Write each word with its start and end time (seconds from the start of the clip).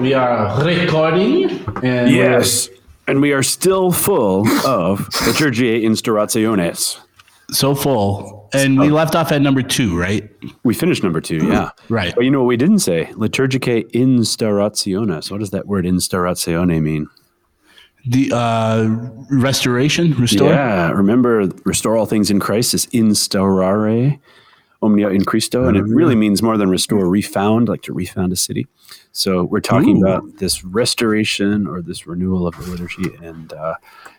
We 0.00 0.14
are 0.14 0.64
recording. 0.64 1.50
And 1.82 2.10
Yes. 2.10 2.70
And 3.06 3.20
we 3.20 3.32
are 3.32 3.42
still 3.42 3.92
full 3.92 4.48
of 4.64 5.00
Liturgicae 5.10 5.82
Instaurationes. 5.82 6.98
So 7.50 7.74
full. 7.74 8.48
And 8.54 8.78
we 8.78 8.88
left 8.88 9.14
off 9.14 9.30
at 9.30 9.42
number 9.42 9.62
two, 9.62 9.98
right? 9.98 10.30
We 10.62 10.72
finished 10.72 11.02
number 11.02 11.20
two, 11.20 11.46
yeah. 11.48 11.70
Right. 11.90 12.14
But 12.14 12.24
you 12.24 12.30
know 12.30 12.38
what 12.38 12.46
we 12.46 12.56
didn't 12.56 12.78
say? 12.78 13.06
Liturgicae 13.12 13.90
Instaurationes. 13.92 15.30
What 15.30 15.40
does 15.40 15.50
that 15.50 15.66
word 15.66 15.84
instauratione 15.84 16.80
mean? 16.80 17.06
The 18.06 18.32
uh, 18.32 18.88
restoration, 19.30 20.14
restore. 20.14 20.48
Yeah. 20.48 20.92
Remember, 20.92 21.48
restore 21.64 21.98
all 21.98 22.06
things 22.06 22.30
in 22.30 22.40
Christ 22.40 22.72
is 22.72 22.86
instaurare 22.86 24.18
omnia 24.82 25.08
in 25.10 25.24
Christo. 25.24 25.66
And 25.66 25.76
it 25.76 25.82
really 25.82 26.14
means 26.14 26.42
more 26.42 26.56
than 26.56 26.70
restore, 26.70 27.06
refound, 27.08 27.68
like 27.68 27.82
to 27.82 27.92
refound 27.92 28.32
a 28.32 28.36
city. 28.36 28.66
So 29.12 29.44
we're 29.44 29.60
talking 29.60 29.98
Ooh. 29.98 30.06
about 30.06 30.38
this 30.38 30.64
restoration 30.64 31.66
or 31.66 31.82
this 31.82 32.06
renewal 32.06 32.46
of 32.46 32.56
the 32.56 32.70
liturgy. 32.70 33.10
And 33.22 33.52
uh, 33.52 33.74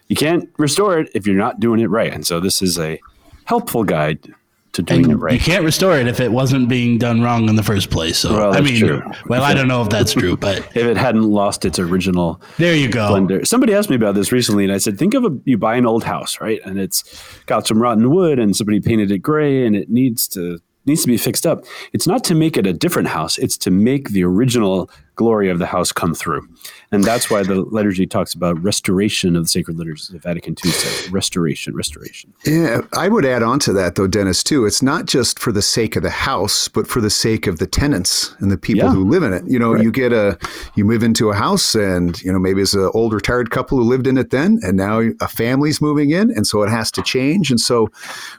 you 0.07 0.15
can't 0.15 0.49
restore 0.57 0.99
it 0.99 1.09
if 1.15 1.25
you're 1.25 1.35
not 1.35 1.59
doing 1.59 1.79
it 1.79 1.87
right. 1.87 2.11
And 2.13 2.25
so 2.25 2.39
this 2.39 2.61
is 2.61 2.77
a 2.77 2.99
helpful 3.45 3.83
guide 3.83 4.33
to 4.73 4.81
doing 4.81 5.03
And 5.03 5.13
it 5.13 5.15
right. 5.17 5.33
you 5.33 5.39
can't 5.39 5.65
restore 5.65 5.97
it 5.97 6.07
if 6.07 6.19
it 6.19 6.31
wasn't 6.31 6.69
being 6.69 6.97
done 6.97 7.21
wrong 7.21 7.49
in 7.49 7.55
the 7.55 7.63
first 7.63 7.89
place. 7.89 8.19
So 8.19 8.33
Well, 8.33 8.55
I 8.55 8.61
mean, 8.61 8.79
true. 8.79 9.01
well, 9.27 9.43
I 9.43 9.53
don't 9.53 9.67
know 9.67 9.81
if 9.81 9.89
that's 9.89 10.13
true, 10.13 10.37
but 10.37 10.59
if 10.75 10.77
it 10.77 10.95
hadn't 10.97 11.29
lost 11.29 11.65
its 11.65 11.77
original 11.77 12.41
there 12.57 12.75
you 12.75 12.89
go. 12.89 13.07
splendor. 13.07 13.43
Somebody 13.45 13.73
asked 13.73 13.89
me 13.89 13.97
about 13.97 14.15
this 14.15 14.31
recently, 14.31 14.63
and 14.63 14.71
I 14.71 14.77
said, 14.77 14.97
think 14.97 15.13
of 15.13 15.25
a 15.25 15.37
you 15.43 15.57
buy 15.57 15.75
an 15.75 15.85
old 15.85 16.03
house, 16.05 16.39
right? 16.39 16.61
And 16.63 16.79
it's 16.79 17.03
got 17.47 17.67
some 17.67 17.81
rotten 17.81 18.09
wood, 18.11 18.39
and 18.39 18.55
somebody 18.55 18.79
painted 18.79 19.11
it 19.11 19.19
gray, 19.19 19.65
and 19.65 19.75
it 19.75 19.89
needs 19.89 20.27
to 20.29 20.59
needs 20.91 21.01
to 21.01 21.07
be 21.07 21.17
fixed 21.17 21.45
up. 21.47 21.65
It's 21.93 22.07
not 22.07 22.23
to 22.25 22.35
make 22.35 22.57
it 22.57 22.67
a 22.67 22.73
different 22.73 23.07
house; 23.07 23.37
it's 23.37 23.57
to 23.57 23.71
make 23.71 24.09
the 24.09 24.23
original 24.23 24.89
glory 25.15 25.49
of 25.49 25.59
the 25.59 25.65
house 25.65 25.91
come 25.91 26.13
through, 26.15 26.47
and 26.91 27.03
that's 27.03 27.29
why 27.29 27.43
the 27.43 27.55
liturgy 27.55 28.07
talks 28.07 28.33
about 28.33 28.61
restoration 28.63 29.35
of 29.35 29.43
the 29.43 29.49
sacred 29.49 29.77
liturgies. 29.77 30.09
of 30.09 30.21
Vatican 30.23 30.55
II 30.63 30.71
says 30.71 31.11
restoration, 31.11 31.75
restoration. 31.75 32.33
Yeah, 32.45 32.81
I 32.97 33.09
would 33.09 33.25
add 33.25 33.43
on 33.43 33.59
to 33.59 33.73
that 33.73 33.95
though, 33.95 34.07
Dennis. 34.07 34.43
Too, 34.43 34.65
it's 34.65 34.81
not 34.81 35.05
just 35.05 35.37
for 35.39 35.51
the 35.51 35.61
sake 35.61 35.95
of 35.95 36.03
the 36.03 36.09
house, 36.09 36.67
but 36.67 36.87
for 36.87 37.01
the 37.01 37.09
sake 37.09 37.47
of 37.47 37.59
the 37.59 37.67
tenants 37.67 38.35
and 38.39 38.49
the 38.51 38.57
people 38.57 38.85
Yeah. 38.89 38.93
who 38.93 39.03
live 39.03 39.23
in 39.23 39.33
it. 39.33 39.43
You 39.47 39.59
know, 39.59 39.75
you 39.75 39.91
get 39.91 40.13
a, 40.13 40.37
you 40.75 40.85
move 40.85 41.03
into 41.03 41.29
a 41.29 41.35
house, 41.35 41.75
and 41.75 42.21
you 42.23 42.31
know 42.31 42.39
maybe 42.39 42.61
it's 42.61 42.73
an 42.73 42.89
old 42.93 43.13
retired 43.13 43.51
couple 43.51 43.77
who 43.77 43.83
lived 43.83 44.07
in 44.07 44.17
it 44.17 44.29
then, 44.31 44.59
and 44.63 44.77
now 44.77 45.01
a 45.19 45.27
family's 45.27 45.81
moving 45.81 46.11
in, 46.11 46.31
and 46.31 46.47
so 46.47 46.63
it 46.63 46.69
has 46.69 46.91
to 46.91 47.01
change. 47.03 47.51
And 47.51 47.59
so, 47.59 47.89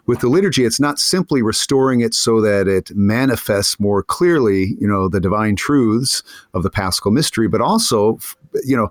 with 0.06 0.20
the 0.20 0.28
liturgy, 0.28 0.64
it's 0.64 0.80
not 0.80 0.98
simply 0.98 1.42
restoring 1.42 2.00
it 2.00 2.14
so 2.14 2.40
that 2.40 2.66
it 2.68 2.90
manifests 2.96 3.78
more 3.78 4.02
clearly, 4.02 4.76
you 4.80 4.86
know, 4.88 5.08
the 5.08 5.20
divine 5.20 5.56
truths 5.56 6.22
of 6.54 6.61
the 6.62 6.70
Paschal 6.70 7.10
mystery, 7.10 7.48
but 7.48 7.60
also, 7.60 8.18
you 8.64 8.76
know 8.76 8.90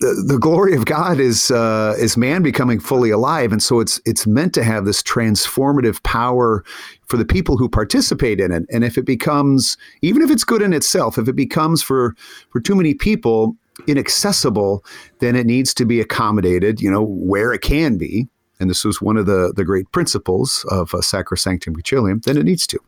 the, 0.00 0.24
the 0.26 0.38
glory 0.38 0.74
of 0.74 0.84
God 0.84 1.18
is 1.18 1.50
uh, 1.50 1.94
is 1.98 2.16
man 2.16 2.42
becoming 2.42 2.78
fully 2.78 3.10
alive, 3.10 3.52
and 3.52 3.62
so 3.62 3.80
it's 3.80 4.00
it's 4.04 4.26
meant 4.26 4.54
to 4.54 4.62
have 4.62 4.84
this 4.84 5.02
transformative 5.02 6.02
power 6.02 6.64
for 7.06 7.16
the 7.16 7.24
people 7.24 7.56
who 7.56 7.68
participate 7.68 8.40
in 8.40 8.52
it. 8.52 8.64
And 8.70 8.84
if 8.84 8.96
it 8.96 9.04
becomes, 9.04 9.76
even 10.02 10.22
if 10.22 10.30
it's 10.30 10.44
good 10.44 10.62
in 10.62 10.72
itself, 10.72 11.18
if 11.18 11.28
it 11.28 11.36
becomes 11.36 11.82
for 11.82 12.14
for 12.50 12.60
too 12.60 12.76
many 12.76 12.94
people 12.94 13.56
inaccessible, 13.86 14.84
then 15.20 15.36
it 15.36 15.46
needs 15.46 15.74
to 15.74 15.84
be 15.84 16.00
accommodated. 16.00 16.80
You 16.80 16.90
know 16.90 17.02
where 17.02 17.52
it 17.52 17.62
can 17.62 17.98
be, 17.98 18.28
and 18.60 18.70
this 18.70 18.84
was 18.84 19.02
one 19.02 19.16
of 19.16 19.26
the 19.26 19.52
the 19.54 19.64
great 19.64 19.90
principles 19.90 20.64
of 20.70 20.94
uh, 20.94 20.98
Sacrosanctum 20.98 21.74
Concilium. 21.76 22.22
Then 22.22 22.36
it 22.36 22.44
needs 22.44 22.66
to. 22.68 22.78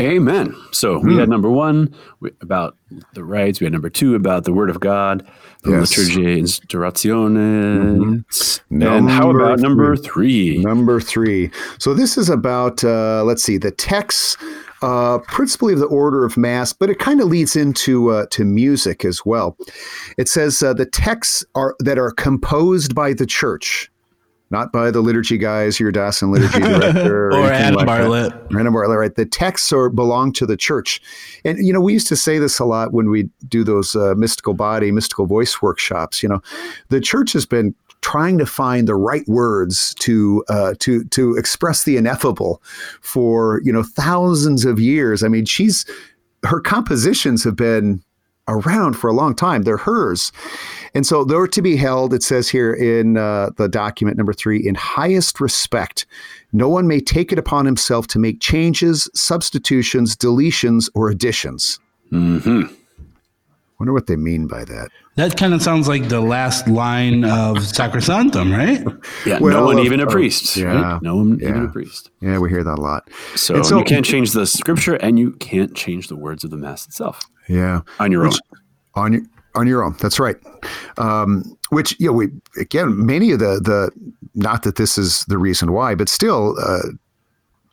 Amen. 0.00 0.54
So 0.72 0.98
we 0.98 1.16
had 1.16 1.28
number 1.28 1.50
one 1.50 1.94
about 2.42 2.76
the 3.14 3.24
rites. 3.24 3.60
We 3.60 3.64
had 3.64 3.72
number 3.72 3.88
two 3.88 4.14
about 4.14 4.44
the 4.44 4.52
Word 4.52 4.68
of 4.68 4.78
God, 4.78 5.26
the 5.62 5.70
Yes. 5.70 5.94
Liturgicae 5.94 6.42
Instaurationes. 6.42 8.60
And 8.70 9.10
how 9.10 9.30
about 9.30 9.58
number 9.60 9.96
three? 9.96 10.58
Number 10.58 11.00
three. 11.00 11.50
So 11.78 11.94
this 11.94 12.18
is 12.18 12.28
about, 12.28 12.84
uh, 12.84 13.24
let's 13.24 13.42
see, 13.42 13.56
the 13.56 13.70
texts, 13.70 14.36
uh, 14.82 15.18
principally 15.20 15.72
of 15.72 15.78
the 15.78 15.86
order 15.86 16.26
of 16.26 16.36
Mass, 16.36 16.74
but 16.74 16.90
it 16.90 16.98
kind 16.98 17.22
of 17.22 17.28
leads 17.28 17.56
into 17.56 18.10
uh, 18.10 18.26
to 18.32 18.44
music 18.44 19.02
as 19.02 19.24
well. 19.24 19.56
It 20.18 20.28
says 20.28 20.62
uh, 20.62 20.74
the 20.74 20.84
texts 20.84 21.42
are 21.54 21.74
that 21.80 21.98
are 21.98 22.10
composed 22.10 22.94
by 22.94 23.14
the 23.14 23.24
Church, 23.24 23.90
not 24.50 24.72
by 24.72 24.90
the 24.90 25.00
liturgy 25.00 25.38
guys, 25.38 25.80
your 25.80 25.90
diocesan 25.90 26.30
liturgy 26.30 26.60
director, 26.60 27.30
Or 27.30 27.38
anything 27.38 27.54
Adam 27.54 27.74
like 27.74 27.86
that. 27.86 27.98
Bartlett. 27.98 28.32
Adam 28.58 28.72
Bartlett, 28.72 28.98
right? 28.98 29.14
The 29.14 29.26
texts 29.26 29.72
are 29.72 29.88
belong 29.88 30.32
to 30.34 30.46
the 30.46 30.56
church, 30.56 31.00
and 31.44 31.58
you 31.58 31.72
know 31.72 31.80
we 31.80 31.92
used 31.92 32.08
to 32.08 32.16
say 32.16 32.38
this 32.38 32.58
a 32.58 32.64
lot 32.64 32.92
when 32.92 33.10
we 33.10 33.28
do 33.48 33.64
those 33.64 33.96
uh, 33.96 34.14
mystical 34.16 34.54
body, 34.54 34.92
mystical 34.92 35.26
voice 35.26 35.60
workshops. 35.60 36.22
You 36.22 36.28
know, 36.28 36.40
the 36.88 37.00
church 37.00 37.32
has 37.32 37.46
been 37.46 37.74
trying 38.02 38.38
to 38.38 38.46
find 38.46 38.86
the 38.86 38.94
right 38.94 39.26
words 39.26 39.94
to 39.94 40.44
uh, 40.48 40.74
to 40.78 41.04
to 41.04 41.34
express 41.36 41.84
the 41.84 41.96
ineffable 41.96 42.62
for 43.00 43.60
you 43.64 43.72
know 43.72 43.82
thousands 43.82 44.64
of 44.64 44.78
years. 44.78 45.24
I 45.24 45.28
mean, 45.28 45.44
she's 45.44 45.84
her 46.44 46.60
compositions 46.60 47.42
have 47.42 47.56
been 47.56 48.00
around 48.48 48.94
for 48.94 49.08
a 49.08 49.12
long 49.12 49.34
time. 49.34 49.62
They're 49.62 49.76
hers. 49.76 50.30
And 50.94 51.06
so 51.06 51.24
they're 51.24 51.46
to 51.48 51.62
be 51.62 51.76
held, 51.76 52.14
it 52.14 52.22
says 52.22 52.48
here 52.48 52.72
in 52.72 53.16
uh, 53.16 53.50
the 53.56 53.68
document 53.68 54.16
number 54.16 54.32
three, 54.32 54.66
in 54.66 54.74
highest 54.74 55.40
respect. 55.40 56.06
No 56.52 56.68
one 56.68 56.86
may 56.86 57.00
take 57.00 57.32
it 57.32 57.38
upon 57.38 57.66
himself 57.66 58.06
to 58.08 58.18
make 58.18 58.40
changes, 58.40 59.10
substitutions, 59.14 60.16
deletions, 60.16 60.88
or 60.94 61.10
additions. 61.10 61.78
Mm-hmm. 62.12 62.72
Wonder 63.78 63.92
what 63.92 64.06
they 64.06 64.16
mean 64.16 64.46
by 64.46 64.64
that. 64.64 64.88
That 65.16 65.36
kind 65.36 65.52
of 65.52 65.60
sounds 65.60 65.86
like 65.86 66.08
the 66.08 66.20
last 66.22 66.66
line 66.66 67.24
of 67.24 67.58
Sacrosanctum, 67.58 68.56
right? 68.56 68.82
Yeah, 69.26 69.38
Well, 69.38 69.52
no 69.60 69.64
one 69.66 69.78
of- 69.78 69.84
even 69.84 70.00
a 70.00 70.04
of- 70.04 70.08
priest. 70.10 70.56
yeah, 70.56 70.64
right? 70.92 71.02
No 71.02 71.16
one 71.16 71.34
even 71.42 71.64
a 71.64 71.68
priest. 71.68 72.10
Yeah, 72.22 72.38
we 72.38 72.48
hear 72.48 72.64
that 72.64 72.78
a 72.78 72.80
lot. 72.80 73.10
So, 73.34 73.56
And 73.56 73.66
so- 73.66 73.78
you 73.78 73.84
can't 73.84 74.04
change 74.06 74.32
the 74.32 74.46
scripture 74.46 74.94
and 74.94 75.18
you 75.18 75.32
can't 75.32 75.74
change 75.74 76.08
the 76.08 76.16
words 76.16 76.42
of 76.42 76.50
the 76.50 76.56
Mass 76.56 76.86
itself 76.86 77.20
Yeah. 77.48 77.80
on 78.00 78.12
your 78.12 78.24
Which- 78.24 78.40
own. 78.96 79.04
on 79.04 79.12
your 79.12 79.22
on 79.54 79.66
your 79.66 79.82
own. 79.82 79.96
That's 80.00 80.20
right. 80.20 80.36
Um, 80.98 81.56
which 81.70 81.98
you 81.98 82.06
know, 82.08 82.12
we 82.12 82.28
again, 82.58 83.04
many 83.06 83.30
of 83.32 83.38
the 83.38 83.60
the 83.60 83.90
not 84.34 84.62
that 84.64 84.76
this 84.76 84.98
is 84.98 85.24
the 85.28 85.38
reason 85.38 85.72
why, 85.72 85.94
but 85.94 86.08
still. 86.08 86.54
Uh, 86.60 86.90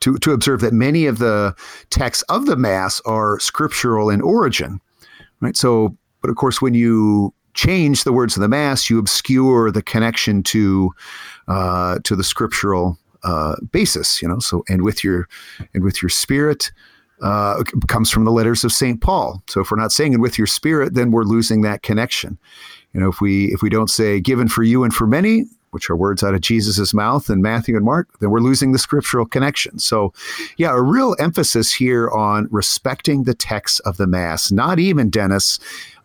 to, 0.00 0.18
to 0.18 0.32
observe 0.32 0.60
that 0.60 0.74
many 0.74 1.06
of 1.06 1.18
the 1.18 1.54
texts 1.88 2.22
of 2.28 2.44
the 2.44 2.56
Mass 2.56 3.00
are 3.06 3.38
scriptural 3.40 4.10
in 4.10 4.20
origin, 4.20 4.78
right? 5.40 5.56
So, 5.56 5.96
but 6.20 6.28
of 6.28 6.36
course, 6.36 6.60
when 6.60 6.74
you 6.74 7.32
change 7.54 8.04
the 8.04 8.12
words 8.12 8.36
of 8.36 8.42
the 8.42 8.48
Mass, 8.48 8.90
you 8.90 8.98
obscure 8.98 9.70
the 9.70 9.80
connection 9.80 10.42
to 10.42 10.90
uh, 11.48 12.00
to 12.04 12.14
the 12.14 12.24
scriptural 12.24 12.98
uh, 13.22 13.56
basis, 13.72 14.20
you 14.20 14.28
know. 14.28 14.40
So, 14.40 14.62
and 14.68 14.82
with 14.82 15.02
your 15.02 15.26
and 15.72 15.82
with 15.82 16.02
your 16.02 16.10
spirit, 16.10 16.70
uh, 17.22 17.62
comes 17.88 18.10
from 18.10 18.24
the 18.24 18.32
letters 18.32 18.64
of 18.64 18.72
Saint 18.72 19.00
Paul. 19.00 19.42
So 19.48 19.60
if 19.60 19.70
we're 19.70 19.80
not 19.80 19.92
saying 19.92 20.12
it 20.12 20.20
with 20.20 20.38
your 20.38 20.46
spirit, 20.46 20.94
then 20.94 21.10
we're 21.10 21.24
losing 21.24 21.62
that 21.62 21.82
connection. 21.82 22.38
You 22.92 23.00
know, 23.00 23.08
if 23.08 23.20
we 23.20 23.52
if 23.52 23.62
we 23.62 23.70
don't 23.70 23.90
say 23.90 24.20
given 24.20 24.48
for 24.48 24.62
you 24.62 24.84
and 24.84 24.94
for 24.94 25.06
many, 25.06 25.46
which 25.74 25.90
are 25.90 25.96
words 25.96 26.22
out 26.22 26.34
of 26.34 26.40
Jesus' 26.40 26.94
mouth 26.94 27.28
in 27.28 27.42
Matthew 27.42 27.74
and 27.76 27.84
Mark, 27.84 28.08
then 28.20 28.30
we're 28.30 28.38
losing 28.38 28.70
the 28.70 28.78
scriptural 28.78 29.26
connection. 29.26 29.80
So, 29.80 30.14
yeah, 30.56 30.70
a 30.72 30.80
real 30.80 31.16
emphasis 31.18 31.72
here 31.72 32.08
on 32.10 32.46
respecting 32.52 33.24
the 33.24 33.34
texts 33.34 33.80
of 33.80 33.96
the 33.96 34.06
Mass. 34.06 34.52
Not 34.52 34.78
even 34.78 35.10
Dennis, 35.10 35.58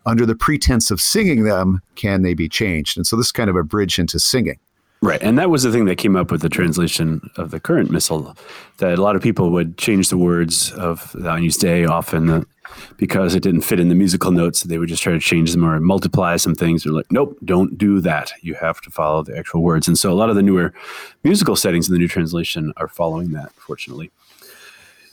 under 0.06 0.26
the 0.26 0.34
pretense 0.34 0.90
of 0.90 1.00
singing 1.00 1.44
them, 1.44 1.80
can 1.94 2.22
they 2.22 2.34
be 2.34 2.48
changed. 2.48 2.96
And 2.96 3.06
so 3.06 3.16
this 3.16 3.26
is 3.26 3.32
kind 3.32 3.48
of 3.48 3.54
a 3.54 3.62
bridge 3.62 3.98
into 3.98 4.18
singing. 4.18 4.58
Right. 5.02 5.22
And 5.22 5.38
that 5.38 5.48
was 5.48 5.62
the 5.62 5.72
thing 5.72 5.86
that 5.86 5.96
came 5.96 6.14
up 6.14 6.30
with 6.30 6.42
the 6.42 6.50
translation 6.50 7.30
of 7.36 7.50
the 7.52 7.58
current 7.58 7.90
missal 7.90 8.36
that 8.78 8.98
a 8.98 9.02
lot 9.02 9.16
of 9.16 9.22
people 9.22 9.50
would 9.50 9.78
change 9.78 10.10
the 10.10 10.18
words 10.18 10.72
of 10.72 11.10
the 11.14 11.30
Agnus 11.30 11.56
Dei 11.56 11.86
often 11.86 12.28
uh, 12.28 12.44
because 12.98 13.34
it 13.34 13.42
didn't 13.42 13.62
fit 13.62 13.80
in 13.80 13.88
the 13.88 13.94
musical 13.94 14.30
notes. 14.30 14.62
They 14.62 14.76
would 14.76 14.90
just 14.90 15.02
try 15.02 15.14
to 15.14 15.18
change 15.18 15.52
them 15.52 15.64
or 15.64 15.80
multiply 15.80 16.36
some 16.36 16.54
things. 16.54 16.84
They're 16.84 16.92
like, 16.92 17.10
nope, 17.10 17.38
don't 17.42 17.78
do 17.78 18.02
that. 18.02 18.32
You 18.42 18.54
have 18.56 18.82
to 18.82 18.90
follow 18.90 19.22
the 19.22 19.38
actual 19.38 19.62
words. 19.62 19.88
And 19.88 19.98
so 19.98 20.12
a 20.12 20.14
lot 20.14 20.28
of 20.28 20.36
the 20.36 20.42
newer 20.42 20.74
musical 21.24 21.56
settings 21.56 21.88
in 21.88 21.94
the 21.94 21.98
new 21.98 22.08
translation 22.08 22.74
are 22.76 22.88
following 22.88 23.32
that, 23.32 23.54
fortunately. 23.54 24.10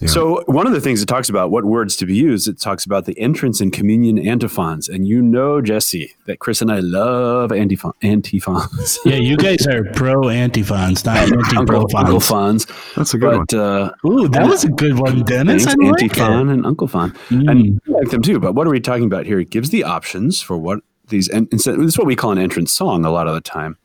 So 0.06 0.44
one 0.46 0.68
of 0.68 0.74
the 0.74 0.82
things 0.82 1.02
it 1.02 1.08
talks 1.08 1.28
about 1.28 1.50
what 1.50 1.66
words 1.66 1.96
to 1.96 2.06
be 2.06 2.14
used, 2.16 2.48
it 2.48 2.60
talks 2.60 2.86
about 2.86 3.06
the 3.06 3.18
entrance 3.20 3.60
and 3.60 3.74
communion 3.74 4.20
antiphons. 4.20 4.88
And 4.88 5.08
you 5.08 5.24
know, 5.24 5.60
Jesse, 5.60 6.14
that 6.26 6.38
Chris 6.38 6.62
and 6.62 6.72
I 6.72 6.80
love 6.80 7.52
antiphon- 7.52 7.94
antiphons. 8.04 9.00
Yeah, 9.06 9.16
you 9.16 9.38
guys 9.38 9.66
are 9.66 9.84
pro 9.96 10.30
antiphons, 10.30 11.04
not 11.04 11.18
anti 11.18 11.38
Uncle, 11.58 11.88
pro 11.88 12.00
Uncle 12.00 12.20
fons. 12.20 12.66
Fons. 12.66 12.94
That's 12.96 13.14
a 13.16 13.18
good 13.18 13.38
one. 13.38 13.60
Uh, 13.60 13.92
Ooh, 14.06 14.28
that 14.28 14.48
was 14.48 14.64
a 14.64 14.70
good 14.70 15.00
one, 15.00 15.24
Dennis. 15.24 15.66
thanks, 15.66 15.82
I 15.82 15.90
like 15.90 16.04
Antiphon 16.04 16.50
it. 16.50 16.54
and 16.54 16.66
Uncle 16.68 16.88
Fon. 16.88 17.12
Mm. 17.30 17.50
And 17.50 17.82
I 17.88 17.92
like 17.92 18.10
them 18.12 18.22
too. 18.22 18.40
But 18.40 18.54
what 18.54 18.68
are 18.68 18.72
we 18.72 18.80
talking 18.80 19.06
about 19.06 19.26
here? 19.26 19.40
It 19.40 19.50
gives 19.50 19.72
the 19.72 19.84
options 19.84 20.42
for 20.42 20.58
what 20.58 20.82
these, 21.08 21.28
and 21.30 21.48
instead, 21.52 21.80
this 21.80 21.88
is 21.88 21.98
what 21.98 22.06
we 22.06 22.16
call 22.16 22.32
an 22.32 22.38
entrance 22.38 22.72
song 22.72 23.04
a 23.04 23.10
lot 23.10 23.28
of 23.28 23.34
the 23.34 23.42
time 23.42 23.78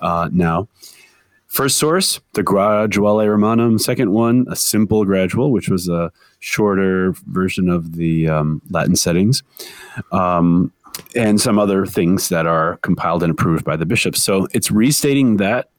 uh, 0.00 0.28
now. 0.32 0.66
First 1.50 1.78
source, 1.78 2.20
the 2.34 2.44
Graduale 2.44 3.26
Romanum. 3.26 3.80
Second 3.80 4.12
one, 4.12 4.46
a 4.48 4.54
simple 4.54 5.04
gradual, 5.04 5.50
which 5.50 5.68
was 5.68 5.88
a 5.88 6.12
shorter 6.38 7.12
version 7.26 7.68
of 7.68 7.96
the 7.96 8.28
um, 8.28 8.62
Latin 8.70 8.94
settings, 8.94 9.42
um, 10.12 10.72
and 11.16 11.40
some 11.40 11.58
other 11.58 11.86
things 11.86 12.28
that 12.28 12.46
are 12.46 12.76
compiled 12.78 13.24
and 13.24 13.32
approved 13.32 13.64
by 13.64 13.76
the 13.76 13.84
bishops. 13.84 14.22
So 14.22 14.46
it's 14.54 14.70
restating 14.70 15.38
that 15.38 15.70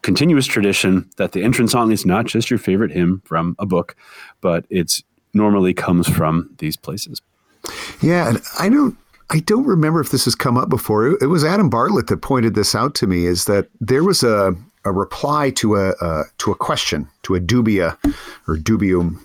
continuous 0.00 0.46
tradition 0.46 1.06
that 1.18 1.32
the 1.32 1.42
entrance 1.42 1.72
song 1.72 1.92
is 1.92 2.06
not 2.06 2.24
just 2.24 2.48
your 2.48 2.58
favorite 2.58 2.90
hymn 2.90 3.20
from 3.26 3.54
a 3.58 3.66
book, 3.66 3.96
but 4.40 4.64
it's 4.70 5.02
normally 5.34 5.74
comes 5.74 6.08
from 6.08 6.48
these 6.56 6.78
places. 6.78 7.20
Yeah, 8.00 8.30
and 8.30 8.40
I 8.58 8.70
don't 8.70 8.96
I 9.28 9.40
don't 9.40 9.66
remember 9.66 10.00
if 10.00 10.10
this 10.10 10.24
has 10.24 10.34
come 10.34 10.56
up 10.56 10.70
before. 10.70 11.06
It, 11.06 11.22
it 11.24 11.26
was 11.26 11.44
Adam 11.44 11.68
Bartlett 11.68 12.06
that 12.06 12.22
pointed 12.22 12.54
this 12.54 12.74
out 12.74 12.94
to 12.94 13.06
me. 13.06 13.26
Is 13.26 13.44
that 13.44 13.68
there 13.78 14.04
was 14.04 14.22
a 14.22 14.56
a 14.88 14.92
reply 14.92 15.50
to 15.50 15.76
a 15.76 15.90
uh, 16.00 16.24
to 16.38 16.50
a 16.50 16.54
question 16.54 17.08
to 17.22 17.34
a 17.34 17.40
dubia 17.40 17.96
or 18.46 18.56
dubium, 18.56 19.18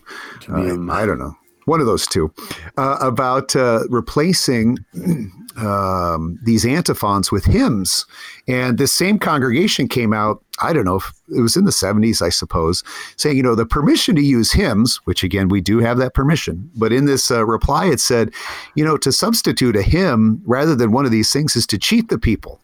uh, 0.50 0.92
I 0.92 1.06
don't 1.06 1.20
know, 1.20 1.36
one 1.66 1.80
of 1.80 1.86
those 1.86 2.06
two, 2.08 2.34
uh, 2.78 2.98
about 3.00 3.56
uh, 3.56 3.82
replacing 3.90 4.78
um, 5.58 6.40
these 6.44 6.66
antiphons 6.66 7.32
with 7.32 7.46
hymns. 7.46 8.06
And 8.48 8.78
this 8.78 8.94
same 8.94 9.20
congregation 9.20 9.88
came 9.88 10.14
out, 10.14 10.44
I 10.62 10.74
don't 10.74 10.86
know, 10.86 10.98
if 10.98 11.14
it 11.36 11.42
was 11.42 11.56
in 11.56 11.66
the 11.66 11.72
70s, 11.72 12.22
I 12.22 12.30
suppose, 12.30 12.84
saying, 13.18 13.38
you 13.38 13.44
know, 13.44 13.56
the 13.56 13.66
permission 13.66 14.16
to 14.16 14.22
use 14.22 14.52
hymns, 14.52 15.00
which 15.06 15.24
again, 15.24 15.48
we 15.48 15.62
do 15.62 15.80
have 15.80 15.98
that 15.98 16.14
permission. 16.14 16.70
But 16.76 16.92
in 16.92 17.06
this 17.06 17.32
uh, 17.32 17.46
reply, 17.46 17.86
it 17.86 18.00
said, 18.00 18.32
you 18.76 18.84
know, 18.84 18.98
to 18.98 19.12
substitute 19.12 19.76
a 19.76 19.84
hymn 19.84 20.42
rather 20.46 20.76
than 20.76 20.92
one 20.92 21.06
of 21.06 21.12
these 21.12 21.32
things 21.32 21.56
is 21.56 21.68
to 21.68 21.78
cheat 21.78 22.10
the 22.10 22.20
people. 22.20 22.60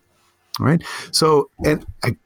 Right. 0.60 0.84
So, 1.12 1.50
and 1.63 1.86
I 2.04 2.18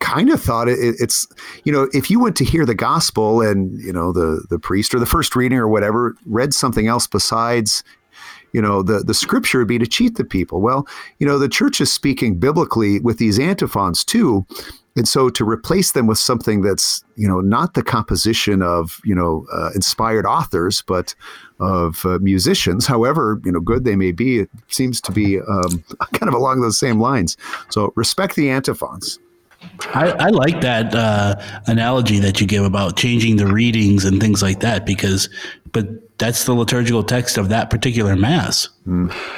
kind 0.00 0.30
of 0.30 0.42
thought 0.42 0.68
it, 0.68 0.78
it's 0.78 1.26
you 1.64 1.72
know 1.72 1.88
if 1.92 2.10
you 2.10 2.18
went 2.18 2.36
to 2.36 2.44
hear 2.44 2.66
the 2.66 2.74
gospel 2.74 3.40
and 3.40 3.80
you 3.80 3.92
know 3.92 4.12
the 4.12 4.44
the 4.50 4.58
priest 4.58 4.94
or 4.94 4.98
the 4.98 5.06
first 5.06 5.36
reading 5.36 5.58
or 5.58 5.68
whatever 5.68 6.16
read 6.26 6.52
something 6.52 6.88
else 6.88 7.06
besides 7.06 7.84
you 8.52 8.60
know 8.60 8.82
the 8.82 9.00
the 9.00 9.14
scripture 9.14 9.58
would 9.58 9.68
be 9.68 9.78
to 9.78 9.86
cheat 9.86 10.16
the 10.16 10.24
people. 10.24 10.60
Well 10.60 10.86
you 11.18 11.26
know 11.26 11.38
the 11.38 11.48
church 11.48 11.80
is 11.80 11.92
speaking 11.92 12.38
biblically 12.38 12.98
with 13.00 13.18
these 13.18 13.38
antiphons 13.38 14.04
too 14.04 14.44
and 14.96 15.06
so 15.06 15.30
to 15.30 15.44
replace 15.44 15.92
them 15.92 16.06
with 16.06 16.18
something 16.18 16.62
that's 16.62 17.04
you 17.16 17.28
know 17.28 17.40
not 17.40 17.74
the 17.74 17.82
composition 17.82 18.62
of 18.62 19.00
you 19.04 19.14
know 19.14 19.46
uh, 19.52 19.70
inspired 19.74 20.26
authors 20.26 20.82
but 20.82 21.14
of 21.60 22.04
uh, 22.06 22.18
musicians 22.20 22.86
however 22.86 23.40
you 23.44 23.52
know 23.52 23.60
good 23.60 23.84
they 23.84 23.96
may 23.96 24.12
be 24.12 24.40
it 24.40 24.50
seems 24.68 25.00
to 25.00 25.12
be 25.12 25.38
um, 25.40 25.84
kind 26.14 26.28
of 26.28 26.34
along 26.34 26.62
those 26.62 26.78
same 26.78 26.98
lines. 27.00 27.36
So 27.68 27.92
respect 27.96 28.34
the 28.34 28.50
antiphons 28.50 29.18
I, 29.94 30.10
I 30.10 30.28
like 30.28 30.60
that 30.60 30.94
uh, 30.94 31.36
analogy 31.66 32.18
that 32.20 32.40
you 32.40 32.46
give 32.46 32.64
about 32.64 32.96
changing 32.96 33.36
the 33.36 33.46
readings 33.46 34.04
and 34.04 34.20
things 34.20 34.42
like 34.42 34.60
that 34.60 34.86
because, 34.86 35.28
but 35.72 36.18
that's 36.18 36.44
the 36.44 36.52
liturgical 36.52 37.02
text 37.02 37.38
of 37.38 37.48
that 37.48 37.70
particular 37.70 38.14
mass. 38.14 38.68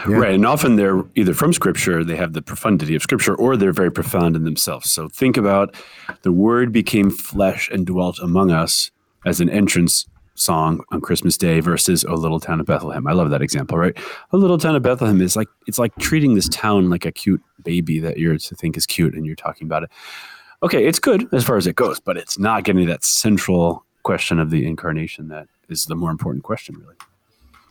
Right. 0.07 0.35
And 0.35 0.45
often 0.45 0.77
they're 0.77 1.05
either 1.15 1.35
from 1.35 1.53
scripture, 1.53 2.05
they 2.05 2.17
have 2.17 2.33
the 2.33 2.43
profundity 2.43 2.95
of 2.95 3.03
scripture, 3.03 3.35
or 3.35 3.57
they're 3.57 3.73
very 3.73 3.91
profound 3.91 4.37
in 4.37 4.45
themselves. 4.45 4.91
So 4.91 5.09
think 5.09 5.37
about 5.37 5.75
the 6.23 6.33
word 6.33 6.73
became 6.73 7.11
flesh 7.11 7.71
and 7.71 7.87
dwelt 7.87 8.19
among 8.19 8.51
us 8.51 8.91
as 9.25 9.41
an 9.41 9.49
entrance 9.49 10.07
song 10.34 10.82
on 10.90 11.00
Christmas 11.00 11.37
Day 11.37 11.61
versus 11.61 12.05
"A 12.05 12.14
Little 12.14 12.40
Town 12.40 12.61
of 12.61 12.67
Bethlehem. 12.67 13.06
I 13.06 13.12
love 13.12 13.31
that 13.31 13.43
example, 13.43 13.79
right? 13.79 13.96
A 14.32 14.37
Little 14.37 14.58
Town 14.58 14.76
of 14.76 14.82
Bethlehem 14.82 15.20
is 15.20 15.37
like 15.37 15.49
it's 15.67 15.79
like 15.79 15.94
treating 15.96 16.34
this 16.34 16.49
town 16.49 16.90
like 16.90 17.05
a 17.05 17.12
cute 17.12 17.43
baby 17.62 17.99
that 18.00 18.19
you're 18.19 18.38
to 18.38 18.55
think 18.55 18.76
is 18.76 18.87
cute 18.87 19.14
and 19.14 19.26
you're 19.26 19.37
talking 19.37 19.67
about 19.67 19.82
it. 19.84 19.90
Okay, 20.62 20.87
it's 20.87 20.99
good 20.99 21.29
as 21.32 21.44
far 21.44 21.56
as 21.56 21.67
it 21.67 21.76
goes, 21.76 22.00
but 22.00 22.17
it's 22.17 22.38
not 22.38 22.64
getting 22.64 22.87
that 22.87 23.05
central 23.05 23.84
question 24.05 24.38
of 24.38 24.50
the 24.50 24.67
incarnation 24.67 25.29
that 25.29 25.49
is 25.69 25.87
the 25.87 25.96
more 25.96 26.11
important 26.11 26.44
question, 26.44 26.76
really. 26.78 26.94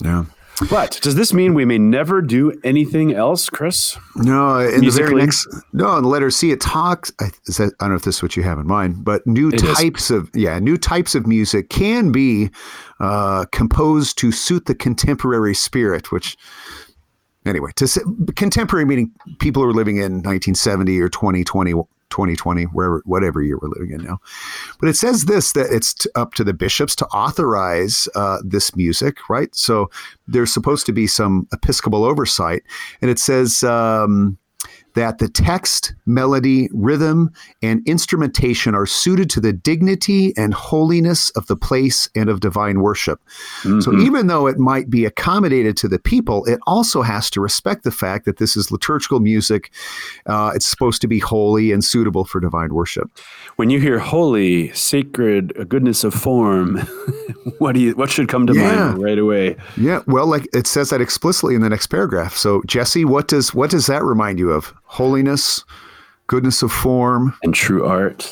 yeah 0.01 0.25
But 0.69 1.00
does 1.01 1.15
this 1.15 1.33
mean 1.33 1.53
we 1.53 1.65
may 1.65 1.80
never 1.80 2.21
do 2.21 2.53
anything 2.63 3.13
else, 3.13 3.50
Chris? 3.50 3.98
No, 4.15 4.59
in 4.59 4.86
the 4.86 4.92
very 4.92 5.15
next 5.15 5.48
no, 5.74 5.98
in 5.98 6.03
the 6.03 6.09
letter 6.09 6.30
C, 6.30 6.51
it 6.51 6.62
talks. 6.62 7.12
I, 7.19 7.31
is 7.45 7.57
that, 7.57 7.74
I 7.80 7.86
don't 7.86 7.89
know 7.89 7.95
if 7.95 8.03
this 8.03 8.18
is 8.18 8.24
what 8.24 8.38
you 8.38 8.44
have 8.44 8.59
in 8.59 8.68
mind, 8.68 9.03
but 9.03 9.25
new 9.25 9.50
It 9.50 9.63
is. 9.63 9.77
types 9.77 10.12
of 10.12 10.30
yeah, 10.36 10.59
new 10.59 10.77
types 10.77 11.15
of 11.15 11.25
music 11.25 11.69
can 11.69 12.12
be 12.12 12.51
uh, 13.00 13.45
composed 13.51 14.18
to 14.19 14.31
suit 14.31 14.65
the 14.65 14.75
contemporary 14.75 15.56
spirit. 15.56 16.12
Which, 16.12 16.38
anyway, 17.45 17.71
to 17.77 17.88
say, 17.88 18.01
contemporary 18.36 18.86
meaning 18.86 19.12
people 19.39 19.63
who 19.63 19.69
are 19.69 19.74
living 19.74 19.98
in 19.98 20.21
1970 20.21 21.00
or 21.00 21.09
2020. 21.09 21.74
2020, 22.11 22.63
wherever, 22.65 23.01
whatever 23.05 23.41
year 23.41 23.57
we're 23.61 23.69
living 23.69 23.91
in 23.91 24.05
now. 24.05 24.19
But 24.79 24.89
it 24.89 24.95
says 24.95 25.25
this 25.25 25.53
that 25.53 25.71
it's 25.71 25.93
t- 25.93 26.09
up 26.15 26.33
to 26.35 26.43
the 26.43 26.53
bishops 26.53 26.95
to 26.97 27.05
authorize 27.07 28.07
uh, 28.15 28.37
this 28.43 28.75
music, 28.75 29.29
right? 29.29 29.53
So 29.55 29.89
there's 30.27 30.53
supposed 30.53 30.85
to 30.85 30.93
be 30.93 31.07
some 31.07 31.47
episcopal 31.51 32.03
oversight. 32.03 32.63
And 33.01 33.09
it 33.09 33.19
says 33.19 33.63
um, 33.63 34.37
that 34.93 35.17
the 35.19 35.29
text, 35.29 35.93
melody, 36.05 36.69
rhythm, 36.73 37.31
and 37.61 37.81
instrumentation 37.88 38.75
are 38.75 38.85
suited 38.85 39.29
to 39.31 39.39
the 39.39 39.53
dignity 39.53 40.33
and 40.38 40.53
holiness 40.53 41.29
of 41.31 41.47
the 41.47 41.55
place 41.55 42.09
and 42.15 42.29
of 42.29 42.39
divine 42.39 42.81
worship. 42.81 43.19
So 43.81 43.93
even 43.99 44.27
though 44.27 44.47
it 44.47 44.57
might 44.57 44.89
be 44.89 45.05
accommodated 45.05 45.77
to 45.77 45.88
the 45.88 45.99
people, 45.99 46.45
it 46.45 46.59
also 46.67 47.01
has 47.01 47.29
to 47.31 47.41
respect 47.41 47.83
the 47.83 47.91
fact 47.91 48.25
that 48.25 48.38
this 48.38 48.55
is 48.57 48.71
liturgical 48.71 49.19
music. 49.19 49.71
Uh, 50.25 50.51
it's 50.55 50.67
supposed 50.67 51.01
to 51.01 51.07
be 51.07 51.19
holy 51.19 51.71
and 51.71 51.83
suitable 51.83 52.25
for 52.25 52.39
divine 52.39 52.73
worship. 52.73 53.09
When 53.55 53.69
you 53.69 53.79
hear 53.79 53.99
holy, 53.99 54.71
sacred, 54.73 55.53
a 55.57 55.65
goodness 55.65 56.03
of 56.03 56.13
form, 56.13 56.77
what 57.59 57.73
do 57.73 57.79
you 57.81 57.93
what 57.95 58.09
should 58.09 58.27
come 58.27 58.47
to 58.47 58.53
Yeah. 58.53 58.75
mind 58.91 59.01
right 59.03 59.17
away? 59.19 59.55
Yeah, 59.77 60.01
well, 60.07 60.27
like 60.27 60.47
it 60.53 60.67
says 60.67 60.89
that 60.89 61.01
explicitly 61.01 61.55
in 61.55 61.62
the 61.62 61.69
next 61.69 61.88
paragraph. 61.88 62.36
So, 62.36 62.62
Jesse, 62.65 63.05
what 63.05 63.27
does 63.27 63.53
what 63.53 63.69
does 63.69 63.88
that 63.88 64.03
remind 64.03 64.39
you 64.39 64.51
of? 64.51 64.74
Holiness, 64.91 65.63
goodness 66.27 66.62
of 66.63 66.71
form. 66.71 67.33
And 67.43 67.53
true 67.53 67.86
art. 67.86 68.29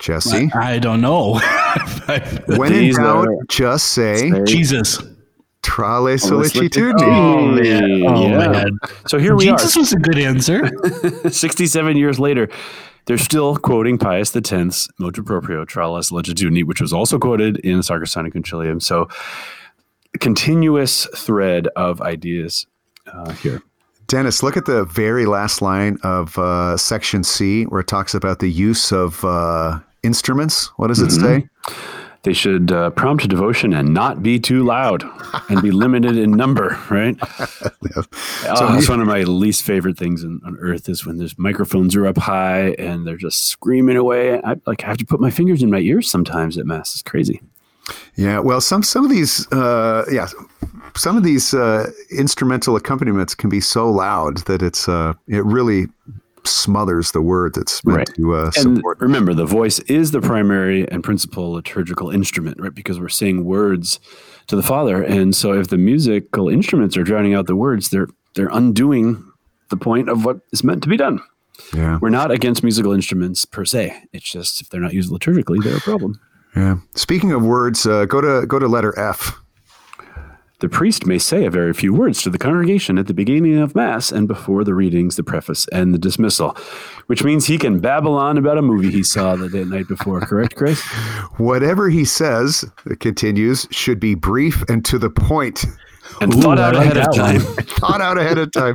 Jesse, 0.00 0.50
I 0.52 0.78
don't 0.80 1.00
know. 1.00 1.34
when 2.56 2.72
in 2.72 2.92
doubt, 2.94 3.28
are- 3.28 3.36
just 3.48 3.90
say 3.90 4.32
Jesus. 4.46 4.98
"Trale 5.62 6.18
sollicitudine. 6.18 6.92
sollecitudini." 6.94 8.08
Oh, 8.08 8.28
Yeah. 8.28 8.48
man. 8.48 8.78
So 9.06 9.18
here 9.18 9.36
we 9.36 9.48
are. 9.48 9.56
Jesus 9.56 9.76
was 9.76 9.92
a 9.92 9.96
good 9.96 10.18
answer. 10.18 10.68
67 11.30 11.96
years 11.96 12.18
later. 12.18 12.48
They're 13.06 13.16
still 13.16 13.56
quoting 13.56 13.96
Pius 13.96 14.34
X's 14.34 14.88
motu 14.98 15.22
proprio 15.22 15.64
Tra 15.64 15.88
le 15.88 16.00
Sollecitudini, 16.00 16.64
which 16.64 16.80
was 16.80 16.92
also 16.92 17.18
quoted 17.18 17.58
in 17.58 17.78
Sacrosanctum 17.78 18.32
Concilium. 18.34 18.82
So, 18.82 19.08
continuous 20.20 21.06
thread 21.16 21.68
of 21.76 22.02
ideas 22.02 22.66
uh, 23.12 23.30
here. 23.32 23.62
Dennis, 24.08 24.42
look 24.42 24.56
at 24.56 24.64
the 24.64 24.84
very 24.84 25.26
last 25.26 25.60
line 25.60 25.98
of 26.02 26.38
uh, 26.38 26.78
section 26.78 27.22
C, 27.22 27.64
where 27.64 27.80
it 27.80 27.86
talks 27.86 28.14
about 28.14 28.38
the 28.38 28.50
use 28.50 28.90
of 28.90 29.22
uh, 29.22 29.80
instruments. 30.02 30.68
What 30.78 30.86
does 30.88 31.00
it 31.00 31.10
say? 31.10 31.46
They 32.22 32.32
should 32.32 32.72
uh, 32.72 32.88
prompt 32.90 33.28
devotion 33.28 33.74
and 33.74 33.92
not 33.92 34.22
be 34.22 34.40
too 34.40 34.64
loud 34.64 35.04
and 35.50 35.62
be 35.62 35.70
limited 35.70 36.16
in 36.16 36.32
number, 36.32 36.78
right? 36.90 37.16
Oh, 38.50 38.72
that's 38.72 38.88
one 38.88 39.00
of 39.00 39.06
my 39.06 39.22
least 39.22 39.62
favorite 39.62 39.98
things 39.98 40.24
on, 40.24 40.40
on 40.44 40.56
earth 40.58 40.88
is 40.88 41.04
when 41.04 41.18
there's 41.18 41.38
microphones 41.38 41.94
are 41.96 42.06
up 42.06 42.16
high 42.16 42.70
and 42.78 43.06
they're 43.06 43.16
just 43.16 43.46
screaming 43.46 43.96
away. 43.96 44.40
I 44.42 44.56
like 44.66 44.84
I 44.84 44.86
have 44.86 44.98
to 44.98 45.04
put 45.04 45.20
my 45.20 45.30
fingers 45.30 45.62
in 45.62 45.70
my 45.70 45.78
ears 45.78 46.10
sometimes 46.10 46.56
at 46.56 46.64
mass. 46.64 46.94
It's 46.94 47.02
crazy. 47.02 47.40
Yeah, 48.16 48.38
well, 48.38 48.60
some 48.60 48.82
some 48.82 49.04
of 49.04 49.10
these, 49.10 49.50
uh, 49.52 50.04
yeah, 50.10 50.28
some 50.96 51.16
of 51.16 51.22
these 51.22 51.54
uh, 51.54 51.90
instrumental 52.10 52.76
accompaniments 52.76 53.34
can 53.34 53.50
be 53.50 53.60
so 53.60 53.90
loud 53.90 54.38
that 54.46 54.62
it's 54.62 54.88
uh, 54.88 55.14
it 55.26 55.44
really 55.44 55.86
smothers 56.44 57.12
the 57.12 57.20
word 57.20 57.54
that's 57.54 57.84
meant 57.84 57.98
Right. 57.98 58.10
to 58.16 58.34
uh, 58.34 58.44
And 58.56 58.76
support. 58.78 59.00
remember, 59.00 59.34
the 59.34 59.44
voice 59.44 59.80
is 59.80 60.12
the 60.12 60.20
primary 60.20 60.88
and 60.90 61.04
principal 61.04 61.52
liturgical 61.52 62.10
instrument, 62.10 62.58
right? 62.60 62.74
Because 62.74 62.98
we're 62.98 63.08
saying 63.10 63.44
words 63.44 64.00
to 64.46 64.56
the 64.56 64.62
Father, 64.62 65.02
and 65.02 65.34
so 65.36 65.52
if 65.52 65.68
the 65.68 65.76
musical 65.76 66.48
instruments 66.48 66.96
are 66.96 67.02
drowning 67.04 67.34
out 67.34 67.46
the 67.46 67.56
words, 67.56 67.90
they're 67.90 68.08
they're 68.34 68.48
undoing 68.52 69.22
the 69.70 69.76
point 69.76 70.08
of 70.08 70.24
what 70.24 70.40
is 70.52 70.64
meant 70.64 70.82
to 70.84 70.88
be 70.88 70.96
done. 70.96 71.20
Yeah. 71.74 71.98
We're 72.00 72.08
not 72.10 72.30
against 72.30 72.62
musical 72.62 72.92
instruments 72.92 73.44
per 73.44 73.64
se. 73.64 74.00
It's 74.12 74.30
just 74.30 74.60
if 74.60 74.70
they're 74.70 74.80
not 74.80 74.94
used 74.94 75.10
liturgically, 75.10 75.62
they're 75.62 75.76
a 75.76 75.80
problem. 75.80 76.20
Yeah. 76.56 76.76
Speaking 76.94 77.32
of 77.32 77.44
words, 77.44 77.84
uh, 77.84 78.04
go 78.06 78.20
to 78.20 78.46
go 78.46 78.58
to 78.58 78.68
letter 78.68 78.98
F. 78.98 79.36
The 80.60 80.68
priest 80.68 81.06
may 81.06 81.18
say 81.18 81.44
a 81.44 81.50
very 81.50 81.72
few 81.72 81.94
words 81.94 82.20
to 82.22 82.30
the 82.30 82.38
congregation 82.38 82.98
at 82.98 83.06
the 83.06 83.14
beginning 83.14 83.58
of 83.58 83.76
Mass 83.76 84.10
and 84.10 84.26
before 84.26 84.64
the 84.64 84.74
readings, 84.74 85.14
the 85.14 85.22
preface, 85.22 85.68
and 85.68 85.94
the 85.94 85.98
dismissal, 85.98 86.56
which 87.06 87.22
means 87.22 87.46
he 87.46 87.58
can 87.58 87.78
babble 87.78 88.16
on 88.16 88.36
about 88.36 88.58
a 88.58 88.62
movie 88.62 88.90
he 88.90 89.04
saw 89.04 89.36
the 89.36 89.48
day, 89.48 89.62
night 89.62 89.86
before. 89.86 90.20
Correct, 90.20 90.56
Chris? 90.56 90.80
Whatever 91.36 91.88
he 91.88 92.04
says, 92.04 92.64
it 92.86 92.98
continues, 92.98 93.68
should 93.70 94.00
be 94.00 94.16
brief 94.16 94.64
and 94.68 94.84
to 94.86 94.98
the 94.98 95.10
point. 95.10 95.64
And 96.20 96.34
Ooh, 96.34 96.42
thought 96.42 96.58
I 96.58 96.68
out 96.68 96.74
ahead 96.74 96.96
of 96.96 97.14
time. 97.14 97.40
thought 97.78 98.00
out 98.00 98.18
ahead 98.18 98.38
of 98.38 98.50
time. 98.50 98.74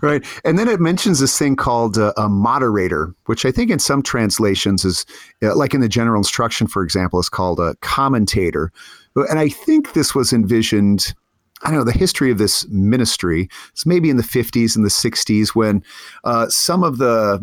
right. 0.00 0.24
And 0.46 0.58
then 0.58 0.68
it 0.68 0.80
mentions 0.80 1.20
this 1.20 1.38
thing 1.38 1.54
called 1.54 1.98
uh, 1.98 2.14
a 2.16 2.30
moderator, 2.30 3.14
which 3.26 3.44
I 3.44 3.52
think 3.52 3.70
in 3.70 3.78
some 3.78 4.02
translations 4.02 4.86
is, 4.86 5.04
uh, 5.42 5.54
like 5.54 5.74
in 5.74 5.82
the 5.82 5.88
general 5.88 6.18
instruction, 6.18 6.66
for 6.66 6.82
example, 6.82 7.20
is 7.20 7.28
called 7.28 7.60
a 7.60 7.74
commentator. 7.82 8.72
And 9.16 9.38
I 9.38 9.48
think 9.48 9.92
this 9.92 10.14
was 10.14 10.32
envisioned. 10.32 11.14
I 11.62 11.68
don't 11.68 11.78
know 11.78 11.84
the 11.84 11.92
history 11.92 12.30
of 12.30 12.38
this 12.38 12.66
ministry. 12.68 13.48
It's 13.70 13.84
maybe 13.84 14.08
in 14.08 14.16
the 14.16 14.22
50s 14.22 14.74
and 14.76 14.84
the 14.84 14.88
60s 14.88 15.48
when 15.54 15.82
uh, 16.24 16.48
some 16.48 16.82
of 16.82 16.98
the, 16.98 17.38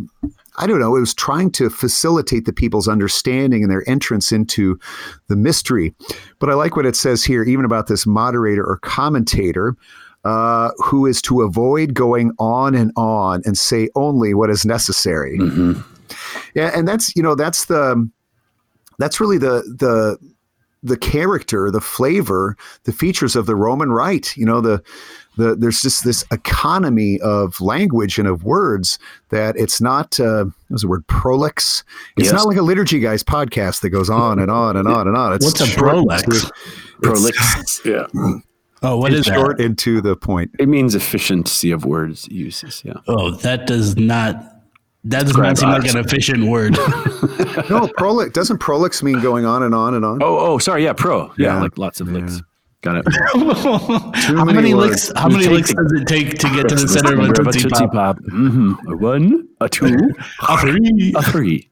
I 0.58 0.66
don't 0.66 0.80
know, 0.80 0.96
it 0.96 1.00
was 1.00 1.14
trying 1.14 1.52
to 1.52 1.70
facilitate 1.70 2.46
the 2.46 2.54
people's 2.54 2.88
understanding 2.88 3.62
and 3.62 3.72
their 3.72 3.88
entrance 3.88 4.32
into 4.32 4.80
the 5.28 5.36
mystery. 5.36 5.94
But 6.40 6.50
I 6.50 6.56
like 6.56 6.76
what 6.76 6.88
it 6.88 6.96
says 6.96 7.24
here, 7.24 7.44
even 7.44 7.64
about 7.64 7.88
this 7.88 8.08
moderator 8.08 8.66
or 8.66 8.78
commentator 8.78 9.76
uh, 10.24 10.72
who 10.78 11.06
is 11.06 11.22
to 11.22 11.42
avoid 11.42 11.94
going 11.94 12.32
on 12.40 12.76
and 12.76 12.92
on 12.98 13.42
and 13.46 13.58
say 13.58 13.88
only 13.96 14.34
what 14.34 14.50
is 14.50 14.66
necessary. 14.66 15.38
Yeah, 16.54 16.72
and 16.74 16.88
that's 16.88 17.16
you 17.16 17.24
know 17.24 17.36
that's 17.36 17.66
the 17.66 18.10
that's 19.00 19.20
really 19.20 19.38
the 19.38 19.62
the 19.78 20.18
the 20.88 20.98
character, 20.98 21.70
the 21.72 21.82
flavor, 21.82 22.58
the 22.84 22.92
features 22.92 23.36
of 23.36 23.46
the 23.46 23.56
Roman 23.56 23.92
Rite. 23.92 24.36
You 24.38 24.46
know 24.46 24.62
the 24.62 24.82
the 25.38 25.56
there's 25.56 25.82
just 25.82 26.04
this 26.04 26.24
economy 26.32 27.20
of 27.22 27.62
language 27.62 28.18
and 28.18 28.28
of 28.28 28.44
words 28.44 28.98
that 29.30 29.56
it's 29.58 29.80
not 29.80 30.20
uh, 30.20 30.46
what's 30.70 30.82
the 30.82 30.88
word 30.88 31.06
prolix. 31.08 31.84
It's 32.18 32.26
Yes. 32.26 32.34
not 32.34 32.48
like 32.48 32.58
a 32.58 32.62
liturgy 32.64 33.00
guys 33.00 33.24
podcast 33.24 33.82
that 33.82 33.90
goes 33.92 34.10
on 34.10 34.40
and 34.40 34.50
on 34.50 34.76
and 34.78 34.88
on 34.88 35.08
and 35.08 35.16
on. 35.16 35.34
It's 35.34 35.46
What's 35.46 35.62
a 35.62 35.76
prolix? 35.78 36.24
to- 36.24 36.52
Prolix. 37.04 37.82
yeah. 37.86 38.08
Oh, 38.84 38.98
what 38.98 39.12
is 39.14 39.20
It's 39.22 39.30
that? 39.30 39.36
short 39.36 39.60
and 39.62 39.78
to 39.80 40.02
the 40.02 40.16
point. 40.16 40.52
It 40.60 40.68
means 40.68 40.96
efficiency 40.96 41.72
of 41.72 41.86
words 41.86 42.28
uses. 42.30 42.82
Yeah. 42.86 42.94
Oh, 43.08 43.32
that 43.32 43.68
does 43.68 43.96
not. 43.98 44.44
That 45.10 45.26
does 45.26 45.38
not 45.38 45.58
seem 45.58 45.70
like 45.70 45.90
an 45.90 45.98
efficient 45.98 46.46
word. 46.48 46.78
No, 47.70 47.88
prolix 47.98 48.32
doesn't 48.34 48.60
prolix 48.60 49.02
mean 49.02 49.20
going 49.20 49.44
on 49.44 49.64
and 49.64 49.74
on 49.74 49.96
and 49.96 50.06
on. 50.06 50.22
Oh, 50.22 50.38
oh, 50.38 50.58
sorry. 50.60 50.84
Yeah. 50.84 50.94
Pro. 50.94 51.26
Yeah. 51.38 51.56
Yeah. 51.56 51.62
Like 51.62 51.78
lots 51.78 52.00
of 52.00 52.08
licks. 52.08 52.42
Got 52.82 52.98
it. 52.98 53.06
how 53.34 54.46
many 54.46 54.54
many 54.54 54.74
licks? 54.76 55.12
How 55.16 55.28
many 55.28 55.44
Take 55.46 55.52
licks 55.54 55.74
does 55.74 55.92
it 55.94 56.08
take 56.08 56.38
to 56.38 56.50
get 56.54 56.70
to 56.70 56.76
the 56.76 56.88
center 56.88 57.14
of 57.14 57.20
a 57.20 57.34
Grab 57.34 57.52
tootsie 57.52 57.88
pop? 57.88 58.20
Mhm. 58.32 58.78
A 58.88 58.96
one, 58.96 59.48
a 59.60 59.68
two, 59.68 59.98
A 60.48 60.58
three. 60.60 61.14
a 61.16 61.22
three. 61.24 61.70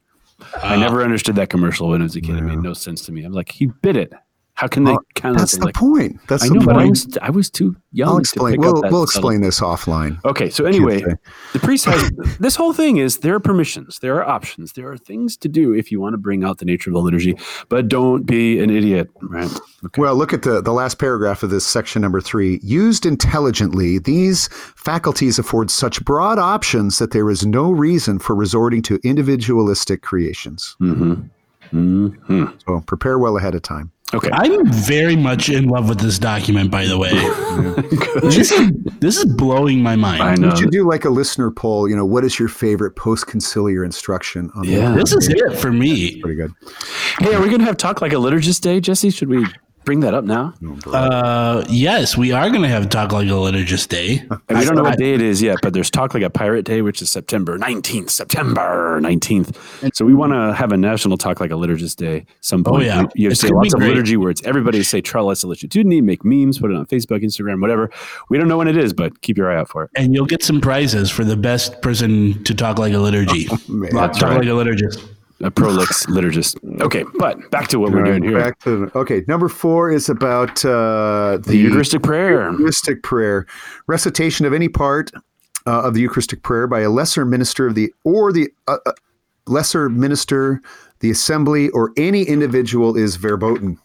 I 0.62 0.76
never 0.76 1.02
understood 1.02 1.36
that 1.36 1.48
commercial 1.50 1.88
when 1.88 2.00
I 2.02 2.04
was 2.04 2.16
a 2.16 2.20
kid. 2.20 2.36
It 2.36 2.42
made 2.42 2.58
no 2.58 2.72
sense 2.72 3.06
to 3.06 3.12
me. 3.12 3.22
I'm 3.24 3.32
like, 3.32 3.52
he 3.52 3.66
bit 3.66 3.96
it. 3.96 4.12
How 4.56 4.66
can 4.66 4.84
they 4.84 4.92
Well, 4.92 5.00
count 5.14 5.36
that's 5.38 5.58
the 5.58 5.66
Like, 5.66 5.74
point. 5.74 6.18
That's 6.28 6.44
I 6.44 6.48
the 6.48 6.54
know, 6.54 6.60
but 6.66 6.76
I 6.76 6.84
point. 6.84 6.90
was 6.90 7.18
I 7.20 7.30
was 7.30 7.50
too 7.50 7.76
young. 7.92 8.08
I'll 8.08 8.14
to 8.16 8.20
explain. 8.20 8.54
pick 8.54 8.60
We'll, 8.60 8.82
we'll 8.90 9.02
explain 9.02 9.42
this 9.42 9.60
offline. 9.60 10.18
Okay, 10.24 10.48
so 10.48 10.64
anyway, 10.64 11.02
the 11.52 11.58
priest 11.58 11.84
has 11.84 12.10
this 12.40 12.56
whole 12.56 12.72
thing 12.72 12.96
is 12.96 13.18
there 13.18 13.34
are 13.34 13.40
permissions, 13.40 13.98
there 13.98 14.16
are 14.16 14.26
options, 14.26 14.72
there 14.72 14.90
are 14.90 14.96
things 14.96 15.36
to 15.38 15.48
do 15.48 15.74
if 15.74 15.92
you 15.92 16.00
want 16.00 16.14
to 16.14 16.18
bring 16.18 16.42
out 16.42 16.56
the 16.58 16.64
nature 16.64 16.88
of 16.88 16.94
the 16.94 17.00
liturgy, 17.00 17.36
but 17.68 17.88
don't 17.88 18.24
be 18.24 18.58
an 18.58 18.70
idiot, 18.70 19.10
right? 19.20 19.50
Okay. 19.84 20.00
Well, 20.00 20.16
look 20.16 20.32
at 20.32 20.42
the, 20.42 20.62
the 20.62 20.72
last 20.72 20.98
paragraph 20.98 21.42
of 21.42 21.50
this 21.50 21.66
section 21.66 22.00
number 22.00 22.22
three. 22.22 22.58
Used 22.62 23.04
intelligently, 23.04 23.98
these 23.98 24.48
faculties 24.74 25.38
afford 25.38 25.70
such 25.70 26.02
broad 26.04 26.38
options 26.38 26.98
that 26.98 27.10
there 27.10 27.28
is 27.30 27.44
no 27.44 27.70
reason 27.70 28.18
for 28.18 28.34
resorting 28.34 28.80
to 28.82 28.98
individualistic 29.04 30.00
creations. 30.02 30.76
Mm-hmm. 30.80 32.46
So 32.66 32.80
prepare 32.86 33.18
well 33.18 33.36
ahead 33.36 33.54
of 33.54 33.62
time. 33.62 33.92
Okay. 34.14 34.30
I'm 34.32 34.64
very 34.70 35.16
much 35.16 35.48
in 35.48 35.66
love 35.68 35.88
with 35.88 35.98
this 35.98 36.18
document, 36.18 36.70
by 36.70 36.86
the 36.86 36.96
way. 36.96 37.10
this, 38.30 38.52
is, 38.52 38.70
this 39.00 39.16
is 39.16 39.24
blowing 39.24 39.82
my 39.82 39.96
mind. 39.96 40.22
I 40.22 40.34
know. 40.36 40.50
We 40.50 40.56
should 40.56 40.70
do 40.70 40.88
like 40.88 41.04
a 41.04 41.10
listener 41.10 41.50
poll. 41.50 41.88
You 41.88 41.96
know, 41.96 42.04
what 42.06 42.24
is 42.24 42.38
your 42.38 42.48
favorite 42.48 42.94
post 42.94 43.26
conciliar 43.26 43.84
instruction? 43.84 44.50
On 44.54 44.62
the- 44.62 44.68
Yeah. 44.68 44.94
This 44.94 45.12
is 45.12 45.28
it 45.28 45.58
for 45.58 45.72
me. 45.72 46.20
pretty 46.20 46.36
good. 46.36 46.52
Hey, 47.18 47.34
are 47.34 47.40
we 47.40 47.48
going 47.48 47.58
to 47.58 47.64
have 47.64 47.76
talk 47.76 48.00
like 48.00 48.12
a 48.12 48.16
liturgist 48.16 48.60
day, 48.60 48.78
Jesse? 48.80 49.10
Should 49.10 49.28
we 49.28 49.44
bring 49.86 50.00
that 50.00 50.12
up 50.12 50.24
now? 50.24 50.52
Uh, 50.86 51.64
yes, 51.70 52.16
we 52.16 52.32
are 52.32 52.50
going 52.50 52.62
to 52.62 52.68
have 52.68 52.90
Talk 52.90 53.12
Like 53.12 53.28
a 53.28 53.30
Liturgist 53.30 53.88
Day. 53.88 54.18
And 54.48 54.58
we 54.58 54.64
don't 54.64 54.74
know 54.74 54.82
what 54.82 54.98
day 54.98 55.14
it 55.14 55.22
is 55.22 55.40
yet, 55.40 55.58
but 55.62 55.72
there's 55.72 55.90
talk 55.90 56.12
like 56.12 56.24
a 56.24 56.28
pirate 56.28 56.64
day, 56.64 56.82
which 56.82 57.00
is 57.00 57.10
September 57.10 57.56
19th. 57.56 58.10
September 58.10 59.00
19th. 59.00 59.94
So 59.94 60.04
we 60.04 60.12
want 60.12 60.32
to 60.32 60.52
have 60.54 60.72
a 60.72 60.76
national 60.76 61.16
talk 61.16 61.40
like 61.40 61.50
a 61.52 61.54
liturgist 61.54 61.96
day 61.96 62.26
some 62.40 62.64
point. 62.64 62.84
yeah. 62.84 63.02
You- 63.02 63.08
You 63.14 63.30
It's 63.30 63.40
say 63.40 63.48
lots 63.48 63.72
of 63.72 63.80
liturgy 63.80 64.16
words. 64.16 64.42
Everybody 64.42 64.82
say 64.82 65.00
Tra 65.00 65.22
le 65.24 65.34
sollecitudini, 65.34 66.02
make 66.02 66.24
memes, 66.24 66.58
put 66.58 66.70
it 66.72 66.76
on 66.76 66.84
Facebook, 66.86 67.22
Instagram, 67.22 67.60
whatever. 67.60 67.90
We 68.28 68.36
don't 68.38 68.48
know 68.48 68.58
when 68.58 68.68
it 68.68 68.76
is, 68.76 68.92
but 68.92 69.22
keep 69.22 69.38
your 69.38 69.50
eye 69.50 69.56
out 69.60 69.68
for 69.68 69.84
it. 69.84 69.90
And 69.94 70.12
you'll 70.14 70.26
get 70.26 70.42
some 70.42 70.60
prizes 70.60 71.10
for 71.10 71.24
the 71.24 71.36
best 71.36 71.80
person 71.80 72.42
to 72.44 72.54
talk 72.54 72.78
like 72.78 72.92
a 72.92 72.98
liturgy. 72.98 73.44
That's 73.68 74.18
talk 74.18 74.30
right. 74.30 74.38
like 74.44 74.48
a 74.48 74.50
liturgist. 74.50 75.08
A 75.40 75.50
prolix 75.50 76.06
liturgist. 76.06 76.56
Okay, 76.80 77.04
but 77.18 77.50
back 77.50 77.68
to 77.68 77.78
what 77.78 77.92
we're 77.92 78.04
doing 78.04 78.22
here. 78.22 78.38
Back 78.38 78.58
to 78.60 78.90
okay. 78.94 79.22
Number 79.28 79.48
four 79.48 79.90
is 79.90 80.08
about 80.08 80.64
uh, 80.64 81.38
the 81.42 81.56
Eucharistic 81.56 82.02
prayer. 82.02 82.50
Eucharistic 82.52 83.02
prayer, 83.02 83.46
recitation 83.86 84.46
of 84.46 84.54
any 84.54 84.68
part 84.68 85.10
uh, 85.66 85.82
of 85.82 85.94
the 85.94 86.00
Eucharistic 86.00 86.42
prayer 86.42 86.66
by 86.66 86.80
a 86.80 86.88
lesser 86.88 87.26
minister 87.26 87.66
of 87.66 87.74
the 87.74 87.92
or 88.04 88.32
the 88.32 88.48
uh, 88.66 88.78
uh, 88.86 88.92
lesser 89.46 89.88
minister, 89.90 90.60
the 91.00 91.10
assembly, 91.10 91.68
or 91.70 91.92
any 91.96 92.22
individual 92.22 92.96
is 92.96 93.16
verboten. 93.16 93.78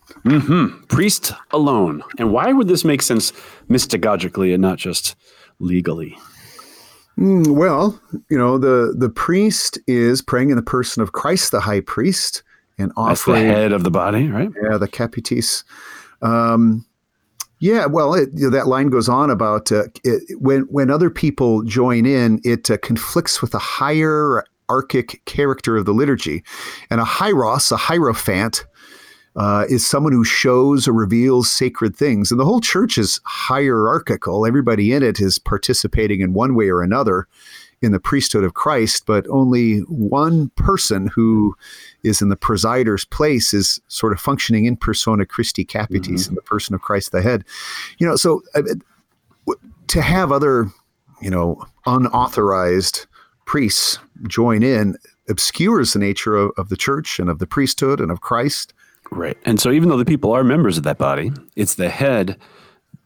Priest 0.88 1.34
alone. 1.52 2.04
And 2.18 2.32
why 2.32 2.54
would 2.54 2.68
this 2.68 2.86
make 2.86 3.02
sense 3.02 3.34
mystagogically 3.70 4.54
and 4.54 4.62
not 4.62 4.78
just 4.78 5.16
legally? 5.60 6.18
Mm, 7.20 7.56
well, 7.56 8.00
you 8.30 8.38
know 8.38 8.58
the 8.58 8.96
the 8.98 9.10
priest 9.10 9.78
is 9.88 10.22
praying 10.22 10.50
in 10.50 10.56
the 10.56 10.64
person 10.64 11.04
of 11.04 11.12
Christ, 11.12 11.52
the 11.52 11.60
high 11.60 11.82
priest, 11.82 12.44
and 12.78 12.92
That's 12.92 13.26
the 13.26 13.32
offering 13.32 13.48
head 13.48 13.74
of 13.74 13.84
the 13.84 13.92
body, 13.92 14.30
right? 14.30 14.50
Yeah, 14.64 14.78
the 14.78 14.88
capitis. 14.88 15.64
Um, 16.22 16.86
yeah, 17.60 17.86
well, 17.86 18.16
it, 18.16 18.30
you 18.34 18.46
know, 18.46 18.50
that 18.50 18.68
line 18.68 18.90
goes 18.90 19.08
on 19.08 19.30
about 19.30 19.72
uh, 19.72 19.84
it, 20.04 20.40
when 20.40 20.62
when 20.64 20.90
other 20.90 21.10
people 21.10 21.62
join 21.64 22.06
in, 22.06 22.40
it 22.44 22.72
uh, 22.72 22.78
conflicts 22.78 23.42
with 23.42 23.52
the 23.52 23.60
hierarchic 23.60 25.22
character 25.26 25.78
of 25.78 25.86
the 25.86 25.94
liturgy, 25.94 26.44
and 26.90 27.00
a 27.00 27.06
hieros, 27.06 27.72
a 27.72 27.78
hierophant, 27.78 28.66
uh, 29.36 29.66
is 29.70 29.86
someone 29.86 30.14
who 30.14 30.24
shows 30.24 30.88
or 30.88 30.94
reveals 30.94 31.50
sacred 31.50 31.96
things, 31.96 32.32
and 32.32 32.40
the 32.40 32.46
whole 32.46 32.62
church 32.62 32.98
is 32.98 33.20
hierarchical. 33.26 34.46
Everybody 34.46 34.92
in 34.92 35.04
it 35.04 35.20
is 35.20 35.40
participating 35.40 36.22
in 36.22 36.34
one 36.34 36.56
way 36.56 36.70
or 36.70 36.82
another 36.82 37.28
in 37.82 37.92
the 37.92 38.00
priesthood 38.00 38.44
of 38.44 38.54
Christ, 38.54 39.06
but 39.08 39.28
only 39.30 39.80
one 39.80 40.50
person 40.50 41.08
who 41.08 41.56
is 42.04 42.22
in 42.22 42.30
the 42.30 42.36
presider's 42.36 43.06
place 43.06 43.54
is 43.54 43.82
sort 43.88 44.14
of 44.14 44.20
functioning 44.20 44.66
in 44.66 44.78
persona 44.78 45.26
Christi 45.26 45.66
Capitis 45.66 46.30
in 46.30 46.36
the 46.36 46.42
person 46.42 46.76
of 46.76 46.82
Christ 46.82 47.12
the 47.12 47.24
head. 47.24 47.44
You 47.98 48.08
know, 48.08 48.16
so 48.16 48.44
uh, 48.54 48.62
to 49.88 50.02
have 50.02 50.32
other, 50.32 50.70
you 51.22 51.32
know, 51.32 51.66
unauthorized 51.88 53.08
priests 53.46 53.98
join 54.28 54.62
in 54.62 54.96
obscures 55.28 55.94
the 55.94 56.00
nature 56.00 56.36
of, 56.36 56.52
of 56.58 56.70
the 56.70 56.78
church 56.78 57.20
and 57.20 57.30
of 57.30 57.40
the 57.40 57.48
priesthood 57.48 58.00
and 58.00 58.12
of 58.12 58.22
Christ. 58.22 58.74
Right. 59.12 59.38
And 59.44 59.60
so 59.60 59.72
even 59.72 59.90
though 59.90 59.98
the 59.98 60.06
people 60.06 60.32
are 60.32 60.44
members 60.44 60.78
of 60.78 60.84
that 60.84 60.98
body, 60.98 61.32
it's 61.56 61.76
the 61.76 61.90
head 61.90 62.38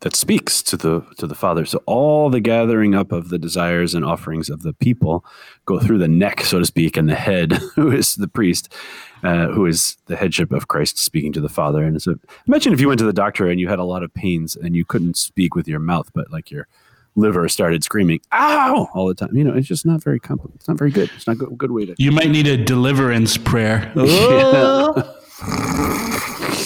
that 0.01 0.15
speaks 0.15 0.61
to 0.61 0.77
the 0.77 1.01
to 1.17 1.25
the 1.25 1.35
Father. 1.35 1.65
So 1.65 1.81
all 1.85 2.29
the 2.29 2.39
gathering 2.39 2.93
up 2.93 3.11
of 3.11 3.29
the 3.29 3.39
desires 3.39 3.95
and 3.95 4.05
offerings 4.05 4.49
of 4.49 4.61
the 4.61 4.73
people 4.73 5.25
go 5.65 5.79
through 5.79 5.97
the 5.97 6.07
neck, 6.07 6.41
so 6.41 6.59
to 6.59 6.65
speak, 6.65 6.95
and 6.95 7.09
the 7.09 7.15
head, 7.15 7.53
who 7.75 7.91
is 7.91 8.15
the 8.15 8.27
priest, 8.27 8.71
uh, 9.23 9.47
who 9.47 9.65
is 9.65 9.97
the 10.05 10.15
headship 10.15 10.51
of 10.51 10.67
Christ 10.67 10.99
speaking 10.99 11.33
to 11.33 11.41
the 11.41 11.49
Father. 11.49 11.83
And 11.83 11.99
so 12.01 12.15
imagine 12.47 12.71
if 12.71 12.79
you 12.79 12.87
went 12.87 12.99
to 12.99 13.05
the 13.05 13.13
doctor 13.13 13.47
and 13.47 13.59
you 13.59 13.67
had 13.67 13.79
a 13.79 13.83
lot 13.83 14.03
of 14.03 14.13
pains 14.13 14.55
and 14.55 14.75
you 14.75 14.85
couldn't 14.85 15.17
speak 15.17 15.55
with 15.55 15.67
your 15.67 15.79
mouth, 15.79 16.11
but 16.13 16.31
like 16.31 16.51
your 16.51 16.67
liver 17.15 17.47
started 17.49 17.83
screaming 17.83 18.19
"ow" 18.31 18.89
all 18.93 19.07
the 19.07 19.15
time. 19.15 19.35
You 19.35 19.43
know, 19.43 19.53
it's 19.53 19.67
just 19.67 19.85
not 19.85 20.03
very 20.03 20.19
compl- 20.19 20.53
It's 20.53 20.67
not 20.67 20.77
very 20.77 20.91
good. 20.91 21.09
It's 21.15 21.25
not 21.25 21.37
a 21.37 21.39
good, 21.39 21.57
good 21.57 21.71
way 21.71 21.87
to. 21.87 21.95
You 21.97 22.11
might 22.11 22.29
need 22.29 22.45
a 22.45 22.63
deliverance 22.63 23.37
prayer. 23.37 23.91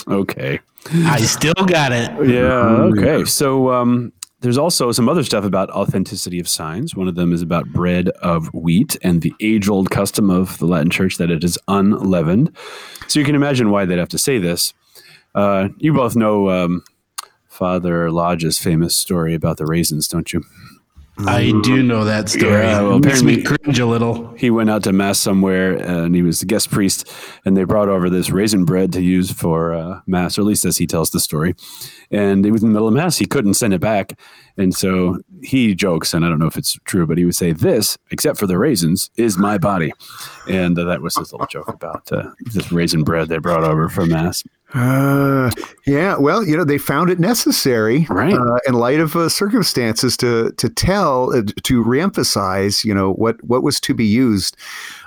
Okay. 0.08 0.60
I 0.91 1.20
still 1.22 1.53
got 1.53 1.91
it. 1.91 2.10
Yeah. 2.27 2.89
Okay. 2.91 3.25
So, 3.25 3.72
um, 3.72 4.13
there's 4.41 4.58
also 4.58 4.91
some 4.94 5.10
other 5.10 5.24
stuff 5.24 5.44
about 5.44 5.70
authenticity 5.72 6.39
of 6.39 6.48
signs. 6.48 6.96
One 6.96 7.10
of 7.10 7.15
them 7.15 7.34
is 7.34 7.41
about 7.41 7.68
bread 7.74 8.08
of 8.22 8.48
wheat 8.53 8.96
and 9.01 9.22
the 9.22 9.34
age 9.41 9.68
old 9.68 9.89
custom 9.89 10.29
of 10.29 10.58
the 10.60 10.65
Latin 10.65 10.89
Church 10.89 11.18
that 11.18 11.29
it 11.29 11.44
is 11.44 11.60
unleavened. 11.68 12.56
So 13.08 13.20
you 13.20 13.25
can 13.25 13.36
imagine 13.36 13.70
why 13.70 13.84
they'd 13.84 14.00
have 14.00 14.10
to 14.10 14.18
say 14.18 14.38
this. 14.38 14.74
Uh, 15.36 15.70
you 15.77 15.94
both 15.94 16.15
know 16.15 16.50
um, 16.50 16.84
Father 17.50 18.10
Lodge's 18.12 18.58
famous 18.58 18.96
story 18.96 19.34
about 19.34 19.58
the 19.58 19.65
raisins, 19.65 20.08
don't 20.08 20.32
you? 20.32 20.44
I 21.27 21.51
do 21.63 21.83
know 21.83 22.05
that 22.05 22.29
story. 22.29 22.63
Yeah, 22.63 22.81
well, 22.81 22.99
makes 22.99 23.23
me 23.23 23.41
cringe 23.41 23.79
a 23.79 23.85
little. 23.85 24.33
He 24.35 24.49
went 24.49 24.69
out 24.69 24.83
to 24.83 24.93
mass 24.93 25.19
somewhere 25.19 25.75
and 25.75 26.15
he 26.15 26.21
was 26.21 26.39
the 26.39 26.45
guest 26.45 26.71
priest, 26.71 27.11
and 27.45 27.57
they 27.57 27.63
brought 27.63 27.89
over 27.89 28.09
this 28.09 28.29
raisin 28.29 28.63
bread 28.65 28.93
to 28.93 29.01
use 29.01 29.31
for 29.31 29.73
uh, 29.73 30.01
mass, 30.07 30.38
or 30.38 30.41
at 30.41 30.47
least 30.47 30.65
as 30.65 30.77
he 30.77 30.88
tells 30.88 31.11
the 31.11 31.19
story. 31.19 31.55
And 32.09 32.45
it 32.45 32.51
was 32.51 32.63
in 32.63 32.69
the 32.69 32.73
middle 32.73 32.88
of 32.88 32.93
mass, 32.93 33.17
he 33.17 33.25
couldn't 33.25 33.55
send 33.55 33.73
it 33.73 33.81
back. 33.81 34.17
And 34.57 34.73
so 34.73 35.19
he 35.43 35.75
jokes, 35.75 36.13
and 36.13 36.25
I 36.25 36.29
don't 36.29 36.39
know 36.39 36.47
if 36.47 36.57
it's 36.57 36.77
true, 36.85 37.05
but 37.05 37.17
he 37.17 37.25
would 37.25 37.35
say, 37.35 37.51
This, 37.51 37.97
except 38.11 38.38
for 38.39 38.47
the 38.47 38.57
raisins, 38.57 39.09
is 39.15 39.38
my 39.38 39.57
body. 39.57 39.93
And 40.47 40.77
uh, 40.77 40.85
that 40.85 41.01
was 41.01 41.15
his 41.15 41.31
little 41.31 41.47
joke 41.47 41.69
about 41.69 42.11
uh, 42.11 42.31
this 42.53 42.71
raisin 42.71 43.03
bread 43.03 43.29
they 43.29 43.38
brought 43.38 43.63
over 43.63 43.89
for 43.89 44.05
mass. 44.05 44.43
Uh, 44.73 45.49
yeah, 45.88 46.15
well, 46.17 46.45
you 46.45 46.55
know, 46.55 46.63
they 46.63 46.77
found 46.77 47.09
it 47.09 47.19
necessary, 47.19 48.05
Right. 48.09 48.33
uh, 48.33 48.59
in 48.67 48.75
light 48.75 48.99
of 48.99 49.15
uh, 49.15 49.27
circumstances, 49.27 50.15
to 50.17 50.51
to 50.57 50.69
tell 50.69 51.35
uh, 51.35 51.41
to 51.63 51.83
reemphasize, 51.83 52.85
you 52.85 52.93
know, 52.93 53.13
what 53.13 53.43
what 53.43 53.63
was 53.63 53.79
to 53.81 53.93
be 53.95 54.05
used. 54.05 54.55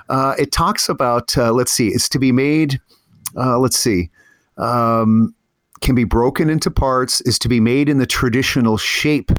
Uh, 0.09 0.35
it 0.37 0.51
talks 0.51 0.89
about, 0.89 1.37
uh, 1.37 1.53
let's 1.53 1.71
see, 1.71 1.87
it's 1.87 2.09
to 2.09 2.19
be 2.19 2.31
made. 2.33 2.79
Uh, 3.37 3.57
let's 3.57 3.79
see, 3.79 4.09
um, 4.57 5.33
can 5.79 5.95
be 5.95 6.03
broken 6.03 6.49
into 6.49 6.69
parts, 6.69 7.21
is 7.21 7.39
to 7.39 7.47
be 7.47 7.61
made 7.61 7.87
in 7.87 7.99
the 7.99 8.05
traditional 8.05 8.77
shape. 8.77 9.31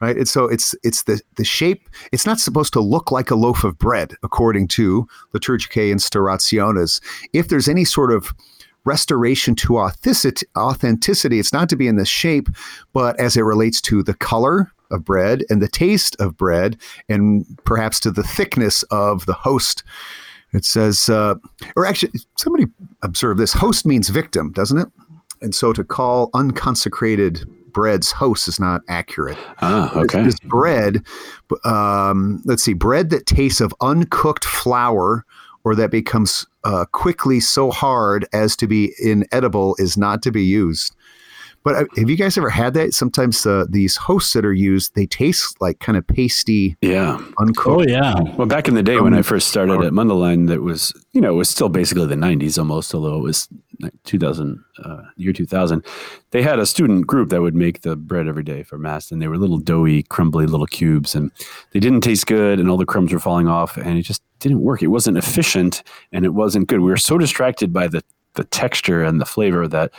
Right, 0.00 0.16
and 0.16 0.28
so 0.28 0.44
it's 0.44 0.74
it's 0.82 1.04
the 1.04 1.20
the 1.36 1.44
shape. 1.44 1.88
It's 2.12 2.26
not 2.26 2.38
supposed 2.38 2.72
to 2.74 2.80
look 2.80 3.10
like 3.10 3.30
a 3.30 3.34
loaf 3.34 3.62
of 3.64 3.78
bread, 3.78 4.14
according 4.22 4.68
to 4.68 5.06
Liturgicae 5.34 5.90
Instaurationes. 5.92 7.00
If 7.34 7.48
there's 7.48 7.68
any 7.68 7.84
sort 7.84 8.12
of 8.12 8.32
restoration 8.86 9.54
to 9.56 9.78
authenticity, 9.78 10.46
authenticity. 10.56 11.38
It's 11.38 11.52
not 11.52 11.68
to 11.68 11.76
be 11.76 11.88
in 11.88 11.96
the 11.96 12.06
shape, 12.06 12.48
but 12.92 13.18
as 13.20 13.36
it 13.36 13.42
relates 13.42 13.80
to 13.82 14.02
the 14.02 14.14
color 14.14 14.72
of 14.90 15.04
bread 15.04 15.42
and 15.50 15.60
the 15.60 15.68
taste 15.68 16.16
of 16.20 16.36
bread, 16.36 16.78
and 17.08 17.44
perhaps 17.64 18.00
to 18.00 18.10
the 18.10 18.22
thickness 18.22 18.84
of 18.84 19.26
the 19.26 19.34
host. 19.34 19.82
It 20.52 20.64
says, 20.64 21.08
uh, 21.08 21.34
or 21.74 21.84
actually, 21.84 22.12
somebody 22.36 22.66
observe 23.02 23.36
this 23.36 23.52
host 23.52 23.84
means 23.84 24.08
victim, 24.08 24.52
doesn't 24.52 24.78
it? 24.78 24.88
And 25.42 25.54
so 25.54 25.72
to 25.72 25.84
call 25.84 26.30
unconsecrated 26.34 27.44
breads 27.72 28.10
host 28.10 28.48
is 28.48 28.58
not 28.58 28.80
accurate. 28.88 29.36
Ah, 29.60 29.94
okay. 29.98 30.22
This 30.22 30.40
bread, 30.40 31.04
um, 31.64 32.40
let's 32.46 32.62
see, 32.62 32.72
bread 32.72 33.10
that 33.10 33.26
tastes 33.26 33.60
of 33.60 33.74
uncooked 33.82 34.46
flour 34.46 35.26
or 35.66 35.74
that 35.74 35.90
becomes 35.90 36.46
uh, 36.62 36.84
quickly 36.92 37.40
so 37.40 37.72
hard 37.72 38.24
as 38.32 38.54
to 38.54 38.68
be 38.68 38.94
inedible 39.00 39.74
is 39.80 39.96
not 39.96 40.22
to 40.22 40.30
be 40.30 40.44
used. 40.44 40.94
But 41.66 41.74
uh, 41.74 41.84
have 41.96 42.08
you 42.08 42.16
guys 42.16 42.38
ever 42.38 42.48
had 42.48 42.74
that? 42.74 42.94
Sometimes 42.94 43.44
uh, 43.44 43.64
these 43.68 43.96
hosts 43.96 44.32
that 44.34 44.44
are 44.44 44.52
used, 44.52 44.94
they 44.94 45.04
taste 45.04 45.60
like 45.60 45.80
kind 45.80 45.98
of 45.98 46.06
pasty, 46.06 46.76
Yeah. 46.80 47.18
uncooked. 47.38 47.88
Oh 47.88 47.92
yeah. 47.92 48.14
Well, 48.36 48.46
back 48.46 48.68
in 48.68 48.74
the 48.74 48.84
day 48.84 49.00
when 49.00 49.12
Um, 49.14 49.18
I 49.18 49.22
first 49.22 49.48
started 49.48 49.82
at 49.82 49.92
Mundelein, 49.92 50.46
that 50.46 50.62
was 50.62 50.92
you 51.12 51.20
know 51.20 51.32
it 51.32 51.36
was 51.36 51.48
still 51.50 51.68
basically 51.68 52.06
the 52.06 52.14
'90s 52.14 52.56
almost, 52.56 52.94
although 52.94 53.16
it 53.18 53.22
was 53.22 53.48
2000, 54.04 54.62
uh, 54.84 55.02
year 55.16 55.32
2000. 55.32 55.84
They 56.30 56.42
had 56.42 56.60
a 56.60 56.66
student 56.66 57.08
group 57.08 57.30
that 57.30 57.42
would 57.42 57.56
make 57.56 57.80
the 57.80 57.96
bread 57.96 58.28
every 58.28 58.44
day 58.44 58.62
for 58.62 58.78
mass, 58.78 59.10
and 59.10 59.20
they 59.20 59.26
were 59.26 59.36
little 59.36 59.58
doughy, 59.58 60.04
crumbly 60.04 60.46
little 60.46 60.66
cubes, 60.68 61.16
and 61.16 61.32
they 61.72 61.80
didn't 61.80 62.02
taste 62.02 62.28
good, 62.28 62.60
and 62.60 62.70
all 62.70 62.76
the 62.76 62.86
crumbs 62.86 63.12
were 63.12 63.18
falling 63.18 63.48
off, 63.48 63.76
and 63.76 63.98
it 63.98 64.02
just 64.02 64.22
didn't 64.38 64.60
work. 64.60 64.82
It 64.84 64.88
wasn't 64.88 65.18
efficient, 65.18 65.82
and 66.12 66.24
it 66.24 66.32
wasn't 66.32 66.68
good. 66.68 66.78
We 66.78 66.90
were 66.90 66.96
so 66.96 67.18
distracted 67.18 67.72
by 67.72 67.88
the 67.88 68.02
the 68.34 68.44
texture 68.44 69.02
and 69.02 69.18
the 69.20 69.24
flavor 69.26 69.66
that 69.66 69.90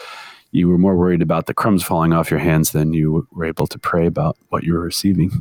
you 0.52 0.70
were 0.70 0.78
more 0.78 0.96
worried 0.96 1.22
about 1.22 1.46
the 1.46 1.54
crumbs 1.54 1.84
falling 1.84 2.14
off 2.14 2.32
your 2.32 2.40
hands 2.40 2.72
than 2.72 2.94
you 2.94 3.28
were 3.32 3.46
able 3.46 3.68
to 3.68 3.80
pray 3.80 4.06
about 4.06 4.38
what 4.50 4.64
you 4.64 4.74
were 4.74 4.82
receiving. 4.82 5.32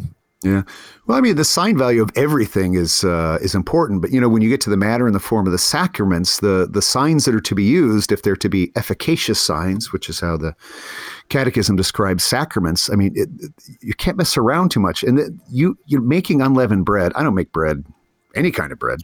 Yeah. 0.42 0.62
Well, 1.06 1.16
I 1.16 1.22
mean, 1.22 1.36
the 1.36 1.44
sign 1.44 1.78
value 1.78 2.02
of 2.02 2.10
everything 2.14 2.74
is 2.74 3.04
uh, 3.04 3.38
is 3.40 3.54
important, 3.54 4.02
but 4.02 4.12
you 4.12 4.20
know, 4.20 4.28
when 4.28 4.42
you 4.42 4.50
get 4.50 4.60
to 4.62 4.70
the 4.70 4.76
matter 4.76 5.06
in 5.06 5.14
the 5.14 5.18
form 5.18 5.46
of 5.46 5.52
the 5.52 5.58
sacraments, 5.58 6.40
the 6.40 6.68
the 6.70 6.82
signs 6.82 7.24
that 7.24 7.34
are 7.34 7.40
to 7.40 7.54
be 7.54 7.64
used, 7.64 8.12
if 8.12 8.22
they're 8.22 8.36
to 8.36 8.48
be 8.48 8.70
efficacious 8.76 9.40
signs, 9.40 9.92
which 9.92 10.10
is 10.10 10.20
how 10.20 10.36
the 10.36 10.54
Catechism 11.30 11.74
describes 11.74 12.22
sacraments, 12.22 12.90
I 12.90 12.96
mean, 12.96 13.12
it, 13.16 13.28
you 13.80 13.94
can't 13.94 14.18
mess 14.18 14.36
around 14.36 14.70
too 14.70 14.78
much. 14.78 15.02
And 15.02 15.18
the, 15.18 15.36
you 15.50 15.76
you're 15.86 16.02
making 16.02 16.42
unleavened 16.42 16.84
bread. 16.84 17.12
I 17.16 17.22
don't 17.22 17.34
make 17.34 17.50
bread, 17.50 17.84
any 18.36 18.50
kind 18.50 18.72
of 18.72 18.78
bread, 18.78 19.00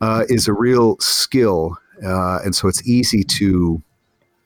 uh, 0.00 0.24
is 0.28 0.48
a 0.48 0.52
real 0.52 0.96
skill, 0.98 1.78
uh, 2.04 2.40
and 2.44 2.56
so 2.56 2.66
it's 2.66 2.86
easy 2.86 3.22
to 3.22 3.80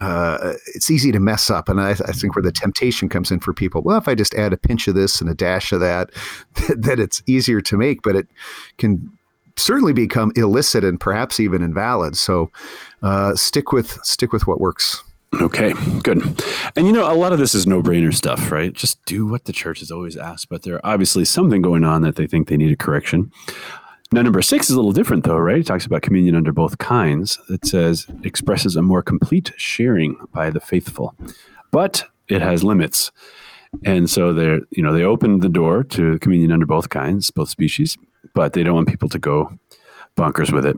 uh, 0.01 0.55
it's 0.75 0.91
easy 0.91 1.13
to 1.13 1.21
mess 1.21 1.51
up. 1.51 1.69
And 1.69 1.81
I, 1.81 1.91
I 1.91 2.13
think 2.13 2.35
where 2.35 2.43
the 2.43 2.53
temptation 2.53 3.09
comes 3.09 3.31
in 3.31 3.41
for 3.41 3.53
people, 3.53 3.83
well, 3.83 3.99
if 3.99 4.09
I 4.09 4.15
just 4.15 4.35
add 4.35 4.53
a 4.53 4.57
pinch 4.57 4.89
of 4.89 4.95
this 4.95 5.21
and 5.21 5.29
a 5.29 5.35
dash 5.35 5.73
of 5.73 5.81
that, 5.81 6.11
that 6.55 6.99
it's 6.99 7.23
easier 7.27 7.61
to 7.63 7.77
make, 7.77 8.03
but 8.03 8.17
it 8.17 8.27
can 8.79 9.11
certainly 9.57 9.93
become 9.93 10.33
illicit 10.37 10.85
and 10.85 10.99
perhaps 10.99 11.39
even 11.39 11.63
invalid. 11.63 12.17
So 12.17 12.51
uh, 13.03 13.35
stick 13.35 13.73
with 13.73 13.99
stick 14.05 14.33
with 14.33 14.47
what 14.47 14.61
works. 14.61 15.03
Okay, 15.41 15.75
good. 16.03 16.23
And 16.75 16.87
you 16.87 16.93
know, 16.93 17.11
a 17.11 17.15
lot 17.15 17.33
of 17.33 17.39
this 17.39 17.55
is 17.55 17.67
no 17.67 17.83
brainer 17.83 18.13
stuff, 18.13 18.51
right? 18.51 18.73
Just 18.73 19.05
do 19.05 19.27
what 19.27 19.45
the 19.45 19.53
church 19.53 19.79
has 19.79 19.91
always 19.91 20.17
asked, 20.17 20.49
but 20.49 20.63
there 20.63 20.75
are 20.75 20.81
obviously 20.85 21.25
something 21.25 21.63
going 21.63 21.85
on 21.85 22.03
that 22.03 22.17
they 22.17 22.27
think 22.27 22.49
they 22.49 22.57
need 22.57 22.73
a 22.73 22.77
correction. 22.77 23.31
Now, 24.13 24.23
number 24.23 24.43
six 24.43 24.69
is 24.69 24.75
a 24.75 24.77
little 24.77 24.93
different, 24.93 25.23
though, 25.23 25.39
right? 25.39 25.59
It 25.59 25.67
talks 25.67 25.87
about 25.87 26.03
communion 26.03 26.35
under 26.35 26.53
both 26.53 26.79
kinds. 26.79 27.39
It 27.49 27.65
says 27.65 28.07
expresses 28.25 28.75
a 28.75 28.83
more 28.83 29.03
complete 29.03 29.53
sharing 29.57 30.17
by 30.33 30.51
the 30.51 30.59
faithful, 30.59 31.15
but 31.71 32.05
it 32.29 32.43
has 32.43 32.65
limits. 32.65 33.13
And 33.85 34.11
so 34.11 34.33
they're, 34.33 34.61
you 34.71 34.83
know, 34.83 34.93
they 34.93 35.05
opened 35.05 35.43
the 35.43 35.49
door 35.49 35.85
to 35.85 36.19
communion 36.19 36.51
under 36.51 36.67
both 36.67 36.89
kinds, 36.89 37.31
both 37.31 37.49
species, 37.49 37.97
but 38.35 38.53
they 38.53 38.65
don't 38.65 38.75
want 38.75 38.89
people 38.89 39.09
to 39.09 39.19
go 39.19 39.57
bonkers 40.17 40.53
with 40.53 40.67
it. 40.67 40.77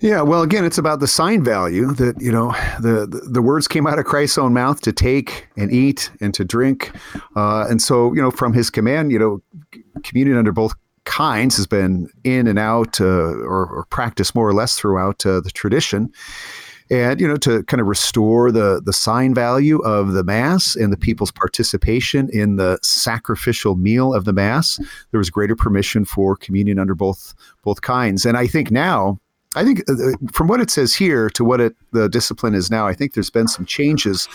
Yeah, 0.00 0.22
well, 0.22 0.42
again, 0.42 0.64
it's 0.64 0.78
about 0.78 1.00
the 1.00 1.06
sign 1.06 1.42
value 1.42 1.92
that 1.94 2.20
you 2.20 2.30
know 2.30 2.52
the 2.80 3.06
the, 3.06 3.28
the 3.30 3.40
words 3.40 3.66
came 3.66 3.86
out 3.86 3.98
of 3.98 4.04
Christ's 4.04 4.36
own 4.36 4.52
mouth 4.52 4.80
to 4.82 4.92
take 4.92 5.48
and 5.56 5.72
eat 5.72 6.10
and 6.20 6.34
to 6.34 6.44
drink, 6.44 6.92
uh, 7.34 7.66
and 7.70 7.80
so 7.80 8.12
you 8.12 8.20
know 8.20 8.30
from 8.30 8.52
His 8.52 8.68
command, 8.68 9.10
you 9.10 9.18
know, 9.18 9.42
communion 10.02 10.36
under 10.36 10.52
both 10.52 10.74
kinds 11.06 11.56
has 11.56 11.66
been 11.66 12.08
in 12.24 12.46
and 12.46 12.58
out 12.58 13.00
uh, 13.00 13.04
or, 13.04 13.66
or 13.66 13.86
practiced 13.90 14.34
more 14.34 14.48
or 14.48 14.52
less 14.52 14.78
throughout 14.78 15.24
uh, 15.24 15.40
the 15.40 15.50
tradition. 15.50 16.12
And 16.88 17.20
you 17.20 17.26
know 17.26 17.36
to 17.38 17.64
kind 17.64 17.80
of 17.80 17.88
restore 17.88 18.52
the 18.52 18.80
the 18.84 18.92
sign 18.92 19.34
value 19.34 19.80
of 19.80 20.12
the 20.12 20.22
mass 20.22 20.76
and 20.76 20.92
the 20.92 20.96
people's 20.96 21.32
participation 21.32 22.28
in 22.32 22.56
the 22.56 22.78
sacrificial 22.80 23.74
meal 23.74 24.14
of 24.14 24.24
the 24.24 24.32
mass, 24.32 24.78
there 25.10 25.18
was 25.18 25.28
greater 25.28 25.56
permission 25.56 26.04
for 26.04 26.36
communion 26.36 26.78
under 26.78 26.94
both 26.94 27.34
both 27.64 27.82
kinds. 27.82 28.24
And 28.24 28.36
I 28.36 28.46
think 28.46 28.70
now 28.70 29.18
I 29.56 29.64
think 29.64 29.80
uh, 29.88 29.94
uh, 29.94 30.12
from 30.30 30.48
what 30.48 30.60
it 30.60 30.70
says 30.70 30.94
here 30.94 31.30
to 31.30 31.44
what 31.44 31.60
it 31.60 31.74
the 31.92 32.08
discipline 32.08 32.54
is 32.54 32.70
now, 32.70 32.86
I 32.86 32.92
think 32.92 33.14
there's 33.14 33.30
been 33.30 33.48
some 33.48 33.64
changes 33.64 34.28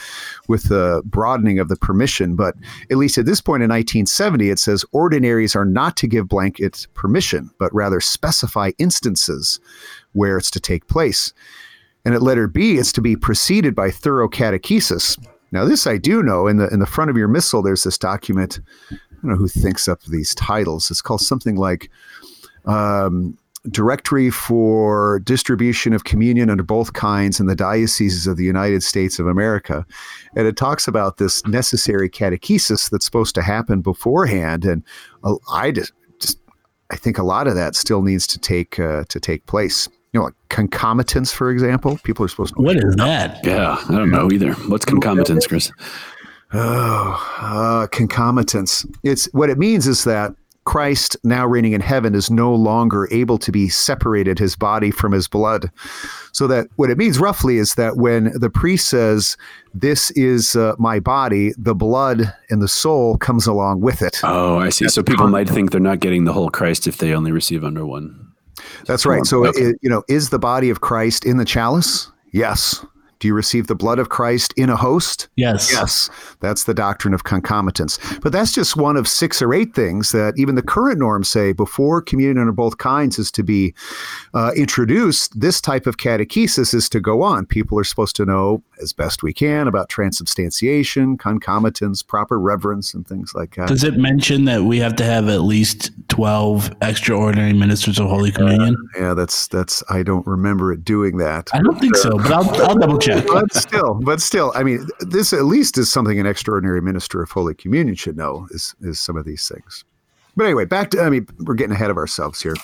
with 0.47 0.63
the 0.63 1.03
broadening 1.05 1.59
of 1.59 1.69
the 1.69 1.75
permission. 1.75 2.35
But 2.35 2.55
at 2.89 2.97
least 2.97 3.17
at 3.17 3.25
this 3.25 3.39
point 3.39 3.61
in 3.61 3.69
1970, 3.69 4.49
it 4.49 4.59
says 4.59 4.83
ordinaries 4.91 5.55
are 5.55 5.65
not 5.65 5.95
to 5.97 6.07
give 6.07 6.27
blanket 6.27 6.87
permission, 6.95 7.51
but 7.59 7.73
rather 7.73 8.01
specify 8.01 8.71
instances 8.79 9.59
where 10.13 10.37
it's 10.37 10.51
to 10.51 10.59
take 10.59 10.87
place. 10.87 11.33
And 12.03 12.15
at 12.15 12.23
letter 12.23 12.47
B, 12.47 12.77
it's 12.77 12.91
to 12.93 13.01
be 13.01 13.15
preceded 13.15 13.75
by 13.75 13.91
thorough 13.91 14.27
catechesis. 14.27 15.23
Now, 15.51 15.65
this 15.65 15.85
I 15.85 15.97
do 15.97 16.23
know. 16.23 16.47
In 16.47 16.57
the 16.57 16.67
in 16.69 16.79
the 16.79 16.87
front 16.87 17.11
of 17.11 17.17
your 17.17 17.27
missal, 17.27 17.61
there's 17.61 17.83
this 17.83 17.97
document. 17.97 18.59
I 18.91 18.95
don't 19.21 19.31
know 19.31 19.35
who 19.35 19.47
thinks 19.47 19.87
up 19.87 20.01
these 20.03 20.33
titles. 20.33 20.89
It's 20.89 21.01
called 21.01 21.21
something 21.21 21.57
like 21.57 21.91
um, 22.65 23.37
directory 23.69 24.29
for 24.31 25.19
distribution 25.19 25.93
of 25.93 26.03
communion 26.03 26.49
under 26.49 26.63
both 26.63 26.93
kinds 26.93 27.39
in 27.39 27.45
the 27.45 27.55
dioceses 27.55 28.25
of 28.25 28.37
the 28.37 28.43
United 28.43 28.81
States 28.81 29.19
of 29.19 29.27
America. 29.27 29.85
And 30.35 30.47
it 30.47 30.57
talks 30.57 30.87
about 30.87 31.17
this 31.17 31.45
necessary 31.45 32.09
catechesis 32.09 32.89
that's 32.89 33.05
supposed 33.05 33.35
to 33.35 33.41
happen 33.41 33.81
beforehand. 33.81 34.65
And 34.65 34.83
uh, 35.23 35.35
I 35.51 35.71
just, 35.71 35.93
just 36.19 36.39
I 36.89 36.95
think 36.95 37.17
a 37.17 37.23
lot 37.23 37.47
of 37.47 37.55
that 37.55 37.75
still 37.75 38.01
needs 38.01 38.25
to 38.27 38.39
take 38.39 38.79
uh, 38.79 39.03
to 39.09 39.19
take 39.19 39.45
place. 39.45 39.87
You 40.13 40.19
know, 40.19 40.25
like 40.25 40.33
concomitance, 40.49 41.31
for 41.31 41.51
example. 41.51 41.97
People 42.03 42.25
are 42.25 42.27
supposed 42.27 42.55
to 42.55 42.61
What 42.61 42.75
is 42.75 42.95
that? 42.95 43.39
Yeah, 43.45 43.77
I 43.87 43.93
don't 43.93 44.09
know 44.09 44.29
either. 44.31 44.53
What's 44.53 44.83
concomitance, 44.83 45.47
Chris? 45.47 45.71
Oh, 46.53 47.37
uh, 47.39 47.87
concomitance. 47.87 48.85
It's 49.03 49.31
what 49.31 49.49
it 49.49 49.57
means 49.57 49.87
is 49.87 50.03
that 50.03 50.35
Christ, 50.71 51.17
now 51.25 51.45
reigning 51.45 51.73
in 51.73 51.81
heaven, 51.81 52.15
is 52.15 52.31
no 52.31 52.55
longer 52.55 53.05
able 53.11 53.37
to 53.39 53.51
be 53.51 53.67
separated, 53.67 54.39
his 54.39 54.55
body 54.55 54.89
from 54.89 55.11
his 55.11 55.27
blood. 55.27 55.69
So 56.31 56.47
that 56.47 56.67
what 56.77 56.89
it 56.89 56.97
means 56.97 57.19
roughly 57.19 57.57
is 57.57 57.75
that 57.75 57.97
when 57.97 58.31
the 58.39 58.49
priest 58.49 58.87
says, 58.87 59.35
This 59.73 60.11
is 60.11 60.55
uh, 60.55 60.75
my 60.79 61.01
body, 61.01 61.51
the 61.57 61.75
blood 61.75 62.33
and 62.49 62.61
the 62.61 62.69
soul 62.69 63.17
comes 63.17 63.45
along 63.45 63.81
with 63.81 64.01
it. 64.01 64.21
Oh, 64.23 64.59
I 64.59 64.69
see. 64.69 64.87
so 64.87 65.03
people 65.03 65.27
might 65.27 65.49
think 65.49 65.71
they're 65.71 65.81
not 65.81 65.99
getting 65.99 66.23
the 66.23 66.31
whole 66.31 66.49
Christ 66.49 66.87
if 66.87 66.99
they 66.99 67.13
only 67.13 67.33
receive 67.33 67.65
under 67.65 67.85
one. 67.85 68.31
That's 68.85 69.05
right. 69.05 69.25
So, 69.25 69.43
it, 69.43 69.77
you 69.81 69.89
know, 69.89 70.03
is 70.07 70.29
the 70.29 70.39
body 70.39 70.69
of 70.69 70.79
Christ 70.79 71.25
in 71.25 71.35
the 71.35 71.43
chalice? 71.43 72.09
Yes. 72.31 72.85
Do 73.21 73.27
you 73.27 73.35
receive 73.35 73.67
the 73.67 73.75
blood 73.75 73.99
of 73.99 74.09
Christ 74.09 74.51
in 74.57 74.69
a 74.69 74.75
host? 74.75 75.29
Yes. 75.35 75.71
Yes. 75.71 76.09
That's 76.39 76.63
the 76.63 76.73
doctrine 76.73 77.13
of 77.13 77.23
concomitance. 77.23 77.99
But 78.21 78.31
that's 78.31 78.51
just 78.51 78.75
one 78.75 78.97
of 78.97 79.07
six 79.07 79.43
or 79.43 79.53
eight 79.53 79.75
things 79.75 80.11
that 80.11 80.33
even 80.37 80.55
the 80.55 80.63
current 80.63 80.97
norms 80.97 81.29
say 81.29 81.53
before 81.53 82.01
communion 82.01 82.39
under 82.39 82.51
both 82.51 82.79
kinds 82.79 83.19
is 83.19 83.31
to 83.33 83.43
be 83.43 83.75
uh, 84.33 84.51
introduced. 84.57 85.39
This 85.39 85.61
type 85.61 85.85
of 85.85 85.97
catechesis 85.97 86.73
is 86.73 86.89
to 86.89 86.99
go 86.99 87.21
on. 87.21 87.45
People 87.45 87.77
are 87.77 87.83
supposed 87.83 88.15
to 88.15 88.25
know 88.25 88.63
as 88.81 88.91
best 88.91 89.21
we 89.21 89.33
can 89.33 89.67
about 89.67 89.87
transubstantiation, 89.87 91.15
concomitance, 91.15 92.01
proper 92.01 92.39
reverence, 92.39 92.95
and 92.95 93.07
things 93.07 93.33
like 93.35 93.55
that. 93.55 93.67
Does 93.67 93.83
it 93.83 93.97
mention 93.97 94.45
that 94.45 94.63
we 94.63 94.79
have 94.79 94.95
to 94.95 95.03
have 95.03 95.29
at 95.29 95.41
least 95.41 95.91
12 96.07 96.71
extraordinary 96.81 97.53
ministers 97.53 97.99
of 97.99 98.09
Holy 98.09 98.31
Communion? 98.31 98.75
Uh, 98.95 98.99
yeah, 98.99 99.13
that's, 99.13 99.45
that's, 99.47 99.83
I 99.91 100.01
don't 100.01 100.25
remember 100.25 100.73
it 100.73 100.83
doing 100.83 101.17
that. 101.17 101.51
I 101.53 101.61
don't 101.61 101.79
think 101.79 101.95
so, 101.95 102.17
but 102.17 102.31
I'll, 102.31 102.61
I'll 102.63 102.75
double 102.75 102.97
check. 102.97 103.10
but 103.27 103.53
still, 103.53 103.95
but 103.95 104.21
still, 104.21 104.51
I 104.55 104.63
mean, 104.63 104.87
this 104.99 105.33
at 105.33 105.45
least 105.45 105.77
is 105.77 105.91
something 105.91 106.19
an 106.19 106.25
extraordinary 106.25 106.81
minister 106.81 107.21
of 107.21 107.31
Holy 107.31 107.53
Communion 107.53 107.95
should 107.95 108.17
know 108.17 108.47
is 108.51 108.75
is 108.81 108.99
some 108.99 109.17
of 109.17 109.25
these 109.25 109.47
things. 109.47 109.83
But 110.37 110.45
anyway, 110.45 110.65
back 110.65 110.91
to 110.91 111.01
I 111.01 111.09
mean, 111.09 111.27
we're 111.39 111.55
getting 111.55 111.73
ahead 111.73 111.89
of 111.89 111.97
ourselves 111.97 112.41
here. 112.41 112.55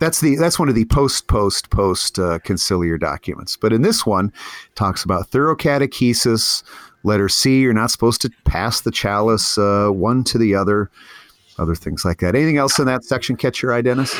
That's 0.00 0.20
the 0.20 0.36
that's 0.36 0.58
one 0.58 0.68
of 0.68 0.74
the 0.74 0.84
post 0.86 1.28
post 1.28 1.70
post 1.70 2.18
uh, 2.18 2.38
conciliar 2.40 3.00
documents. 3.00 3.56
But 3.56 3.72
in 3.72 3.82
this 3.82 4.04
one, 4.04 4.32
talks 4.74 5.04
about 5.04 5.28
thorough 5.28 5.56
catechesis. 5.56 6.62
Letter 7.04 7.28
C, 7.28 7.60
you're 7.60 7.72
not 7.72 7.90
supposed 7.92 8.20
to 8.22 8.30
pass 8.44 8.80
the 8.80 8.90
chalice 8.90 9.56
uh, 9.58 9.88
one 9.90 10.24
to 10.24 10.38
the 10.38 10.54
other. 10.54 10.90
Other 11.58 11.74
things 11.74 12.04
like 12.04 12.18
that. 12.18 12.34
Anything 12.34 12.58
else 12.58 12.78
in 12.78 12.84
that 12.84 13.02
section 13.02 13.34
catch 13.34 13.62
your 13.62 13.72
eye, 13.72 13.80
Dennis? 13.80 14.14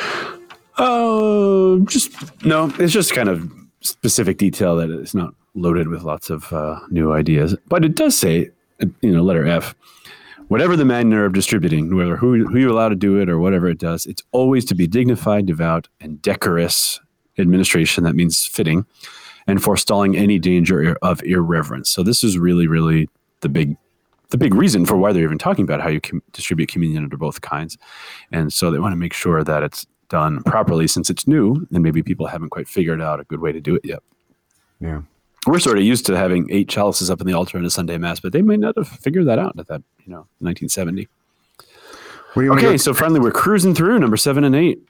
Oh, 0.79 1.83
uh, 1.83 1.85
just 1.85 2.45
no. 2.47 2.73
It's 2.79 2.95
just 2.95 3.13
kind 3.13 3.29
of 3.29 3.53
specific 3.83 4.39
detail 4.39 4.77
that 4.77 4.89
it's 4.89 5.15
not 5.15 5.35
loaded 5.57 5.89
with 5.89 6.03
lots 6.03 6.31
of 6.31 6.53
uh, 6.53 6.79
new 6.91 7.13
ideas. 7.13 7.57
But 7.69 7.85
it 7.85 7.97
does 7.97 8.17
say, 8.17 8.51
you 9.01 9.13
know, 9.13 9.23
letter 9.23 9.47
F, 9.47 9.75
whatever 10.49 10.77
the 10.77 10.85
manner 10.85 11.25
of 11.25 11.33
distributing, 11.33 11.97
whether 11.97 12.17
who, 12.17 12.47
who 12.47 12.59
you're 12.59 12.71
allowed 12.71 12.91
to 12.91 12.97
do 12.97 13.19
it 13.21 13.29
or 13.29 13.39
whatever 13.41 13.69
it 13.69 13.79
does, 13.79 14.07
it's 14.07 14.23
always 14.33 14.65
to 14.67 14.75
be 14.75 14.87
dignified, 14.87 15.47
devout, 15.47 15.89
and 16.01 16.21
decorous 16.23 17.01
administration. 17.39 18.05
That 18.05 18.15
means 18.15 18.47
fitting 18.47 18.87
and 19.47 19.63
forestalling 19.63 20.17
any 20.17 20.39
danger 20.39 20.97
of 21.03 21.23
irreverence. 21.23 21.91
So 21.91 22.03
this 22.03 22.23
is 22.23 22.39
really, 22.39 22.67
really 22.67 23.09
the 23.41 23.49
big 23.49 23.77
the 24.31 24.39
big 24.39 24.57
reason 24.57 24.85
for 24.85 24.97
why 24.97 25.13
they're 25.13 25.23
even 25.23 25.39
talking 25.39 25.63
about 25.63 25.81
how 25.81 25.89
you 25.89 26.01
com- 26.01 26.21
distribute 26.33 26.69
communion 26.69 27.05
under 27.05 27.17
both 27.17 27.43
kinds. 27.43 27.79
And 28.33 28.53
so 28.53 28.73
they 28.73 28.81
want 28.81 28.91
to 28.91 28.97
make 28.97 29.13
sure 29.13 29.45
that 29.45 29.63
it's 29.63 29.87
done 30.09 30.43
properly 30.43 30.89
since 30.89 31.09
it's 31.09 31.29
new 31.29 31.65
and 31.73 31.81
maybe 31.81 32.03
people 32.03 32.27
haven't 32.27 32.51
quite 32.51 32.67
figured 32.67 33.01
out 33.01 33.21
a 33.21 33.25
good 33.25 33.41
way 33.41 33.53
to 33.53 33.61
do 33.61 33.77
it 33.77 33.85
yet. 33.85 34.01
Yeah 34.81 35.03
we're 35.47 35.59
sort 35.59 35.79
of 35.79 35.85
used 35.85 36.07
to 36.07 36.17
having 36.17 36.49
eight 36.51 36.69
chalices 36.69 37.11
up 37.11 37.21
in 37.21 37.27
the 37.27 37.33
altar 37.33 37.59
in 37.59 37.65
a 37.65 37.71
Sunday 37.71 37.99
mass, 37.99 38.21
but 38.21 38.33
they 38.33 38.43
might 38.43 38.61
not 38.61 38.77
have 38.77 38.89
figured 38.89 39.27
that 39.27 39.39
out 39.39 39.59
at 39.59 39.69
that, 39.69 39.83
you 40.05 40.11
know, 40.13 40.27
1970. 40.41 41.09
okay, 42.37 42.77
so 42.77 42.93
finally 42.93 43.21
we're 43.21 43.31
cruising 43.31 43.75
through 43.75 43.99
number 43.99 44.17
seven 44.17 44.45
and 44.45 44.55
eight. 44.55 44.81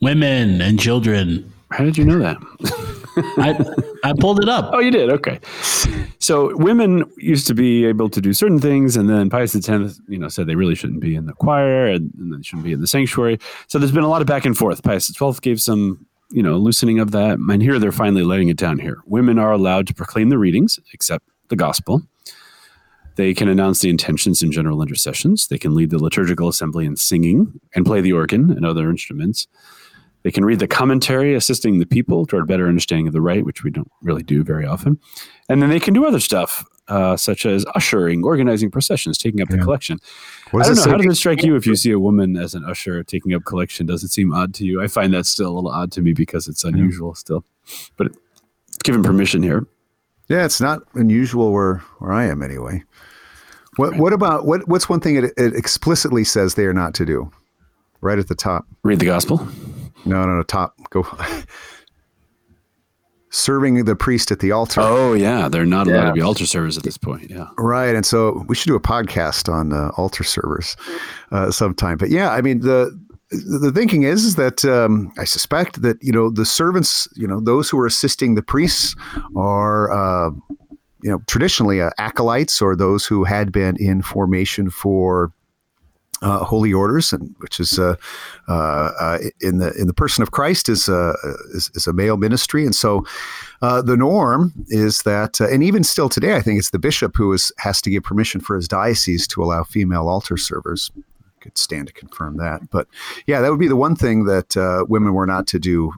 Women 0.00 0.60
and 0.60 0.78
children. 0.78 1.52
How 1.70 1.84
did 1.84 1.96
you 1.96 2.04
know 2.04 2.18
that? 2.18 2.36
I 3.38 4.08
I 4.08 4.12
pulled 4.18 4.40
it 4.40 4.48
up. 4.48 4.70
Oh, 4.76 4.78
you 4.78 4.90
did. 4.90 5.10
Okay. 5.10 5.40
So 6.18 6.54
women 6.56 7.04
used 7.16 7.46
to 7.46 7.54
be 7.54 7.84
able 7.86 8.10
to 8.10 8.20
do 8.20 8.32
certain 8.32 8.58
things, 8.58 8.96
and 8.96 9.08
then 9.08 9.30
Pius 9.30 9.54
X, 9.56 10.00
you 10.08 10.18
know, 10.18 10.28
said 10.28 10.46
they 10.46 10.54
really 10.54 10.74
shouldn't 10.74 11.00
be 11.00 11.14
in 11.14 11.26
the 11.26 11.32
choir, 11.32 11.86
and, 11.86 12.12
and 12.18 12.32
they 12.32 12.42
shouldn't 12.42 12.64
be 12.64 12.72
in 12.72 12.80
the 12.80 12.86
sanctuary. 12.86 13.38
So 13.68 13.78
there's 13.78 13.92
been 13.92 14.04
a 14.04 14.08
lot 14.08 14.20
of 14.20 14.26
back 14.26 14.44
and 14.44 14.56
forth. 14.56 14.82
Pius 14.82 15.06
XII 15.06 15.32
gave 15.40 15.60
some 15.60 16.04
you 16.30 16.42
know, 16.42 16.56
loosening 16.56 16.98
of 16.98 17.10
that. 17.12 17.38
And 17.38 17.62
here 17.62 17.78
they're 17.78 17.92
finally 17.92 18.22
letting 18.22 18.48
it 18.48 18.56
down 18.56 18.78
here. 18.78 18.98
Women 19.06 19.38
are 19.38 19.52
allowed 19.52 19.86
to 19.88 19.94
proclaim 19.94 20.28
the 20.28 20.38
readings, 20.38 20.78
except 20.92 21.24
the 21.48 21.56
gospel. 21.56 22.02
They 23.16 23.32
can 23.32 23.48
announce 23.48 23.80
the 23.80 23.88
intentions 23.88 24.42
in 24.42 24.52
general 24.52 24.82
intercessions. 24.82 25.48
They 25.48 25.58
can 25.58 25.74
lead 25.74 25.90
the 25.90 25.98
liturgical 25.98 26.48
assembly 26.48 26.84
in 26.84 26.96
singing 26.96 27.60
and 27.74 27.86
play 27.86 28.00
the 28.00 28.12
organ 28.12 28.50
and 28.50 28.66
other 28.66 28.90
instruments. 28.90 29.46
They 30.22 30.30
can 30.30 30.44
read 30.44 30.58
the 30.58 30.68
commentary, 30.68 31.34
assisting 31.34 31.78
the 31.78 31.86
people 31.86 32.26
toward 32.26 32.48
better 32.48 32.66
understanding 32.66 33.06
of 33.06 33.12
the 33.12 33.20
rite, 33.20 33.44
which 33.44 33.62
we 33.62 33.70
don't 33.70 33.90
really 34.02 34.24
do 34.24 34.42
very 34.42 34.66
often. 34.66 34.98
And 35.48 35.62
then 35.62 35.70
they 35.70 35.80
can 35.80 35.94
do 35.94 36.04
other 36.04 36.20
stuff, 36.20 36.64
uh, 36.88 37.16
such 37.16 37.46
as 37.46 37.64
ushering, 37.74 38.24
organizing 38.24 38.70
processions, 38.70 39.18
taking 39.18 39.40
up 39.40 39.50
yeah. 39.50 39.56
the 39.56 39.62
collection. 39.62 39.98
I 40.48 40.62
don't 40.62 40.76
know. 40.76 40.82
How 40.84 40.96
does 40.96 41.06
it 41.06 41.14
strike 41.16 41.42
you 41.42 41.56
if 41.56 41.66
you 41.66 41.76
see 41.76 41.90
a 41.90 41.98
woman 41.98 42.36
as 42.36 42.54
an 42.54 42.64
usher 42.64 43.02
taking 43.02 43.34
up 43.34 43.44
collection? 43.44 43.86
Does 43.86 44.04
it 44.04 44.10
seem 44.10 44.32
odd 44.32 44.54
to 44.54 44.64
you? 44.64 44.82
I 44.82 44.86
find 44.86 45.12
that 45.14 45.26
still 45.26 45.50
a 45.50 45.54
little 45.54 45.70
odd 45.70 45.92
to 45.92 46.02
me 46.02 46.12
because 46.12 46.48
it's 46.48 46.64
unusual 46.64 47.10
yeah. 47.10 47.14
still. 47.14 47.44
But 47.96 48.12
given 48.84 49.02
permission 49.02 49.42
here. 49.42 49.66
Yeah, 50.28 50.44
it's 50.44 50.60
not 50.60 50.82
unusual 50.94 51.52
where 51.52 51.76
where 51.98 52.12
I 52.12 52.24
am 52.24 52.42
anyway. 52.42 52.82
What 53.76 53.92
right. 53.92 54.00
what 54.00 54.12
about 54.12 54.46
what 54.46 54.66
what's 54.68 54.88
one 54.88 55.00
thing 55.00 55.16
it, 55.16 55.24
it 55.36 55.54
explicitly 55.54 56.24
says 56.24 56.54
they 56.54 56.64
are 56.64 56.74
not 56.74 56.94
to 56.94 57.04
do? 57.04 57.30
Right 58.00 58.18
at 58.18 58.28
the 58.28 58.34
top. 58.34 58.66
Read 58.82 58.98
the 58.98 59.06
gospel. 59.06 59.46
No, 60.04 60.24
no, 60.24 60.36
no. 60.36 60.42
Top. 60.42 60.74
Go. 60.90 61.02
serving 63.36 63.84
the 63.84 63.94
priest 63.94 64.30
at 64.30 64.40
the 64.40 64.50
altar. 64.50 64.80
Oh 64.80 65.12
yeah, 65.12 65.48
they're 65.48 65.66
not 65.66 65.86
allowed 65.86 66.06
to 66.06 66.12
be 66.12 66.20
altar 66.20 66.46
servers 66.46 66.76
at 66.76 66.84
this 66.84 66.96
point. 66.96 67.30
Yeah, 67.30 67.48
right. 67.58 67.94
And 67.94 68.06
so 68.06 68.44
we 68.48 68.54
should 68.54 68.68
do 68.68 68.74
a 68.74 68.80
podcast 68.80 69.52
on 69.52 69.72
uh, 69.72 69.90
altar 69.96 70.24
servers 70.24 70.76
uh, 71.30 71.50
sometime. 71.50 71.98
But 71.98 72.10
yeah, 72.10 72.30
I 72.30 72.40
mean 72.40 72.60
the 72.60 72.98
the 73.30 73.72
thinking 73.72 74.04
is, 74.04 74.24
is 74.24 74.36
that 74.36 74.64
um, 74.64 75.12
I 75.18 75.24
suspect 75.24 75.82
that 75.82 76.02
you 76.02 76.12
know 76.12 76.30
the 76.30 76.46
servants, 76.46 77.08
you 77.14 77.26
know, 77.26 77.40
those 77.40 77.68
who 77.68 77.78
are 77.78 77.86
assisting 77.86 78.34
the 78.34 78.42
priests 78.42 78.96
are. 79.36 79.90
Uh, 79.92 80.30
you 81.02 81.12
know, 81.12 81.20
traditionally 81.28 81.80
uh, 81.80 81.90
acolytes 81.98 82.60
or 82.60 82.74
those 82.74 83.06
who 83.06 83.22
had 83.22 83.52
been 83.52 83.76
in 83.78 84.02
formation 84.02 84.70
for 84.70 85.30
uh, 86.22 86.44
holy 86.44 86.72
orders, 86.72 87.12
and 87.12 87.34
which 87.38 87.60
is 87.60 87.78
uh, 87.78 87.96
uh, 88.48 88.90
uh, 89.00 89.18
in 89.40 89.58
the 89.58 89.72
in 89.74 89.86
the 89.86 89.94
person 89.94 90.22
of 90.22 90.30
Christ 90.30 90.68
is, 90.68 90.88
uh, 90.88 91.14
is, 91.54 91.70
is 91.74 91.86
a 91.86 91.92
male 91.92 92.16
ministry, 92.16 92.64
and 92.64 92.74
so 92.74 93.04
uh, 93.62 93.82
the 93.82 93.96
norm 93.96 94.52
is 94.68 95.02
that, 95.02 95.40
and 95.40 95.62
even 95.62 95.84
still 95.84 96.08
today, 96.08 96.34
I 96.34 96.40
think 96.40 96.58
it's 96.58 96.70
the 96.70 96.78
bishop 96.78 97.16
who 97.16 97.32
is 97.32 97.52
has 97.58 97.82
to 97.82 97.90
give 97.90 98.02
permission 98.02 98.40
for 98.40 98.56
his 98.56 98.68
diocese 98.68 99.26
to 99.28 99.42
allow 99.42 99.64
female 99.64 100.08
altar 100.08 100.36
servers. 100.36 100.90
I 100.96 101.42
Could 101.42 101.58
stand 101.58 101.86
to 101.88 101.92
confirm 101.92 102.38
that, 102.38 102.70
but 102.70 102.88
yeah, 103.26 103.40
that 103.40 103.50
would 103.50 103.60
be 103.60 103.68
the 103.68 103.76
one 103.76 103.94
thing 103.94 104.24
that 104.24 104.56
women 104.88 105.12
were 105.12 105.26
not 105.26 105.46
to 105.48 105.58
do 105.58 105.92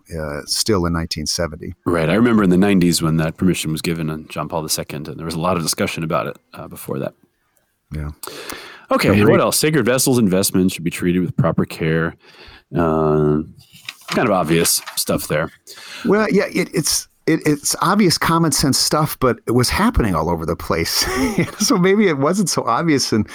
still 0.46 0.84
in 0.84 0.92
1970. 0.92 1.74
Right, 1.86 2.10
I 2.10 2.14
remember 2.14 2.42
in 2.42 2.50
the 2.50 2.56
90s 2.56 3.00
when 3.00 3.16
that 3.16 3.36
permission 3.36 3.72
was 3.72 3.80
given 3.80 4.10
on 4.10 4.28
John 4.28 4.48
Paul 4.48 4.68
II, 4.68 4.84
and 4.92 5.06
there 5.06 5.24
was 5.24 5.34
a 5.34 5.40
lot 5.40 5.56
of 5.56 5.62
discussion 5.62 6.02
about 6.02 6.26
it 6.26 6.36
before 6.68 6.98
that. 6.98 7.14
Yeah. 7.94 8.10
Okay, 8.90 9.24
what 9.24 9.40
else? 9.40 9.58
Sacred 9.58 9.84
vessels 9.84 10.18
investments 10.18 10.74
should 10.74 10.84
be 10.84 10.90
treated 10.90 11.20
with 11.20 11.36
proper 11.36 11.64
care. 11.64 12.14
Uh, 12.74 13.42
kind 14.08 14.28
of 14.28 14.30
obvious 14.30 14.80
stuff 14.96 15.28
there. 15.28 15.50
Well, 16.04 16.26
yeah, 16.30 16.46
it, 16.46 16.74
it's 16.74 17.08
it, 17.28 17.40
it's 17.44 17.76
obvious 17.82 18.16
common 18.16 18.52
sense 18.52 18.78
stuff, 18.78 19.18
but 19.20 19.38
it 19.46 19.50
was 19.50 19.68
happening 19.68 20.14
all 20.14 20.30
over 20.30 20.46
the 20.46 20.56
place. 20.56 21.04
so 21.58 21.76
maybe 21.76 22.08
it 22.08 22.16
wasn't 22.18 22.48
so 22.48 22.64
obvious. 22.64 23.12
And 23.12 23.28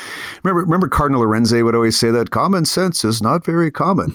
remember, 0.44 0.62
remember 0.62 0.88
Cardinal 0.88 1.22
Lorenzi 1.22 1.64
would 1.64 1.76
always 1.76 1.98
say 1.98 2.10
that 2.10 2.32
common 2.32 2.66
sense 2.66 3.06
is 3.06 3.22
not 3.22 3.46
very 3.46 3.70
common. 3.70 4.12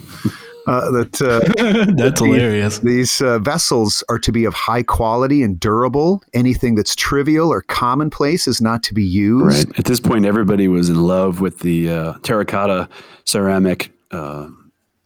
Uh, 0.67 0.91
that 0.91 1.23
uh, 1.23 1.41
that's 1.97 2.21
these, 2.21 2.35
hilarious. 2.35 2.79
These 2.81 3.21
uh, 3.21 3.39
vessels 3.39 4.05
are 4.09 4.19
to 4.19 4.33
be 4.33 4.45
of 4.45 4.55
high 4.55 4.83
quality 4.83 5.43
and 5.43 5.59
durable. 5.59 6.23
Anything 6.35 6.75
that's 6.75 6.95
trivial 6.95 7.51
or 7.51 7.63
commonplace 7.63 8.47
is 8.47 8.61
not 8.61 8.83
to 8.85 8.95
be 8.95 9.05
used. 9.05 9.69
Right. 9.69 9.79
At 9.79 9.87
this 9.87 10.01
point, 10.01 10.27
everybody 10.27 10.69
was 10.69 10.89
in 10.89 11.03
love 11.03 11.41
with 11.41 11.61
the 11.61 11.91
uh, 11.91 12.13
terracotta 12.23 12.89
ceramic 13.25 13.93
uh, 14.11 14.49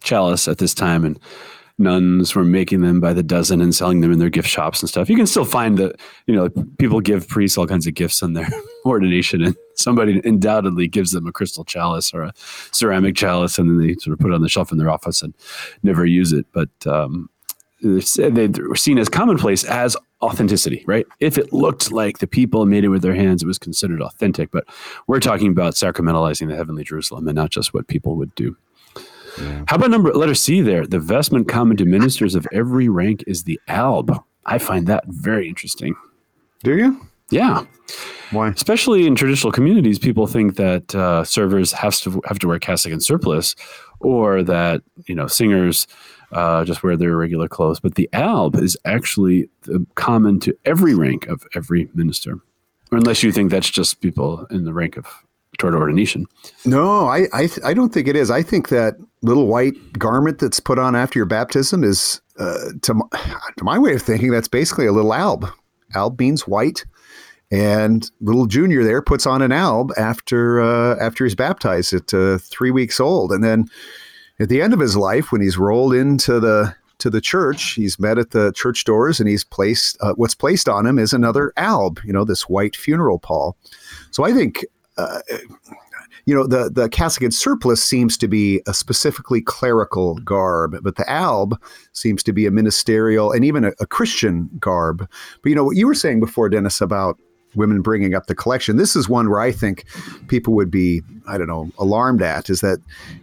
chalice 0.03 0.49
at 0.49 0.59
this 0.59 0.75
time, 0.75 1.05
and 1.05 1.19
nuns 1.79 2.35
were 2.35 2.45
making 2.45 2.81
them 2.81 3.01
by 3.01 3.13
the 3.13 3.23
dozen 3.23 3.61
and 3.61 3.75
selling 3.75 4.01
them 4.01 4.13
in 4.13 4.19
their 4.19 4.31
gift 4.31 4.49
shops 4.49 4.81
and 4.81 4.89
stuff. 4.89 5.09
You 5.09 5.17
can 5.17 5.27
still 5.27 5.45
find 5.45 5.79
that, 5.79 6.01
you 6.27 6.35
know, 6.35 6.49
people 6.79 7.01
give 7.01 7.29
priests 7.29 7.59
all 7.59 7.67
kinds 7.67 7.87
of 7.87 7.95
gifts 7.95 8.23
on 8.23 8.33
their 8.33 8.49
ordination 8.85 9.43
and 9.43 9.57
somebody 9.77 10.21
undoubtedly 10.25 10.89
gives 10.89 11.13
them 11.13 11.27
a 11.27 11.33
crystal 11.33 11.65
chalice 11.65 12.13
or 12.13 12.23
a 12.23 12.33
ceramic 12.71 13.17
chalice 13.17 13.59
and 13.59 13.69
then 13.69 13.87
they 13.87 13.95
sort 13.95 14.13
of 14.13 14.21
put 14.21 14.31
it 14.31 14.35
on 14.35 14.43
the 14.43 14.49
shelf 14.49 14.73
in 14.73 14.79
their 14.79 14.91
office 14.91 15.23
and 15.23 15.35
never 15.83 16.05
use 16.07 16.33
it. 16.33 16.47
But 16.53 16.71
um, 16.87 17.29
they're 17.83 18.75
seen 18.77 18.99
as 18.99 19.09
commonplace 19.09 19.65
as 19.65 19.97
authenticity, 20.21 20.85
right? 20.87 21.07
If 21.21 21.37
it 21.37 21.53
looked 21.53 21.91
like 21.91 22.19
the 22.19 22.27
people 22.27 22.65
made 22.65 22.85
it 22.85 22.89
with 22.89 23.03
their 23.03 23.15
hands, 23.15 23.43
it 23.43 23.47
was 23.47 23.59
considered 23.59 24.01
authentic. 24.01 24.51
But 24.51 24.65
we're 25.09 25.21
talking 25.21 25.49
about 25.49 25.75
sacramentalizing 25.75 26.49
the 26.49 26.57
heavenly 26.57 26.85
Jerusalem 26.85 27.27
and 27.27 27.35
not 27.35 27.51
just 27.51 27.75
what 27.75 27.89
people 27.89 28.17
would 28.17 28.35
do. 28.35 28.57
How 29.67 29.77
about 29.77 29.91
number 29.91 30.13
letter 30.13 30.35
C 30.35 30.61
there? 30.61 30.87
The 30.87 30.99
vestment 30.99 31.49
common 31.49 31.77
to 31.79 31.85
ministers 31.85 32.35
of 32.35 32.47
every 32.53 32.89
rank 32.89 33.25
is 33.27 33.45
the 33.45 33.59
alb. 33.67 34.23
I 34.45 34.59
find 34.59 34.87
that 34.89 35.05
very 35.07 35.49
interesting. 35.49 35.95
Do 36.63 36.77
you? 36.77 37.07
Yeah. 37.33 37.65
Why? 38.31 38.49
Especially 38.49 39.07
in 39.07 39.15
traditional 39.15 39.53
communities, 39.53 39.99
people 39.99 40.27
think 40.27 40.57
that 40.57 40.95
uh, 40.95 41.25
servers 41.25 41.73
have 41.73 41.99
to 42.01 42.23
have 42.27 42.39
to 42.39 42.49
wear 42.49 42.59
cassock 42.59 42.93
and 42.93 43.03
surplice, 43.03 43.55
or 44.01 44.43
that 44.43 44.83
you 45.07 45.15
know 45.15 45.27
singers 45.27 45.87
uh, 46.33 46.65
just 46.65 46.83
wear 46.83 46.97
their 46.97 47.17
regular 47.17 47.49
clothes. 47.49 47.81
But 47.81 47.97
the 47.97 48.09
alb 48.13 48.57
is 48.57 48.77
actually 48.85 49.51
common 49.97 50.41
to 50.41 50.57
every 50.65 50.95
rank 50.95 51.27
of 51.27 51.45
every 51.55 51.89
minister, 51.95 52.39
unless 52.91 53.23
you 53.23 53.33
think 53.33 53.51
that's 53.51 53.71
just 53.71 54.01
people 54.01 54.47
in 54.51 54.65
the 54.65 54.73
rank 54.73 54.97
of 54.97 55.07
toward 55.59 55.75
ordination. 55.75 56.27
No, 56.65 57.07
I, 57.09 57.27
I, 57.33 57.49
I 57.65 57.75
don't 57.75 57.93
think 57.93 58.09
it 58.09 58.17
is. 58.17 58.31
I 58.31 58.43
think 58.43 58.69
that 58.71 58.95
little 59.23 59.47
white 59.47 59.75
garment 59.99 60.39
that's 60.39 60.61
put 60.61 60.79
on 60.79 60.97
after 60.97 61.19
your 61.19 61.27
baptism 61.27 61.85
is, 61.85 62.21
uh, 62.39 62.71
to, 62.83 62.95
my, 62.95 63.05
to 63.59 63.65
my 63.65 63.79
way 63.79 63.95
of 63.95 64.03
thinking, 64.03 64.31
that's 64.31 64.49
basically 64.49 64.87
a 64.87 64.93
little 64.93 65.13
alb. 65.13 65.47
Alb 65.95 66.19
means 66.19 66.49
white, 66.49 66.85
and 67.53 68.11
little 68.23 68.47
junior 68.47 68.83
there 68.83 69.03
puts 69.03 69.27
on 69.27 69.43
an 69.43 69.53
alb 69.53 69.93
after 69.99 70.61
uh, 70.61 70.97
after 70.99 71.25
he's 71.25 71.35
baptized 71.35 71.93
at 71.93 72.13
uh, 72.13 72.39
three 72.39 72.73
weeks 72.73 72.99
old, 72.99 73.31
and 73.31 73.45
then 73.45 73.67
at 74.41 74.49
the 74.49 74.63
end 74.63 74.73
of 74.73 74.81
his 74.81 74.97
life, 74.97 75.31
when 75.31 75.43
he's 75.43 75.59
rolled 75.59 75.95
into 75.95 76.41
the 76.41 76.75
to 76.99 77.11
the 77.11 77.21
church, 77.21 77.75
he's 77.75 77.99
met 77.99 78.19
at 78.19 78.31
the 78.31 78.53
church 78.53 78.85
doors, 78.85 79.21
and 79.21 79.29
he's 79.29 79.45
placed. 79.45 79.99
Uh, 80.01 80.15
what's 80.15 80.35
placed 80.35 80.69
on 80.69 80.87
him 80.87 80.99
is 80.99 81.13
another 81.13 81.53
alb, 81.59 82.01
you 82.05 82.13
know, 82.13 82.25
this 82.25 82.49
white 82.49 82.75
funeral 82.75 83.19
pall. 83.19 83.57
So 84.11 84.25
I 84.25 84.33
think 84.33 84.65
uh, 84.97 85.21
you 86.25 86.35
know, 86.35 86.47
the 86.47 86.71
the 86.71 86.89
cassock 86.89 87.33
surplice 87.33 87.83
seems 87.83 88.17
to 88.17 88.29
be 88.29 88.63
a 88.67 88.73
specifically 88.73 89.43
clerical 89.43 90.15
garb, 90.21 90.77
but 90.83 90.97
the 90.97 91.11
alb 91.11 91.61
seems 91.93 92.23
to 92.23 92.33
be 92.33 92.47
a 92.47 92.51
ministerial 92.51 93.31
and 93.31 93.45
even 93.45 93.65
a, 93.65 93.73
a 93.81 93.87
Christian 93.87 94.49
garb. 94.59 95.07
But 95.43 95.49
you 95.51 95.55
know 95.55 95.65
what 95.65 95.77
you 95.77 95.87
were 95.87 95.95
saying 95.95 96.21
before, 96.21 96.49
Dennis, 96.49 96.81
about 96.81 97.19
women 97.55 97.83
bringing 97.83 98.15
up 98.15 98.27
the 98.27 98.35
collection. 98.35 98.77
This 98.77 98.97
is 98.97 99.09
one 99.09 99.31
where 99.31 99.41
I 99.41 99.53
think 99.53 99.85
people 100.29 100.55
would 100.55 100.71
be, 100.71 101.03
I 101.29 101.39
don't 101.39 101.49
know, 101.49 101.71
alarmed 101.79 102.23
at. 102.23 102.51
Is 102.51 102.61
that, 102.61 102.79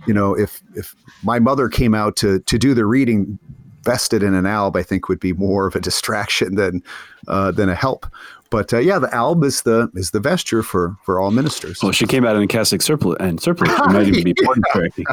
you 0.07 0.13
know, 0.13 0.37
if 0.37 0.61
if 0.75 0.95
my 1.23 1.39
mother 1.39 1.69
came 1.69 1.93
out 1.93 2.15
to 2.17 2.39
to 2.39 2.57
do 2.57 2.73
the 2.73 2.85
reading 2.85 3.39
vested 3.83 4.23
in 4.23 4.33
an 4.33 4.45
alb, 4.45 4.75
I 4.75 4.83
think 4.83 5.07
would 5.09 5.19
be 5.19 5.33
more 5.33 5.67
of 5.67 5.75
a 5.75 5.79
distraction 5.79 6.55
than 6.55 6.83
uh, 7.27 7.51
than 7.51 7.69
a 7.69 7.75
help. 7.75 8.05
But 8.51 8.73
uh, 8.73 8.79
yeah, 8.79 8.97
the 8.97 9.13
alb 9.13 9.43
is 9.43 9.61
the 9.61 9.91
is 9.93 10.11
the 10.11 10.19
vesture 10.19 10.63
for 10.63 10.95
for 11.03 11.19
all 11.19 11.29
ministers. 11.29 11.83
Well, 11.83 11.91
she 11.91 12.07
came 12.07 12.25
out 12.25 12.35
in 12.35 12.41
a 12.41 12.47
cassock 12.47 12.81
surplice 12.81 13.17
and 13.19 13.39
surplice. 13.39 13.69
She 13.69 13.83
might 13.93 14.07
even 14.07 14.23
be 14.23 14.33
born 14.43 14.61
correctly. 14.73 15.05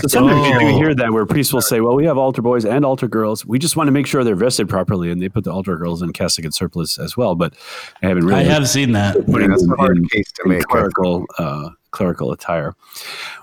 So 0.00 0.08
sometimes 0.08 0.46
you 0.48 0.58
do 0.58 0.66
hear 0.76 0.94
that 0.94 1.12
where 1.12 1.24
priests 1.24 1.52
will 1.52 1.60
say, 1.62 1.80
"Well, 1.80 1.94
we 1.94 2.04
have 2.06 2.18
altar 2.18 2.42
boys 2.42 2.64
and 2.64 2.84
altar 2.84 3.06
girls. 3.06 3.46
We 3.46 3.60
just 3.60 3.76
want 3.76 3.86
to 3.88 3.92
make 3.92 4.06
sure 4.08 4.24
they're 4.24 4.34
vested 4.34 4.68
properly," 4.68 5.10
and 5.10 5.22
they 5.22 5.28
put 5.28 5.44
the 5.44 5.52
altar 5.52 5.76
girls 5.76 6.02
in 6.02 6.12
cassock 6.12 6.44
and 6.44 6.52
surplice 6.54 6.98
as 6.98 7.16
well. 7.16 7.36
But 7.36 7.54
I 8.02 8.08
haven't 8.08 8.26
really. 8.26 8.40
I 8.40 8.44
have 8.44 8.68
seen 8.68 8.90
that. 8.92 9.24
putting 9.26 9.50
that's 9.50 9.62
them 9.62 9.72
a 9.72 9.76
hard 9.76 9.96
in- 9.98 10.08
case 10.08 10.32
to 10.32 10.48
make. 10.48 10.64
Clerical, 10.64 11.26
uh, 11.38 11.70
clerical 11.92 12.32
attire. 12.32 12.74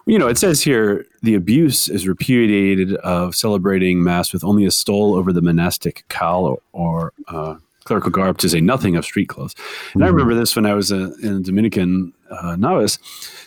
You 0.06 0.20
know, 0.20 0.28
it 0.28 0.38
says 0.38 0.62
here 0.62 1.06
the 1.22 1.36
abuse 1.36 1.88
is 1.88 2.06
repudiated 2.06 2.96
of 2.96 3.34
celebrating 3.36 4.04
mass 4.04 4.34
with 4.34 4.44
only 4.44 4.66
a 4.66 4.72
stole 4.72 5.16
over 5.16 5.32
the 5.32 5.42
monastic 5.42 6.04
cowl 6.10 6.62
or, 6.74 7.14
uh, 7.30 7.56
clerical 7.84 8.12
garb, 8.12 8.38
to 8.40 8.50
say 8.50 8.62
nothing 8.62 8.96
of 8.96 9.06
street 9.06 9.30
clothes. 9.30 9.56
And 9.94 10.04
I 10.04 10.08
remember 10.08 10.36
this 10.36 10.56
when 10.56 10.66
I 10.66 10.74
was 10.74 10.92
a, 10.92 11.14
in 11.22 11.38
a 11.38 11.40
Dominican 11.40 12.14
uh, 12.30 12.56
novice. 12.56 13.00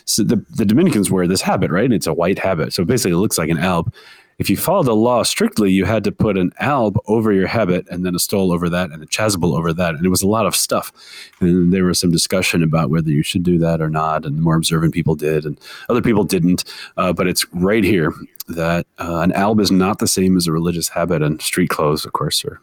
So 0.05 0.23
the, 0.23 0.43
the 0.51 0.65
Dominicans 0.65 1.09
wear 1.09 1.27
this 1.27 1.41
habit, 1.41 1.71
right? 1.71 1.91
It's 1.91 2.07
a 2.07 2.13
white 2.13 2.39
habit, 2.39 2.73
so 2.73 2.85
basically 2.85 3.13
it 3.13 3.17
looks 3.17 3.37
like 3.37 3.49
an 3.49 3.57
alb. 3.59 3.93
If 4.37 4.49
you 4.49 4.57
followed 4.57 4.87
the 4.87 4.95
law 4.95 5.23
strictly, 5.23 5.71
you 5.71 5.85
had 5.85 6.03
to 6.03 6.11
put 6.11 6.37
an 6.37 6.51
alb 6.59 6.97
over 7.07 7.31
your 7.31 7.47
habit 7.47 7.87
and 7.89 8.05
then 8.05 8.15
a 8.15 8.19
stole 8.19 8.51
over 8.51 8.69
that 8.69 8.91
and 8.91 9.01
a 9.01 9.05
chasuble 9.05 9.57
over 9.57 9.71
that. 9.71 9.95
And 9.95 10.05
it 10.05 10.09
was 10.09 10.21
a 10.21 10.27
lot 10.27 10.45
of 10.45 10.55
stuff. 10.55 10.91
And 11.39 11.71
there 11.71 11.85
was 11.85 11.99
some 11.99 12.11
discussion 12.11 12.61
about 12.61 12.89
whether 12.89 13.09
you 13.09 13.23
should 13.23 13.43
do 13.43 13.57
that 13.59 13.81
or 13.81 13.89
not. 13.89 14.25
And 14.25 14.41
more 14.41 14.57
observant 14.57 14.93
people 14.93 15.15
did 15.15 15.45
and 15.45 15.57
other 15.87 16.01
people 16.01 16.25
didn't. 16.25 16.65
Uh, 16.97 17.13
but 17.13 17.27
it's 17.27 17.45
right 17.53 17.83
here 17.83 18.13
that 18.49 18.85
uh, 18.99 19.19
an 19.19 19.31
alb 19.31 19.61
is 19.61 19.71
not 19.71 19.99
the 19.99 20.07
same 20.07 20.35
as 20.35 20.47
a 20.47 20.51
religious 20.51 20.89
habit. 20.89 21.21
And 21.21 21.41
street 21.41 21.69
clothes, 21.69 22.05
of 22.05 22.11
course, 22.11 22.43
are, 22.43 22.59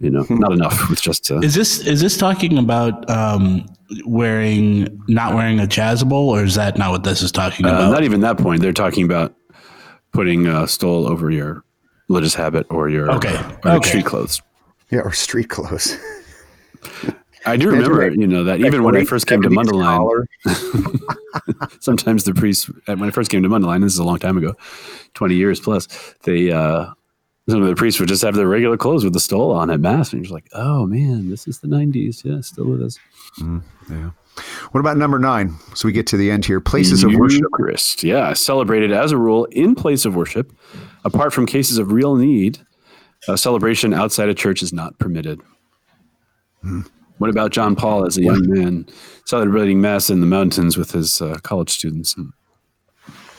you 0.00 0.10
know, 0.10 0.26
not 0.30 0.52
enough 0.52 0.88
with 0.90 1.00
just. 1.00 1.30
Uh, 1.30 1.38
Is 1.40 1.54
this 1.54 1.78
is 1.86 2.00
this 2.00 2.16
talking 2.16 2.58
about 2.58 3.08
um, 3.08 3.66
wearing 4.04 5.00
not 5.08 5.34
wearing 5.34 5.60
a 5.60 5.66
chasuble, 5.66 6.12
or 6.28 6.42
is 6.44 6.54
that 6.56 6.76
not 6.78 6.90
what 6.90 7.04
this 7.04 7.22
is 7.22 7.30
talking 7.30 7.66
uh, 7.66 7.68
about? 7.70 7.90
not 7.92 8.02
even 8.04 8.20
that 8.20 8.38
point. 8.38 8.62
They're 8.62 8.72
talking 8.72 9.04
about 9.04 9.34
putting 10.12 10.46
a 10.46 10.66
stole 10.66 11.06
over 11.06 11.30
your 11.30 11.62
religious 12.08 12.34
habit 12.34 12.66
or 12.70 12.88
your, 12.88 13.10
Okay. 13.12 13.38
or 13.64 13.70
Okay. 13.72 13.88
street 13.88 14.04
clothes. 14.06 14.42
Yeah, 14.90 15.00
or 15.00 15.12
street 15.12 15.48
clothes. 15.48 15.96
I 17.46 17.56
do 17.56 17.70
remember, 17.70 18.10
you 18.10 18.26
know, 18.26 18.44
that 18.44 18.60
even 18.60 18.82
when 18.82 18.96
I 18.96 19.04
first 19.04 19.26
came 19.26 19.40
to 19.42 19.48
70s 19.48 20.26
Mundelein, 20.44 21.70
sometimes 21.80 22.24
the 22.24 22.34
priests, 22.34 22.68
uh, 22.88 22.96
when 22.96 23.04
I 23.08 23.12
first 23.12 23.30
came 23.30 23.42
to 23.42 23.48
Mundelein, 23.48 23.82
this 23.82 23.92
is 23.92 23.98
a 23.98 24.04
long 24.04 24.18
time 24.18 24.36
ago, 24.36 24.54
20 25.14 25.34
years 25.36 25.60
plus, 25.60 25.86
they, 26.24 26.50
uh, 26.50 26.86
some 27.48 27.62
of 27.62 27.68
the 27.68 27.74
priests 27.74 27.98
would 27.98 28.08
just 28.08 28.22
have 28.22 28.34
their 28.34 28.46
regular 28.46 28.76
clothes 28.76 29.02
with 29.04 29.12
the 29.12 29.20
stole 29.20 29.52
on 29.52 29.70
at 29.70 29.80
mass. 29.80 30.12
And 30.12 30.18
you're 30.18 30.24
just 30.24 30.32
like, 30.32 30.48
oh 30.52 30.86
man, 30.86 31.30
this 31.30 31.48
is 31.48 31.58
the 31.60 31.68
90s. 31.68 32.24
Yeah, 32.24 32.40
still 32.42 32.66
with 32.66 32.82
us. 32.82 32.98
yeah 33.90 34.10
What 34.70 34.80
about 34.80 34.96
number 34.96 35.18
nine? 35.18 35.56
So 35.74 35.86
we 35.86 35.92
get 35.92 36.06
to 36.08 36.16
the 36.16 36.30
end 36.30 36.44
here. 36.44 36.60
Places 36.60 37.02
of 37.02 37.12
worship. 37.14 37.40
Eucharist. 37.40 38.04
Yeah, 38.04 38.32
celebrated 38.34 38.92
as 38.92 39.10
a 39.12 39.16
rule 39.16 39.46
in 39.46 39.74
place 39.74 40.04
of 40.04 40.14
worship. 40.14 40.52
Apart 41.04 41.32
from 41.32 41.46
cases 41.46 41.78
of 41.78 41.92
real 41.92 42.14
need, 42.14 42.58
a 43.28 43.36
celebration 43.36 43.92
outside 43.94 44.28
a 44.28 44.34
church 44.34 44.62
is 44.62 44.72
not 44.72 44.98
permitted. 44.98 45.40
Hmm. 46.62 46.82
What 47.18 47.30
about 47.30 47.50
John 47.50 47.76
Paul 47.76 48.06
as 48.06 48.16
a 48.16 48.22
young 48.22 48.48
man 48.48 48.86
celebrating 49.26 49.80
mass 49.80 50.08
in 50.08 50.20
the 50.20 50.26
mountains 50.26 50.78
with 50.78 50.92
his 50.92 51.20
uh, 51.20 51.38
college 51.42 51.68
students? 51.70 52.14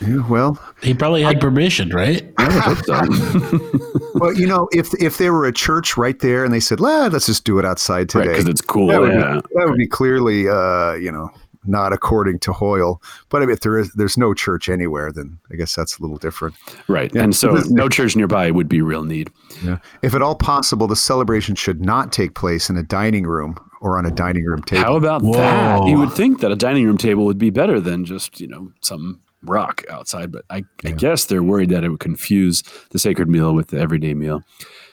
Yeah, 0.01 0.27
well, 0.27 0.59
he 0.81 0.93
probably 0.93 1.21
had 1.21 1.39
permission, 1.39 1.89
right? 1.89 2.33
I 2.37 2.73
so. 2.85 4.09
well, 4.15 4.33
you 4.33 4.47
know, 4.47 4.67
if 4.71 4.93
if 5.01 5.17
there 5.17 5.31
were 5.31 5.45
a 5.45 5.53
church 5.53 5.95
right 5.95 6.17
there 6.19 6.43
and 6.43 6.53
they 6.53 6.59
said, 6.59 6.79
"Well, 6.79 7.09
let's 7.09 7.27
just 7.27 7.43
do 7.43 7.59
it 7.59 7.65
outside 7.65 8.09
today," 8.09 8.29
because 8.29 8.47
it's 8.47 8.61
cool. 8.61 8.87
that 8.87 8.99
would, 8.99 9.13
yeah. 9.13 9.35
be, 9.35 9.41
that 9.55 9.69
would 9.69 9.77
be 9.77 9.87
clearly, 9.87 10.49
uh, 10.49 10.93
you 10.93 11.11
know, 11.11 11.29
not 11.65 11.93
according 11.93 12.39
to 12.39 12.53
Hoyle. 12.53 13.01
But 13.29 13.41
I 13.41 13.45
mean, 13.45 13.53
if 13.53 13.61
there 13.61 13.77
is, 13.77 13.91
there's 13.93 14.17
no 14.17 14.33
church 14.33 14.69
anywhere, 14.69 15.11
then 15.11 15.37
I 15.51 15.55
guess 15.55 15.75
that's 15.75 15.97
a 15.97 16.01
little 16.01 16.17
different. 16.17 16.55
Right. 16.87 17.13
And 17.15 17.35
so 17.35 17.61
no 17.69 17.89
church 17.89 18.15
nearby 18.15 18.51
would 18.51 18.67
be 18.67 18.81
real 18.81 19.03
need. 19.03 19.29
Yeah. 19.63 19.77
If 20.01 20.15
at 20.15 20.21
all 20.21 20.35
possible, 20.35 20.87
the 20.87 20.95
celebration 20.95 21.55
should 21.55 21.81
not 21.81 22.11
take 22.11 22.33
place 22.33 22.69
in 22.69 22.77
a 22.77 22.83
dining 22.83 23.25
room 23.25 23.57
or 23.81 23.97
on 23.97 24.05
a 24.05 24.11
dining 24.11 24.45
room 24.45 24.63
table. 24.63 24.83
How 24.83 24.95
about 24.95 25.21
Whoa. 25.21 25.33
that? 25.33 25.85
You 25.85 25.97
would 25.99 26.13
think 26.13 26.39
that 26.41 26.51
a 26.51 26.55
dining 26.55 26.85
room 26.85 26.97
table 26.97 27.25
would 27.25 27.37
be 27.37 27.49
better 27.49 27.79
than 27.79 28.05
just, 28.05 28.39
you 28.39 28.47
know, 28.47 28.71
some 28.81 29.21
rock 29.43 29.83
outside, 29.89 30.31
but 30.31 30.45
I, 30.49 30.63
I 30.85 30.91
guess 30.91 31.25
they're 31.25 31.43
worried 31.43 31.69
that 31.69 31.83
it 31.83 31.89
would 31.89 31.99
confuse 31.99 32.63
the 32.91 32.99
sacred 32.99 33.29
meal 33.29 33.53
with 33.53 33.67
the 33.67 33.79
everyday 33.79 34.13
meal. 34.13 34.43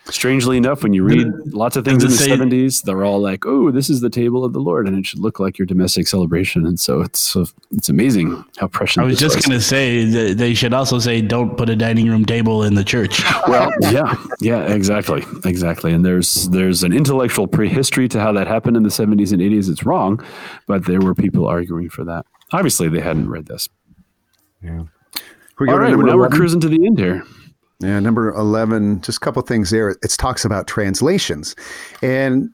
Strangely 0.07 0.57
enough, 0.57 0.83
when 0.83 0.95
you 0.95 1.05
read 1.05 1.29
lots 1.49 1.77
of 1.77 1.85
things 1.85 2.03
in 2.03 2.09
the 2.09 2.17
70s, 2.17 2.83
they're 2.83 3.05
all 3.05 3.21
like, 3.21 3.45
"Oh, 3.45 3.71
this 3.71 3.91
is 3.91 4.01
the 4.01 4.09
table 4.09 4.43
of 4.43 4.55
the 4.55 4.59
Lord, 4.59 4.89
and 4.89 4.97
it 4.97 5.05
should 5.05 5.19
look 5.19 5.39
like 5.39 5.59
your 5.59 5.67
domestic 5.67 6.09
celebration." 6.09 6.65
And 6.65 6.81
so 6.81 7.03
it's 7.03 7.21
so 7.21 7.45
it's 7.73 7.91
amazing 7.91 8.43
how 8.57 8.69
prescient. 8.69 9.05
I 9.05 9.07
was 9.07 9.19
just 9.19 9.35
going 9.45 9.59
to 9.59 9.63
say 9.63 10.07
that 10.07 10.39
they 10.39 10.55
should 10.55 10.73
also 10.73 10.99
say 10.99 11.21
don't 11.21 11.59
put 11.59 11.69
a 11.69 11.77
dining 11.77 12.09
room 12.09 12.25
table 12.25 12.63
in 12.63 12.75
the 12.75 12.85
church. 12.85 13.23
well 13.49 13.71
yeah 13.81 14.15
yeah 14.41 14.63
exactly 14.73 15.25
exactly 15.45 15.93
and 15.93 16.05
there's 16.05 16.49
there's 16.51 16.83
an 16.83 16.93
intellectual 16.93 17.47
prehistory 17.47 18.09
to 18.09 18.21
how 18.21 18.33
that 18.33 18.47
happened 18.47 18.77
in 18.77 18.83
the 18.83 18.89
70s 18.89 19.33
and 19.33 19.41
80s 19.41 19.71
it's 19.71 19.85
wrong 19.85 20.25
but 20.67 20.87
there 20.87 21.01
were 21.01 21.15
people 21.15 21.47
arguing 21.47 21.89
for 21.89 22.05
that 22.05 22.27
obviously 22.53 22.89
they 22.89 23.01
hadn't 23.01 23.29
read 23.29 23.47
this 23.47 23.69
We 25.59 25.66
go 25.66 25.73
all 25.73 25.79
well, 25.79 26.07
now 26.07 26.16
we're 26.16 26.29
cruising 26.29 26.61
to 26.61 26.68
the 26.68 26.87
end 26.87 26.99
here 26.99 27.25
Yeah, 27.81 27.99
number 27.99 28.33
11, 28.35 29.01
just 29.03 29.18
a 29.18 29.21
couple 29.21 29.42
things 29.42 29.71
there. 29.71 29.90
It 29.90 30.14
talks 30.16 30.44
about 30.44 30.66
translations. 30.66 31.57
And, 32.01 32.51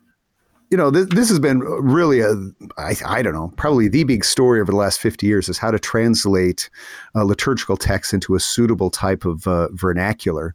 you 0.70 0.78
know, 0.78 0.90
this, 0.90 1.06
this 1.10 1.28
has 1.28 1.38
been 1.38 1.60
really 1.60 2.20
a, 2.20 2.34
I, 2.78 2.94
I 3.06 3.22
don't 3.22 3.34
know, 3.34 3.52
probably 3.56 3.88
the 3.88 4.04
big 4.04 4.24
story 4.24 4.60
over 4.60 4.72
the 4.72 4.78
last 4.78 5.00
50 5.00 5.26
years 5.26 5.48
is 5.48 5.58
how 5.58 5.70
to 5.70 5.78
translate 5.78 6.70
uh, 7.14 7.24
liturgical 7.24 7.76
texts 7.76 8.14
into 8.14 8.34
a 8.34 8.40
suitable 8.40 8.90
type 8.90 9.26
of 9.26 9.46
uh, 9.46 9.68
vernacular. 9.72 10.54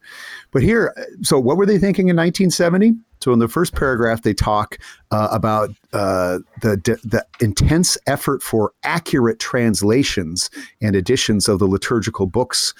But 0.51 0.63
here, 0.63 0.95
so 1.21 1.39
what 1.39 1.57
were 1.57 1.67
they 1.67 1.77
thinking 1.77 2.09
in 2.09 2.15
1970? 2.15 2.95
So 3.21 3.33
in 3.33 3.39
the 3.39 3.47
first 3.47 3.75
paragraph, 3.75 4.21
they 4.21 4.33
talk 4.33 4.77
uh, 5.11 5.27
about 5.31 5.71
uh, 5.91 6.39
the 6.61 6.77
the 7.03 7.25
intense 7.41 7.97
effort 8.07 8.41
for 8.41 8.71
accurate 8.83 9.39
translations 9.39 10.49
and 10.81 10.95
editions 10.95 11.47
of 11.47 11.59
the 11.59 11.67
liturgical 11.67 12.27
books. 12.27 12.73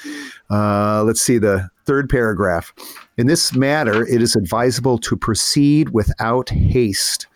Uh, 0.50 1.04
let's 1.04 1.22
see 1.22 1.38
the 1.38 1.70
third 1.86 2.10
paragraph. 2.10 2.74
In 3.18 3.28
this 3.28 3.54
matter, 3.54 4.06
it 4.08 4.22
is 4.22 4.36
advisable 4.36 4.98
to 5.00 5.18
proceed 5.18 5.90
without 5.90 6.50
haste, 6.50 7.28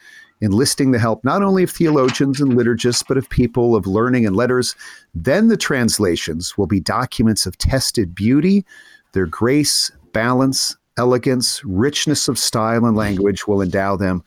enlisting 0.42 0.92
the 0.92 1.00
help 1.00 1.24
not 1.26 1.44
only 1.44 1.63
of 1.63 1.72
theologians 1.72 2.39
and 2.39 2.54
liturgists, 2.54 3.04
but 3.06 3.18
of 3.18 3.28
people 3.30 3.76
of 3.76 3.86
learning 3.86 4.26
and 4.26 4.36
letters. 4.36 4.76
Then 5.13 5.50
the 5.50 5.58
translations 5.58 6.58
will 6.58 6.68
be 6.68 6.80
documents 6.80 7.46
of 7.46 7.58
tested 7.58 8.16
beauty, 8.16 8.66
their 9.12 9.26
grace, 9.26 9.92
balance, 10.13 10.78
elegance, 10.97 11.62
richness 11.65 12.27
of 12.27 12.38
style 12.38 12.86
and 12.86 12.95
language 12.95 13.47
will 13.47 13.62
endow 13.62 13.95
them 13.95 14.23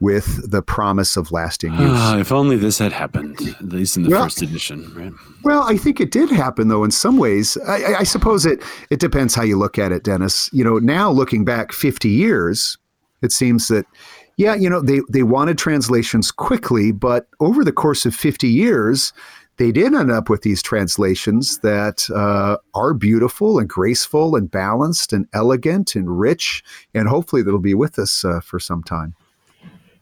with 0.00 0.50
the 0.50 0.62
promise 0.62 1.16
of 1.16 1.30
lasting 1.30 1.72
use. 1.72 1.80
Ah, 1.82 2.16
if 2.18 2.32
only 2.32 2.56
this 2.56 2.78
had 2.78 2.90
happened, 2.92 3.38
at 3.60 3.68
least 3.68 3.96
in 3.96 4.02
the 4.04 4.10
Well- 4.10 4.24
first 4.24 4.42
edition, 4.42 4.90
right? 4.96 5.12
Well, 5.44 5.62
I 5.62 5.76
think 5.76 6.00
it 6.00 6.10
did 6.10 6.30
happen, 6.30 6.68
though. 6.68 6.84
In 6.84 6.90
some 6.90 7.16
ways, 7.18 7.56
I, 7.68 7.94
I- 8.00 8.02
suppose 8.04 8.46
it 8.46 8.62
it 8.90 8.98
depends 9.00 9.34
how 9.34 9.42
you 9.42 9.56
look 9.58 9.78
at 9.78 9.92
it, 9.92 10.02
Dennis. 10.04 10.48
You 10.52 10.64
know, 10.64 10.78
now 10.78 11.10
looking 11.10 11.44
back 11.44 11.72
fifty 11.72 12.08
years, 12.08 12.76
it 13.22 13.30
seems 13.32 13.68
that 13.68 13.84
yeah, 14.36 14.54
you 14.54 14.70
know, 14.70 14.80
they 14.80 15.00
they 15.10 15.22
wanted 15.22 15.58
translations 15.58 16.30
quickly, 16.32 16.92
but 16.92 17.26
over 17.40 17.62
the 17.62 17.72
course 17.72 18.06
of 18.06 18.14
fifty 18.14 18.48
years, 18.48 19.12
they 19.60 19.70
did 19.70 19.92
end 19.92 20.10
up 20.10 20.30
with 20.30 20.40
these 20.40 20.62
translations 20.62 21.58
that 21.58 22.08
uh, 22.16 22.56
are 22.72 22.94
beautiful 22.94 23.58
and 23.58 23.68
graceful 23.68 24.34
and 24.34 24.50
balanced 24.50 25.12
and 25.12 25.28
elegant 25.34 25.94
and 25.94 26.18
rich, 26.18 26.64
and 26.94 27.06
hopefully 27.06 27.42
that'll 27.42 27.60
be 27.60 27.74
with 27.74 27.98
us 27.98 28.24
uh, 28.24 28.40
for 28.40 28.58
some 28.58 28.82
time. 28.82 29.14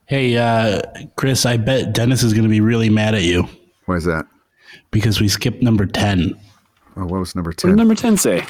Hey, 0.07 0.37
uh, 0.37 0.81
Chris, 1.17 1.45
I 1.45 1.57
bet 1.57 1.93
Dennis 1.93 2.23
is 2.23 2.35
going 2.35 2.45
to 2.45 2.49
be 2.49 2.61
really 2.61 2.89
mad 2.89 3.17
at 3.17 3.23
you 3.23 3.49
Why 3.87 3.97
is 3.97 4.05
that? 4.05 4.27
because 4.93 5.21
we 5.21 5.27
skipped 5.27 5.61
number 5.61 5.87
10. 5.87 6.39
Oh, 6.97 7.07
what 7.07 7.19
was 7.19 7.35
number 7.35 7.53
10? 7.53 7.71
What 7.71 7.77
did 7.77 7.79
ten? 7.79 7.89
number 7.89 7.95
10 7.97 8.17
say? 8.17 8.47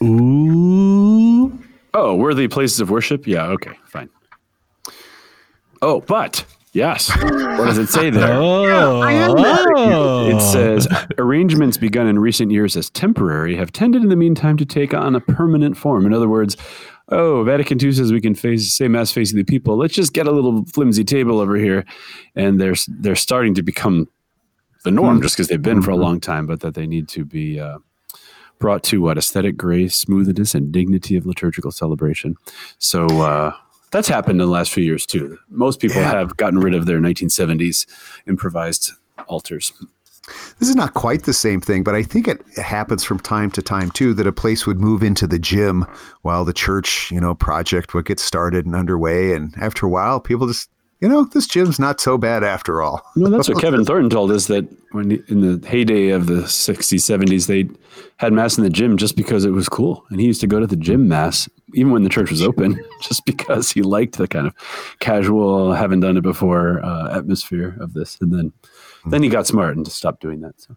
Ooh. 0.00 1.58
Oh, 1.94 2.14
worthy 2.14 2.46
places 2.46 2.78
of 2.78 2.88
worship? 2.88 3.26
Yeah, 3.26 3.46
okay, 3.46 3.72
fine. 3.86 4.08
Oh, 5.82 6.02
but 6.02 6.44
yes. 6.78 7.10
What 7.10 7.66
does 7.66 7.78
it 7.78 7.88
say 7.88 8.08
there? 8.18 8.32
Oh. 8.32 10.28
It 10.28 10.40
says 10.40 10.88
arrangements 11.18 11.76
begun 11.76 12.06
in 12.06 12.18
recent 12.18 12.52
years 12.52 12.76
as 12.76 12.88
temporary 12.90 13.56
have 13.56 13.72
tended 13.72 14.02
in 14.02 14.08
the 14.08 14.16
meantime 14.16 14.56
to 14.56 14.64
take 14.64 14.94
on 14.94 15.14
a 15.14 15.20
permanent 15.20 15.76
form. 15.76 16.06
In 16.06 16.14
other 16.14 16.28
words, 16.28 16.56
oh, 17.08 17.42
Vatican 17.42 17.82
II 17.82 17.92
says 17.92 18.12
we 18.12 18.20
can 18.20 18.34
face 18.34 18.72
say 18.72 18.88
mass 18.88 19.10
facing 19.10 19.36
the 19.36 19.44
people. 19.44 19.76
Let's 19.76 19.94
just 19.94 20.12
get 20.12 20.26
a 20.26 20.32
little 20.32 20.64
flimsy 20.66 21.04
table 21.04 21.40
over 21.40 21.56
here, 21.56 21.84
and 22.34 22.60
they're 22.60 22.76
they're 22.88 23.16
starting 23.16 23.54
to 23.54 23.62
become 23.62 24.08
the 24.84 24.90
norm 24.92 25.20
just 25.20 25.36
because 25.36 25.48
they've 25.48 25.60
been 25.60 25.82
for 25.82 25.90
a 25.90 25.96
long 25.96 26.20
time, 26.20 26.46
but 26.46 26.60
that 26.60 26.74
they 26.74 26.86
need 26.86 27.08
to 27.08 27.24
be 27.24 27.58
uh, 27.58 27.78
brought 28.60 28.84
to 28.84 29.02
what 29.02 29.18
aesthetic 29.18 29.56
grace, 29.56 29.96
smoothness, 29.96 30.54
and 30.54 30.70
dignity 30.72 31.16
of 31.16 31.26
liturgical 31.26 31.72
celebration. 31.72 32.36
So. 32.78 33.06
Uh, 33.06 33.52
that's 33.90 34.08
happened 34.08 34.40
in 34.40 34.46
the 34.46 34.52
last 34.52 34.72
few 34.72 34.84
years 34.84 35.06
too. 35.06 35.38
Most 35.48 35.80
people 35.80 36.02
have 36.02 36.36
gotten 36.36 36.60
rid 36.60 36.74
of 36.74 36.86
their 36.86 36.98
1970s 36.98 37.86
improvised 38.26 38.92
altars. 39.26 39.72
This 40.58 40.68
is 40.68 40.76
not 40.76 40.92
quite 40.94 41.22
the 41.22 41.32
same 41.32 41.60
thing, 41.60 41.82
but 41.82 41.94
I 41.94 42.02
think 42.02 42.28
it 42.28 42.42
happens 42.56 43.02
from 43.02 43.18
time 43.18 43.50
to 43.52 43.62
time 43.62 43.90
too 43.90 44.12
that 44.14 44.26
a 44.26 44.32
place 44.32 44.66
would 44.66 44.78
move 44.78 45.02
into 45.02 45.26
the 45.26 45.38
gym 45.38 45.86
while 46.22 46.44
the 46.44 46.52
church, 46.52 47.10
you 47.10 47.20
know, 47.20 47.34
project 47.34 47.94
would 47.94 48.04
get 48.04 48.20
started 48.20 48.66
and 48.66 48.76
underway. 48.76 49.32
And 49.32 49.54
after 49.58 49.86
a 49.86 49.88
while, 49.88 50.20
people 50.20 50.46
just, 50.46 50.68
you 51.00 51.08
know, 51.08 51.24
this 51.24 51.46
gym's 51.46 51.78
not 51.78 52.00
so 52.00 52.18
bad 52.18 52.42
after 52.42 52.82
all. 52.82 53.02
Well, 53.14 53.30
that's 53.30 53.48
what 53.48 53.58
Kevin 53.62 53.84
Thornton 53.84 54.10
told 54.10 54.32
us 54.32 54.46
that 54.48 54.66
when 54.92 55.22
in 55.28 55.40
the 55.60 55.66
heyday 55.66 56.08
of 56.08 56.26
the 56.26 56.42
60s, 56.42 56.98
70s, 56.98 57.46
they 57.46 57.68
had 58.16 58.32
mass 58.32 58.58
in 58.58 58.64
the 58.64 58.70
gym 58.70 58.96
just 58.96 59.16
because 59.16 59.44
it 59.44 59.50
was 59.50 59.68
cool. 59.68 60.04
And 60.10 60.20
he 60.20 60.26
used 60.26 60.40
to 60.40 60.46
go 60.46 60.58
to 60.58 60.66
the 60.66 60.76
gym 60.76 61.06
mass 61.06 61.48
even 61.74 61.92
when 61.92 62.02
the 62.02 62.08
church 62.08 62.30
was 62.30 62.42
open, 62.42 62.82
just 63.02 63.24
because 63.26 63.70
he 63.70 63.82
liked 63.82 64.16
the 64.16 64.26
kind 64.26 64.46
of 64.46 64.54
casual, 65.00 65.72
haven't 65.72 66.00
done 66.00 66.16
it 66.16 66.22
before 66.22 66.84
uh, 66.84 67.16
atmosphere 67.16 67.76
of 67.80 67.94
this. 67.94 68.18
And 68.20 68.32
then, 68.32 68.52
then 69.06 69.22
he 69.22 69.28
got 69.28 69.46
smart 69.46 69.76
and 69.76 69.84
just 69.84 69.98
stopped 69.98 70.20
doing 70.20 70.40
that. 70.40 70.54
So. 70.60 70.76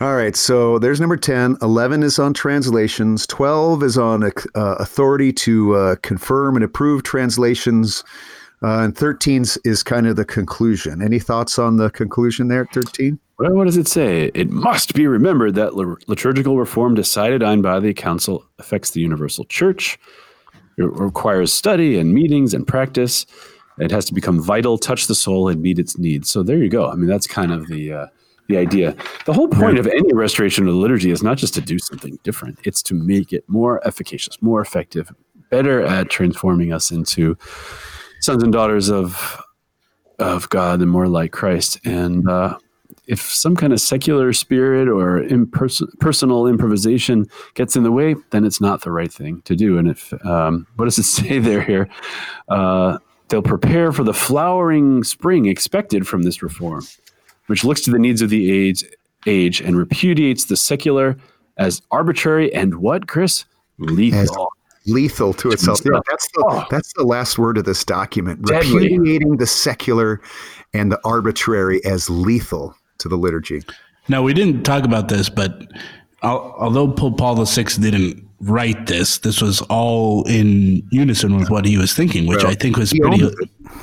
All 0.00 0.14
right. 0.14 0.34
So 0.34 0.78
there's 0.78 1.00
number 1.00 1.16
10. 1.16 1.58
11 1.62 2.02
is 2.02 2.18
on 2.18 2.34
translations. 2.34 3.26
12 3.26 3.82
is 3.82 3.96
on 3.96 4.24
uh, 4.24 4.30
authority 4.54 5.32
to 5.34 5.74
uh, 5.74 5.96
confirm 5.96 6.56
and 6.56 6.64
approve 6.64 7.02
translations. 7.02 8.02
Uh, 8.62 8.80
and 8.80 8.96
13 8.96 9.44
is 9.64 9.82
kind 9.82 10.06
of 10.06 10.16
the 10.16 10.24
conclusion. 10.24 11.02
Any 11.02 11.18
thoughts 11.18 11.58
on 11.58 11.76
the 11.76 11.90
conclusion 11.90 12.48
there, 12.48 12.66
13? 12.72 13.18
Well, 13.38 13.52
what 13.52 13.64
does 13.64 13.76
it 13.76 13.86
say? 13.86 14.30
It 14.34 14.48
must 14.48 14.94
be 14.94 15.06
remembered 15.06 15.54
that 15.56 15.74
liturgical 15.74 16.58
reform 16.58 16.94
decided 16.94 17.42
on 17.42 17.60
by 17.60 17.80
the 17.80 17.92
council 17.92 18.46
affects 18.58 18.92
the 18.92 19.00
universal 19.00 19.44
church. 19.44 19.98
It 20.78 20.84
requires 20.84 21.52
study 21.52 21.98
and 21.98 22.14
meetings 22.14 22.54
and 22.54 22.66
practice. 22.66 23.26
It 23.78 23.90
has 23.90 24.06
to 24.06 24.14
become 24.14 24.42
vital, 24.42 24.78
touch 24.78 25.06
the 25.06 25.14
soul, 25.14 25.48
and 25.48 25.60
meet 25.60 25.78
its 25.78 25.98
needs. 25.98 26.30
So 26.30 26.42
there 26.42 26.56
you 26.56 26.70
go. 26.70 26.90
I 26.90 26.94
mean, 26.94 27.08
that's 27.08 27.26
kind 27.26 27.52
of 27.52 27.66
the 27.66 27.92
uh, 27.92 28.06
the 28.48 28.56
idea. 28.56 28.96
The 29.26 29.34
whole 29.34 29.48
point 29.48 29.78
of 29.78 29.86
any 29.86 30.14
restoration 30.14 30.66
of 30.66 30.72
the 30.72 30.80
liturgy 30.80 31.10
is 31.10 31.22
not 31.22 31.36
just 31.36 31.52
to 31.54 31.60
do 31.60 31.78
something 31.78 32.18
different; 32.22 32.58
it's 32.64 32.82
to 32.84 32.94
make 32.94 33.34
it 33.34 33.44
more 33.48 33.86
efficacious, 33.86 34.40
more 34.40 34.62
effective, 34.62 35.12
better 35.50 35.82
at 35.82 36.08
transforming 36.08 36.72
us 36.72 36.90
into 36.90 37.36
sons 38.20 38.42
and 38.42 38.52
daughters 38.52 38.88
of 38.88 39.42
of 40.18 40.48
God 40.48 40.80
and 40.80 40.90
more 40.90 41.08
like 41.08 41.32
Christ. 41.32 41.78
And 41.84 42.28
uh, 42.28 42.58
if 43.06 43.20
some 43.20 43.54
kind 43.54 43.72
of 43.72 43.80
secular 43.80 44.32
spirit 44.32 44.88
or 44.88 45.20
imperson- 45.20 45.88
personal 46.00 46.46
improvisation 46.46 47.26
gets 47.54 47.76
in 47.76 47.82
the 47.82 47.92
way, 47.92 48.16
then 48.30 48.44
it's 48.44 48.60
not 48.60 48.82
the 48.82 48.90
right 48.90 49.12
thing 49.12 49.42
to 49.42 49.54
do. 49.54 49.78
And 49.78 49.88
if 49.88 50.12
um, 50.24 50.66
what 50.76 50.86
does 50.86 50.98
it 50.98 51.02
say 51.04 51.38
there 51.38 51.62
here? 51.62 51.88
Uh, 52.48 52.98
they'll 53.28 53.42
prepare 53.42 53.92
for 53.92 54.04
the 54.04 54.14
flowering 54.14 55.04
spring 55.04 55.46
expected 55.46 56.06
from 56.06 56.22
this 56.22 56.42
reform, 56.42 56.86
which 57.46 57.64
looks 57.64 57.82
to 57.82 57.90
the 57.90 57.98
needs 57.98 58.22
of 58.22 58.30
the 58.30 58.50
age, 58.50 58.84
age 59.26 59.60
and 59.60 59.76
repudiates 59.76 60.46
the 60.46 60.56
secular 60.56 61.16
as 61.58 61.82
arbitrary 61.90 62.52
and 62.54 62.76
what, 62.76 63.06
Chris? 63.08 63.44
Lethal. 63.78 64.48
Lethal 64.86 65.32
to 65.34 65.50
itself. 65.50 65.80
Yeah, 65.84 66.00
that's 66.08 66.28
the 66.32 66.44
Oh. 66.48 66.64
that's 66.70 66.92
the 66.94 67.04
last 67.04 67.38
word 67.38 67.58
of 67.58 67.64
this 67.64 67.84
document. 67.84 68.42
Deadly. 68.46 68.74
Repudiating 68.88 69.36
the 69.36 69.46
secular 69.46 70.20
and 70.74 70.90
the 70.92 71.00
arbitrary 71.04 71.84
as 71.84 72.08
lethal 72.10 72.74
to 72.98 73.08
the 73.08 73.16
liturgy. 73.16 73.62
Now, 74.08 74.22
we 74.22 74.34
didn't 74.34 74.62
talk 74.62 74.84
about 74.84 75.08
this, 75.08 75.28
but 75.28 75.62
although 76.22 76.88
Pope 76.88 77.18
Paul 77.18 77.44
VI 77.44 77.64
didn't 77.80 78.22
write 78.40 78.86
this, 78.86 79.18
this 79.18 79.40
was 79.40 79.62
all 79.62 80.22
in 80.28 80.82
unison 80.92 81.36
with 81.38 81.50
what 81.50 81.64
he 81.64 81.76
was 81.78 81.94
thinking, 81.94 82.26
which 82.26 82.44
I 82.44 82.54
think 82.54 82.76
was 82.76 82.92
pretty. 82.92 83.24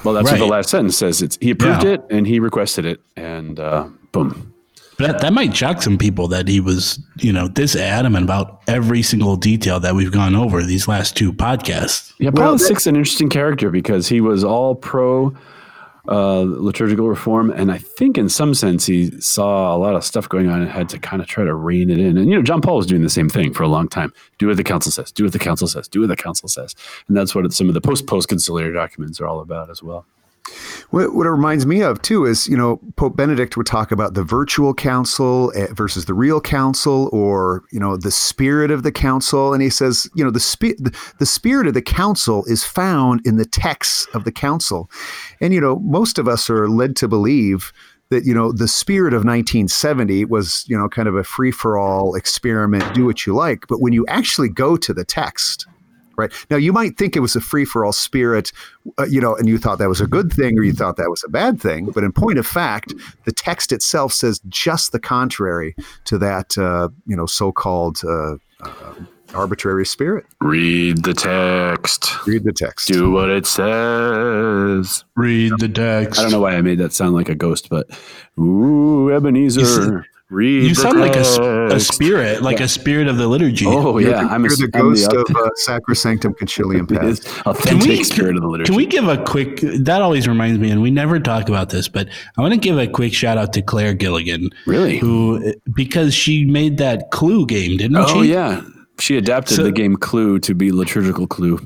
Well, 0.04 0.14
that's 0.14 0.32
what 0.32 0.38
the 0.40 0.46
last 0.46 0.70
sentence 0.70 0.96
says. 0.98 1.22
It's 1.22 1.38
he 1.42 1.52
approved 1.52 1.84
Yeah. 1.84 1.92
it 1.94 2.02
and 2.10 2.26
he 2.28 2.40
requested 2.40 2.86
it, 2.86 3.02
and 3.18 3.60
uh, 3.60 3.88
boom. 4.12 4.53
But 4.98 5.08
that, 5.08 5.22
that 5.22 5.34
might 5.34 5.56
shock 5.56 5.82
some 5.82 5.98
people 5.98 6.28
that 6.30 6.48
he 6.48 6.60
was, 6.60 7.00
you 7.18 7.34
know, 7.34 7.48
this 7.48 7.76
adamant 7.76 8.26
about 8.26 8.62
every 8.68 9.02
single 9.02 9.36
detail 9.36 9.80
that 9.80 9.96
we've 9.96 10.12
gone 10.12 10.36
over 10.36 10.64
these 10.64 10.88
last 10.88 11.18
two 11.18 11.34
podcasts. 11.34 12.14
Yeah, 12.20 12.32
Paul 12.32 12.58
VI 12.58 12.76
is 12.76 12.88
an 12.88 12.96
interesting 12.96 13.30
character 13.30 13.72
because 13.72 14.08
he 14.08 14.22
was 14.22 14.44
all 14.44 14.76
pro 14.76 15.36
uh, 16.08 16.42
liturgical 16.42 17.08
reform, 17.08 17.50
and 17.50 17.72
I 17.72 17.78
think 17.78 18.18
in 18.18 18.28
some 18.28 18.54
sense 18.54 18.86
he 18.86 19.10
saw 19.22 19.74
a 19.74 19.78
lot 19.78 19.96
of 19.96 20.04
stuff 20.04 20.28
going 20.28 20.50
on 20.50 20.62
and 20.62 20.70
had 20.70 20.90
to 20.90 21.00
kind 21.00 21.22
of 21.22 21.30
try 21.30 21.46
to 21.46 21.56
rein 21.56 21.90
it 21.90 21.98
in. 21.98 22.18
And 22.18 22.30
you 22.30 22.36
know, 22.36 22.42
John 22.42 22.62
Paul 22.62 22.78
was 22.78 22.86
doing 22.86 23.04
the 23.04 23.10
same 23.10 23.30
thing 23.30 23.54
for 23.54 23.64
a 23.64 23.70
long 23.70 23.88
time. 23.88 24.14
Do 24.38 24.48
what 24.48 24.58
the 24.58 24.66
council 24.66 24.92
says. 24.92 25.12
Do 25.12 25.24
what 25.24 25.34
the 25.34 25.40
council 25.40 25.68
says. 25.68 25.88
Do 25.88 26.02
what 26.02 26.10
the 26.10 26.18
council 26.18 26.50
says. 26.50 26.76
And 27.08 27.16
that's 27.16 27.34
what 27.34 27.52
some 27.54 27.70
of 27.70 27.74
the 27.74 27.82
post 27.82 28.06
post 28.06 28.28
conciliar 28.28 28.74
documents 28.74 29.22
are 29.22 29.28
all 29.28 29.40
about 29.40 29.70
as 29.70 29.82
well. 29.82 30.06
What, 30.90 31.16
what 31.16 31.26
it 31.26 31.32
reminds 31.32 31.66
me 31.66 31.82
of 31.82 32.02
too 32.02 32.26
is, 32.26 32.48
you 32.48 32.58
know, 32.58 32.80
Pope 32.98 33.16
Benedict 33.16 33.56
would 33.56 33.66
talk 33.66 33.92
about 33.92 34.14
the 34.14 34.24
virtual 34.24 34.74
council 34.74 35.52
eh, 35.56 35.68
versus 35.72 36.06
the 36.06 36.14
real 36.14 36.42
council, 36.42 37.10
or 37.14 37.64
you 37.72 37.80
know, 37.80 37.96
the 37.96 38.12
spirit 38.12 38.70
of 38.70 38.84
the 38.84 38.92
council, 38.92 39.54
and 39.54 39.64
he 39.64 39.70
says, 39.70 40.08
you 40.16 40.24
know, 40.24 40.32
the 40.32 40.40
spirit 40.40 40.78
the 41.20 41.26
spirit 41.26 41.68
of 41.68 41.74
the 41.74 41.82
council 41.82 42.44
is 42.46 42.64
found 42.64 43.26
in 43.26 43.38
the 43.38 43.46
texts 43.46 44.08
of 44.14 44.26
the 44.26 44.32
council, 44.32 44.90
and 45.40 45.54
you 45.54 45.62
know, 45.62 45.80
most 45.80 46.20
of 46.20 46.28
us 46.28 46.50
are 46.50 46.68
led 46.68 46.96
to 46.98 47.08
believe 47.08 47.72
that 48.10 48.26
you 48.26 48.34
know 48.34 48.52
the 48.52 48.68
spirit 48.68 49.14
of 49.14 49.26
1970 49.26 50.26
was 50.26 50.66
you 50.68 50.78
know 50.78 50.90
kind 50.90 51.08
of 51.08 51.16
a 51.16 51.24
free 51.24 51.52
for 51.52 51.78
all 51.78 52.16
experiment, 52.16 52.94
do 52.94 53.06
what 53.06 53.26
you 53.26 53.34
like, 53.34 53.66
but 53.68 53.82
when 53.82 53.94
you 53.94 54.06
actually 54.08 54.50
go 54.50 54.76
to 54.78 54.94
the 54.94 55.06
text 55.06 55.66
right 56.18 56.32
now 56.50 56.58
you 56.58 56.74
might 56.74 56.98
think 56.98 57.16
it 57.16 57.20
was 57.20 57.36
a 57.36 57.42
free-for-all 57.42 57.94
spirit 57.94 58.52
uh, 59.00 59.06
you 59.06 59.20
know 59.22 59.36
and 59.36 59.48
you 59.48 59.58
thought 59.58 59.80
that 59.80 59.90
was 59.90 60.02
a 60.02 60.08
good 60.08 60.32
thing 60.32 60.58
or 60.58 60.64
you 60.64 60.74
thought 60.74 60.98
that 60.98 61.10
was 61.10 61.24
a 61.26 61.30
bad 61.30 61.60
thing 61.60 61.86
but 61.88 62.04
in 62.04 62.12
point 62.12 62.38
of 62.38 62.46
fact 62.48 62.94
the 63.26 63.32
text 63.32 63.72
itself 63.72 64.14
says 64.14 64.40
just 64.50 64.92
the 64.92 65.00
contrary 65.00 65.76
to 66.06 66.18
that 66.18 66.58
uh, 66.58 66.90
you 67.06 67.16
know 67.16 67.26
so-called 67.26 68.02
uh, 68.06 68.36
uh, 68.62 68.94
arbitrary 69.34 69.86
spirit 69.86 70.26
Read 70.42 71.04
the 71.04 71.14
text. 71.14 72.12
read 72.28 72.44
the 72.44 72.54
text 72.54 72.88
Do 72.88 73.10
what 73.12 73.30
it 73.30 73.48
says. 73.48 75.04
Read 75.16 75.54
the 75.58 75.70
text. 75.70 76.20
I 76.20 76.24
don't 76.24 76.32
know 76.32 76.42
why 76.42 76.56
I 76.56 76.62
made 76.62 76.78
that 76.78 76.94
sound 76.94 77.16
like 77.16 77.30
a 77.30 77.36
ghost, 77.36 77.70
but 77.70 77.90
ooh, 78.40 79.12
Ebenezer. 79.12 80.06
Read 80.34 80.64
You 80.64 80.74
sound 80.74 81.00
like 81.00 81.16
a, 81.16 81.24
text. 81.70 81.94
spirit, 81.94 82.42
like 82.42 82.60
a 82.60 82.68
spirit 82.68 83.08
of 83.08 83.18
the 83.18 83.28
liturgy. 83.28 83.66
Oh 83.68 83.98
You're 84.00 84.10
yeah, 84.12 84.28
I'm, 84.28 84.44
a, 84.44 84.48
you're 84.48 84.58
the 84.58 84.70
I'm 84.74 84.82
ghost 84.90 85.10
the 85.12 85.20
of 85.20 85.36
uh, 85.36 85.50
Sacrosanctum 85.68 86.36
Concilium 86.38 86.92
It 86.92 87.04
is 87.04 87.20
Can 87.20 87.44
authentic 87.46 87.88
we 87.88 88.04
spirit 88.04 88.36
of 88.36 88.42
the 88.42 88.48
liturgy. 88.48 88.68
Can 88.68 88.76
we 88.76 88.86
give 88.88 89.08
a 89.08 89.24
quick? 89.24 89.60
That 89.62 90.02
always 90.02 90.28
reminds 90.28 90.60
me, 90.60 90.72
and 90.72 90.82
we 90.82 90.90
never 90.92 91.20
talk 91.20 91.50
about 91.50 91.70
this, 91.70 91.88
but 91.88 92.10
I 92.38 92.42
want 92.42 92.54
to 92.54 92.60
give 92.60 92.78
a 92.80 92.88
quick 92.88 93.14
shout 93.14 93.38
out 93.38 93.54
to 93.54 93.62
Claire 93.62 93.94
Gilligan, 93.94 94.50
Really? 94.66 94.98
who 94.98 95.54
because 95.74 96.14
she 96.16 96.46
made 96.46 96.78
that 96.80 97.12
Clue 97.12 97.46
game, 97.46 97.78
didn't 97.78 97.98
Oh 97.98 98.08
she? 98.08 98.14
Oh 98.20 98.22
yeah, 98.24 98.62
she 99.00 99.18
adapted 99.18 99.58
So- 99.58 99.64
the 99.64 99.72
game 99.72 99.96
Clue 99.96 100.40
to 100.40 100.56
be 100.56 100.72
liturgical 100.72 101.28
Clue. 101.28 101.60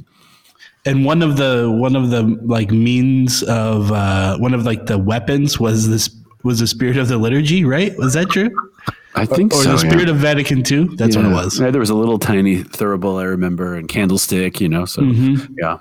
And 0.86 1.04
one 1.04 1.22
of 1.22 1.36
the 1.38 1.70
one 1.70 1.96
of 1.98 2.12
the 2.12 2.24
like 2.44 2.72
means 2.72 3.44
of 3.44 3.92
uh, 3.92 4.38
one 4.38 4.54
of 4.54 4.66
like 4.66 4.86
the 4.86 4.98
weapons 4.98 5.60
was 5.60 5.90
this 5.90 6.10
was 6.48 6.60
the 6.60 6.68
spirit 6.68 6.98
of 6.98 7.08
the 7.08 7.18
liturgy, 7.18 7.64
right? 7.66 7.96
Was 7.98 8.14
that 8.14 8.30
true? 8.30 8.50
I 9.16 9.26
think 9.26 9.54
Or 9.54 9.64
so. 9.64 9.70
Or 9.70 9.74
the 9.74 9.80
spirit 9.80 10.06
yeah. 10.08 10.14
of 10.14 10.18
Vatican 10.18 10.60
II? 10.70 10.96
That's 10.96 11.16
what 11.16 11.26
it 11.26 11.30
was. 11.30 11.60
Yeah, 11.60 11.72
there 11.72 11.80
was 11.80 11.90
a 11.90 11.96
little 11.96 12.18
tiny 12.20 12.64
thurible 12.64 13.20
I 13.20 13.24
remember 13.26 13.76
and 13.76 13.88
candlestick, 13.88 14.60
you 14.62 14.70
know. 14.70 14.86
So 14.86 15.02
Mm-hmm. 15.02 15.54
yeah. 15.60 15.78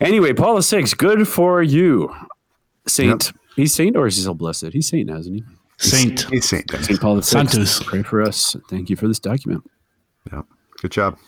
Anyway, 0.00 0.32
Paul 0.32 0.54
the 0.56 0.62
Six, 0.62 0.94
good 0.94 1.26
for 1.26 1.62
you, 1.62 2.14
Saint. 2.86 3.32
He's 3.56 3.74
Saint 3.74 3.96
or 3.96 4.06
is 4.06 4.16
he 4.16 4.22
still 4.22 4.34
blessed? 4.34 4.66
He's 4.72 4.88
Saint, 4.88 5.10
hasn't 5.10 5.36
he? 5.36 5.44
Saint. 5.78 6.28
He's 6.30 6.48
Saint 6.48 6.66
Denis. 6.68 6.86
Saint 6.86 7.00
Paul 7.00 7.16
the 7.16 7.22
Sixth. 7.22 7.50
Santos. 7.52 7.82
Pray 7.82 8.02
for 8.02 8.22
us. 8.22 8.56
Thank 8.70 8.88
you 8.90 8.96
for 8.96 9.08
this 9.08 9.18
document. 9.18 9.68
Yeah. 10.32 10.42
Good 10.80 10.92
job. 10.92 11.18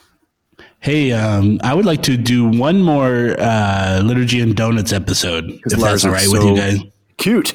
Hey, 0.81 1.13
um, 1.13 1.59
I 1.63 1.75
would 1.75 1.85
like 1.85 2.03
to 2.05 2.17
do 2.17 2.47
one 2.49 2.81
more 2.83 3.35
uh, 3.39 4.01
liturgy 4.05 4.41
and 4.41 4.55
donuts 4.57 4.93
episode, 4.93 5.45
if 5.67 5.77
Lars 5.77 6.03
that's 6.03 6.05
all 6.05 6.11
are 6.11 6.15
right 6.15 6.29
with 6.29 6.43
you 6.45 6.57
guys. 6.57 6.79
Cute. 7.19 7.55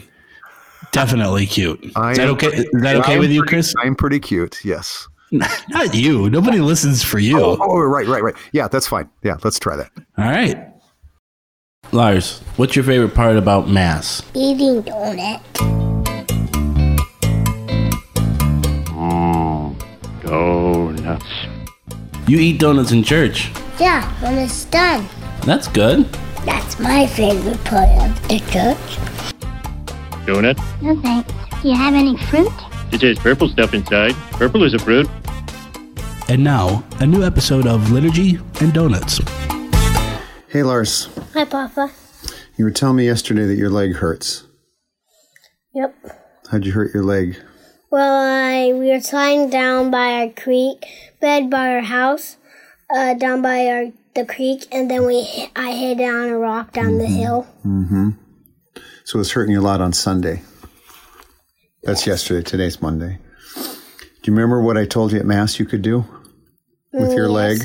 Definitely 0.91 1.45
cute. 1.45 1.91
I 1.95 2.11
is 2.11 2.17
that 2.17 2.27
am 2.27 2.33
okay? 2.35 2.49
pretty- 2.49 2.69
Is 2.73 2.81
that 2.81 2.95
okay 2.97 3.13
I'm 3.13 3.19
with 3.19 3.31
you, 3.31 3.41
pretty- 3.41 3.49
Chris? 3.49 3.73
I'm 3.81 3.95
pretty 3.95 4.19
cute. 4.19 4.59
Yes. 4.65 5.07
Not 5.31 5.93
you. 5.95 6.29
Nobody 6.29 6.59
listens 6.59 7.01
for 7.03 7.17
you. 7.19 7.39
Oh, 7.39 7.57
oh, 7.61 7.67
oh, 7.69 7.79
right, 7.83 8.05
right, 8.07 8.21
right. 8.21 8.35
Yeah, 8.51 8.67
that's 8.67 8.87
fine. 8.87 9.09
Yeah, 9.23 9.37
let's 9.43 9.57
try 9.59 9.77
that. 9.77 9.89
All 10.17 10.25
right. 10.25 10.67
Lars, 11.93 12.39
what's 12.57 12.75
your 12.75 12.83
favorite 12.83 13.13
part 13.15 13.37
about 13.37 13.69
Mass? 13.69 14.21
Eating 14.33 14.83
donut. 14.83 15.41
Mm, 18.87 19.75
donuts. 20.23 21.25
You 22.27 22.37
eat 22.39 22.59
donuts 22.59 22.91
in 22.91 23.03
church. 23.03 23.51
Yeah, 23.79 24.11
when 24.21 24.37
it's 24.37 24.65
done. 24.65 25.07
That's 25.43 25.67
good. 25.69 26.05
That's 26.45 26.79
my 26.79 27.07
favorite 27.07 27.63
part 27.63 27.89
of 27.89 28.27
the 28.27 28.39
church. 28.51 29.30
Donut? 30.25 30.57
No 30.81 30.99
thanks. 31.01 31.31
Do 31.61 31.69
you 31.69 31.75
have 31.75 31.93
any 31.93 32.17
fruit? 32.17 32.51
It 32.91 33.01
has 33.01 33.17
purple 33.19 33.47
stuff 33.49 33.73
inside. 33.73 34.13
Purple 34.31 34.63
is 34.63 34.73
a 34.73 34.79
fruit. 34.79 35.07
And 36.29 36.43
now, 36.43 36.83
a 36.99 37.05
new 37.07 37.23
episode 37.23 37.67
of 37.67 37.91
Liturgy 37.91 38.39
and 38.61 38.73
Donuts. 38.73 39.19
Hey, 40.47 40.63
Lars, 40.63 41.09
Hi, 41.33 41.45
Papa. 41.45 41.91
you 42.57 42.65
were 42.65 42.71
telling 42.71 42.97
me 42.97 43.05
yesterday 43.05 43.45
that 43.45 43.55
your 43.55 43.69
leg 43.69 43.95
hurts. 43.95 44.45
Yep. 45.73 45.95
How'd 46.51 46.65
you 46.65 46.73
hurt 46.73 46.93
your 46.93 47.03
leg? 47.03 47.37
Well, 47.89 48.23
I 48.23 48.71
we 48.73 48.87
were 48.89 49.01
lying 49.11 49.49
down 49.49 49.91
by 49.91 50.13
our 50.21 50.29
creek 50.29 50.85
bed 51.19 51.49
by 51.49 51.69
our 51.75 51.81
house, 51.81 52.37
uh, 52.93 53.13
down 53.15 53.41
by 53.41 53.67
our 53.67 53.85
the 54.15 54.25
creek, 54.25 54.65
and 54.71 54.91
then 54.91 55.05
we 55.05 55.49
I 55.55 55.71
hit 55.73 55.99
on 56.01 56.29
a 56.29 56.37
rock 56.37 56.73
down 56.73 56.97
the 56.97 57.05
hill. 57.07 57.47
So 59.11 59.17
it 59.17 59.27
was 59.27 59.33
hurting 59.33 59.51
you 59.51 59.59
a 59.59 59.61
lot 59.61 59.81
on 59.81 59.91
Sunday. 59.91 60.41
That's 61.83 62.07
yesterday. 62.07 62.43
Today's 62.43 62.81
Monday. 62.81 63.19
Do 63.57 63.61
you 64.23 64.33
remember 64.33 64.61
what 64.61 64.77
I 64.77 64.85
told 64.85 65.11
you 65.11 65.19
at 65.19 65.25
Mass 65.25 65.59
you 65.59 65.65
could 65.65 65.81
do 65.81 66.05
with 66.93 67.11
your 67.11 67.27
leg? 67.27 67.61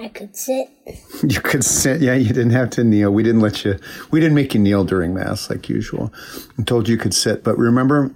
I 0.00 0.08
could 0.08 0.34
sit. 0.34 0.66
You 1.22 1.40
could 1.40 1.64
sit. 1.64 2.00
Yeah, 2.00 2.14
you 2.14 2.26
didn't 2.26 2.50
have 2.50 2.70
to 2.70 2.82
kneel. 2.82 3.12
We 3.12 3.22
didn't 3.22 3.40
let 3.40 3.64
you. 3.64 3.78
We 4.10 4.18
didn't 4.18 4.34
make 4.34 4.52
you 4.52 4.58
kneel 4.58 4.82
during 4.82 5.14
Mass 5.14 5.48
like 5.48 5.68
usual. 5.68 6.12
I 6.58 6.64
told 6.64 6.88
you 6.88 6.96
you 6.96 7.00
could 7.00 7.14
sit. 7.14 7.44
But 7.44 7.56
remember 7.56 8.12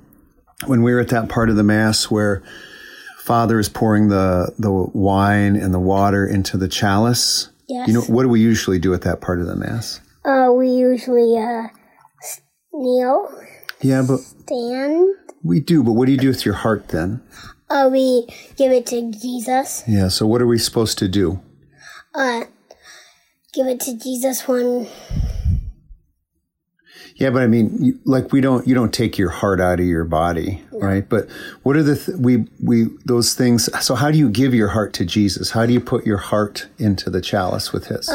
when 0.66 0.82
we 0.82 0.92
were 0.92 0.98
at 0.98 1.11
that 1.11 1.28
part 1.28 1.48
of 1.48 1.54
the 1.54 1.62
Mass 1.62 2.11
where 2.11 2.42
Father 3.18 3.61
is 3.61 3.68
pouring 3.68 4.08
the 4.08 4.52
the 4.58 4.72
wine 4.72 5.54
and 5.54 5.72
the 5.72 5.78
water 5.78 6.26
into 6.26 6.56
the 6.56 6.66
chalice? 6.66 7.50
Yes. 7.68 7.86
You 7.86 7.94
know 7.94 8.00
what 8.00 8.24
do 8.24 8.28
we 8.28 8.40
usually 8.40 8.80
do 8.80 8.94
at 8.94 9.02
that 9.02 9.20
part 9.20 9.40
of 9.40 9.46
the 9.46 9.54
Mass? 9.54 10.00
Uh, 10.24 10.50
we 10.52 10.70
usually 10.70 11.38
uh 11.38 11.68
kneel, 12.73 13.31
Yeah, 13.81 14.03
but 14.07 14.18
stand. 14.18 15.14
we 15.43 15.61
do. 15.61 15.83
But 15.83 15.93
what 15.93 16.07
do 16.07 16.12
you 16.12 16.18
do 16.18 16.29
with 16.29 16.45
your 16.45 16.55
heart 16.55 16.89
then? 16.89 17.23
Uh, 17.68 17.89
we 17.91 18.27
give 18.57 18.73
it 18.73 18.87
to 18.87 19.11
Jesus. 19.12 19.85
Yeah. 19.87 20.09
So 20.09 20.27
what 20.27 20.43
are 20.43 20.47
we 20.47 20.59
supposed 20.59 20.99
to 20.99 21.09
do? 21.09 21.41
Uh, 22.14 22.45
give 23.55 23.66
it 23.66 23.79
to 23.81 23.97
Jesus 23.97 24.47
when 24.49 24.89
Yeah, 27.14 27.31
but 27.31 27.43
I 27.43 27.47
mean, 27.47 27.77
you, 27.81 27.99
like 28.05 28.33
we 28.33 28.41
don't, 28.41 28.66
you 28.66 28.75
don't 28.75 28.93
take 28.93 29.18
your 29.18 29.31
heart 29.31 29.61
out 29.61 29.79
of 29.79 29.87
your 29.87 30.05
body, 30.05 30.62
right? 30.73 31.09
But 31.09 31.29
what 31.62 31.77
are 31.77 31.83
the 31.83 31.95
th- 31.97 32.18
we 32.18 32.49
we 32.62 32.89
those 33.05 33.35
things? 33.35 33.68
So 33.85 33.95
how 33.95 34.11
do 34.11 34.18
you 34.18 34.29
give 34.31 34.53
your 34.55 34.68
heart 34.68 34.93
to 34.95 35.05
Jesus? 35.05 35.51
How 35.51 35.64
do 35.66 35.73
you 35.73 35.81
put 35.81 36.05
your 36.07 36.16
heart 36.16 36.66
into 36.79 37.09
the 37.11 37.21
chalice 37.21 37.73
with 37.73 37.87
His? 37.87 38.09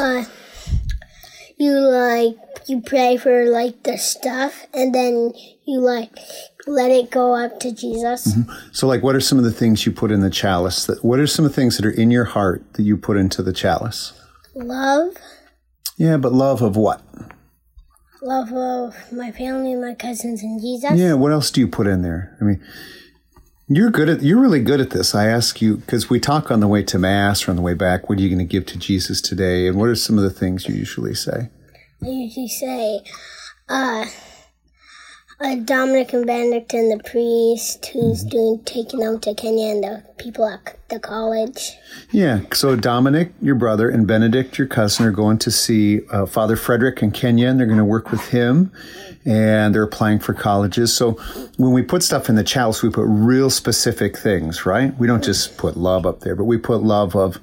You 1.56 1.72
like 1.72 2.36
you 2.66 2.80
pray 2.80 3.16
for 3.16 3.46
like 3.46 3.82
the 3.84 3.96
stuff, 3.98 4.66
and 4.74 4.94
then 4.94 5.32
you 5.64 5.80
like 5.80 6.10
let 6.66 6.90
it 6.90 7.10
go 7.10 7.34
up 7.34 7.60
to 7.60 7.72
Jesus. 7.72 8.34
Mm-hmm. 8.34 8.50
so, 8.72 8.86
like, 8.86 9.02
what 9.02 9.14
are 9.14 9.20
some 9.20 9.38
of 9.38 9.44
the 9.44 9.52
things 9.52 9.86
you 9.86 9.92
put 9.92 10.10
in 10.10 10.20
the 10.20 10.30
chalice? 10.30 10.86
That 10.86 11.04
what 11.04 11.18
are 11.18 11.26
some 11.26 11.44
of 11.44 11.52
the 11.52 11.54
things 11.54 11.76
that 11.76 11.86
are 11.86 11.90
in 11.90 12.10
your 12.10 12.24
heart 12.24 12.64
that 12.74 12.82
you 12.82 12.96
put 12.96 13.16
into 13.16 13.42
the 13.42 13.52
chalice? 13.52 14.12
Love, 14.54 15.14
Yeah, 15.96 16.16
but 16.16 16.32
love 16.32 16.62
of 16.62 16.76
what? 16.76 17.02
love 18.22 18.52
of 18.52 19.12
my 19.12 19.30
family, 19.30 19.74
my 19.76 19.94
cousins, 19.94 20.42
and 20.42 20.60
Jesus. 20.60 20.92
Yeah, 20.94 21.12
what 21.14 21.30
else 21.30 21.50
do 21.50 21.60
you 21.60 21.68
put 21.68 21.86
in 21.86 22.02
there? 22.02 22.36
I 22.40 22.44
mean, 22.44 22.64
you're 23.68 23.90
good 23.90 24.08
at 24.08 24.22
you're 24.22 24.40
really 24.40 24.60
good 24.60 24.80
at 24.80 24.90
this. 24.90 25.14
I 25.14 25.26
ask 25.26 25.60
you 25.60 25.76
because 25.78 26.08
we 26.08 26.20
talk 26.20 26.50
on 26.50 26.60
the 26.60 26.68
way 26.68 26.82
to 26.84 26.98
mass 26.98 27.46
or 27.46 27.50
on 27.50 27.56
the 27.56 27.62
way 27.62 27.74
back. 27.74 28.08
What 28.08 28.18
are 28.18 28.22
you 28.22 28.28
going 28.28 28.38
to 28.38 28.44
give 28.44 28.66
to 28.66 28.78
Jesus 28.78 29.20
today? 29.20 29.66
And 29.66 29.76
what 29.76 29.88
are 29.88 29.94
some 29.94 30.18
of 30.18 30.24
the 30.24 30.30
things 30.30 30.68
you 30.68 30.74
usually 30.74 31.14
say? 31.14 31.50
I 32.02 32.06
usually 32.06 32.48
say, 32.48 33.00
uh, 33.68 34.06
uh, 35.38 35.56
Dominic 35.56 36.12
and 36.12 36.26
Benedict 36.26 36.72
and 36.72 36.90
the 36.90 37.02
priest 37.04 37.86
who's 37.86 38.24
doing 38.24 38.62
taking 38.64 39.00
them 39.00 39.20
to 39.20 39.34
Kenya 39.34 39.68
and 39.68 39.84
the 39.84 40.04
people 40.16 40.46
at 40.46 40.78
the 40.88 40.98
college. 40.98 41.72
Yeah. 42.10 42.40
So 42.54 42.74
Dominic, 42.74 43.32
your 43.42 43.54
brother, 43.54 43.90
and 43.90 44.06
Benedict, 44.06 44.56
your 44.56 44.66
cousin, 44.66 45.04
are 45.04 45.10
going 45.10 45.38
to 45.38 45.50
see 45.50 46.00
uh, 46.10 46.24
Father 46.24 46.56
Frederick 46.56 47.02
in 47.02 47.10
Kenya, 47.10 47.48
and 47.48 47.60
they're 47.60 47.66
going 47.66 47.78
to 47.78 47.84
work 47.84 48.10
with 48.10 48.28
him. 48.28 48.72
And 49.26 49.74
they're 49.74 49.82
applying 49.82 50.20
for 50.20 50.32
colleges. 50.32 50.94
So 50.94 51.12
when 51.56 51.72
we 51.72 51.82
put 51.82 52.04
stuff 52.04 52.28
in 52.28 52.36
the 52.36 52.44
chalice, 52.44 52.82
we 52.82 52.90
put 52.90 53.06
real 53.06 53.50
specific 53.50 54.16
things, 54.16 54.64
right? 54.64 54.96
We 54.96 55.08
don't 55.08 55.24
just 55.24 55.58
put 55.58 55.76
love 55.76 56.06
up 56.06 56.20
there, 56.20 56.36
but 56.36 56.44
we 56.44 56.58
put 56.58 56.84
love 56.84 57.16
of 57.16 57.38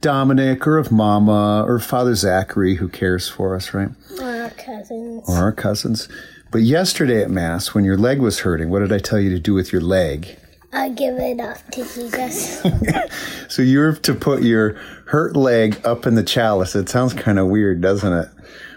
Dominic 0.00 0.64
or 0.64 0.78
of 0.78 0.92
Mama 0.92 1.64
or 1.66 1.80
Father 1.80 2.14
Zachary 2.14 2.76
who 2.76 2.88
cares 2.88 3.28
for 3.28 3.56
us, 3.56 3.74
right? 3.74 3.88
Or 4.20 4.42
our 4.42 4.50
cousins. 4.50 5.28
Or 5.28 5.36
our 5.36 5.52
cousins. 5.52 6.08
But 6.54 6.62
yesterday 6.62 7.20
at 7.20 7.32
Mass, 7.32 7.74
when 7.74 7.82
your 7.82 7.96
leg 7.96 8.20
was 8.20 8.38
hurting, 8.38 8.70
what 8.70 8.78
did 8.78 8.92
I 8.92 9.00
tell 9.00 9.18
you 9.18 9.28
to 9.30 9.40
do 9.40 9.54
with 9.54 9.72
your 9.72 9.82
leg? 9.82 10.38
I 10.72 10.88
give 10.88 11.16
it 11.18 11.40
up 11.40 11.58
to 11.72 11.82
Jesus. 11.82 12.64
So 13.48 13.60
you're 13.60 13.96
to 13.96 14.14
put 14.14 14.44
your 14.44 14.74
hurt 15.06 15.34
leg 15.34 15.80
up 15.84 16.06
in 16.06 16.14
the 16.14 16.22
chalice. 16.22 16.76
It 16.76 16.88
sounds 16.88 17.12
kind 17.12 17.40
of 17.40 17.48
weird, 17.48 17.80
doesn't 17.80 18.12
it? 18.12 18.28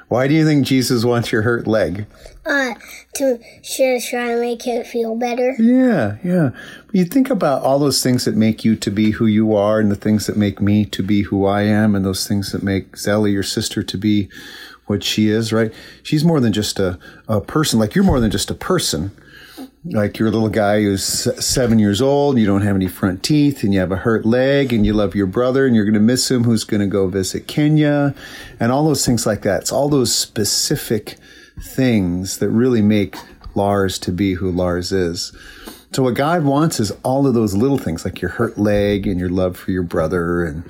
Why 0.07 0.27
do 0.27 0.33
you 0.33 0.43
think 0.43 0.65
Jesus 0.65 1.05
wants 1.05 1.31
your 1.31 1.43
hurt 1.43 1.67
leg? 1.67 2.07
uh, 2.47 2.73
to 3.15 3.39
sure 3.61 3.99
try 3.99 4.33
to 4.33 4.39
make 4.39 4.65
it 4.65 4.87
feel 4.87 5.15
better. 5.15 5.55
Yeah, 5.59 6.17
yeah. 6.23 6.49
You 6.91 7.05
think 7.05 7.29
about 7.29 7.63
all 7.63 7.77
those 7.77 8.01
things 8.01 8.25
that 8.25 8.35
make 8.35 8.63
you 8.63 8.75
to 8.77 8.89
be 8.89 9.11
who 9.11 9.25
you 9.25 9.55
are, 9.55 9.79
and 9.79 9.91
the 9.91 9.95
things 9.95 10.27
that 10.27 10.37
make 10.37 10.61
me 10.61 10.85
to 10.85 11.03
be 11.03 11.23
who 11.23 11.45
I 11.45 11.63
am, 11.63 11.93
and 11.93 12.05
those 12.05 12.27
things 12.27 12.51
that 12.51 12.63
make 12.63 12.93
Zelly, 12.93 13.33
your 13.33 13.43
sister, 13.43 13.83
to 13.83 13.97
be 13.97 14.29
what 14.87 15.03
she 15.03 15.29
is, 15.29 15.53
right? 15.53 15.73
She's 16.03 16.25
more 16.25 16.39
than 16.39 16.53
just 16.53 16.79
a, 16.79 16.97
a 17.27 17.39
person. 17.39 17.79
Like 17.79 17.93
you're 17.93 18.03
more 18.03 18.19
than 18.19 18.31
just 18.31 18.49
a 18.49 18.55
person. 18.55 19.11
Like 19.85 20.17
you're 20.17 20.27
a 20.27 20.31
little 20.31 20.49
guy 20.49 20.81
who's 20.81 21.03
seven 21.03 21.79
years 21.79 22.01
old, 22.01 22.37
you 22.37 22.45
don't 22.45 22.63
have 22.63 22.75
any 22.75 22.87
front 22.87 23.23
teeth, 23.23 23.63
and 23.63 23.73
you 23.73 23.79
have 23.79 23.91
a 23.91 23.97
hurt 23.97 24.25
leg, 24.25 24.73
and 24.73 24.85
you 24.85 24.93
love 24.93 25.15
your 25.15 25.27
brother, 25.27 25.65
and 25.65 25.75
you're 25.75 25.85
going 25.85 25.93
to 25.93 25.99
miss 25.99 26.29
him, 26.29 26.43
who's 26.43 26.63
going 26.65 26.81
to 26.81 26.87
go 26.87 27.07
visit 27.07 27.47
Kenya, 27.47 28.13
and 28.59 28.71
all 28.71 28.85
those 28.85 29.05
things 29.05 29.25
like 29.25 29.43
that. 29.43 29.61
It's 29.61 29.71
all 29.71 29.87
those 29.87 30.13
specific 30.13 31.17
things 31.61 32.39
that 32.39 32.49
really 32.49 32.81
make 32.81 33.15
Lars 33.55 33.97
to 33.99 34.11
be 34.11 34.33
who 34.33 34.51
Lars 34.51 34.91
is. 34.91 35.35
So 35.93 36.03
what 36.03 36.15
God 36.15 36.43
wants 36.43 36.79
is 36.79 36.91
all 37.03 37.25
of 37.25 37.33
those 37.33 37.55
little 37.55 37.77
things, 37.77 38.05
like 38.05 38.21
your 38.21 38.31
hurt 38.31 38.57
leg 38.57 39.07
and 39.07 39.19
your 39.19 39.29
love 39.29 39.57
for 39.57 39.71
your 39.71 39.83
brother 39.83 40.43
and 40.43 40.63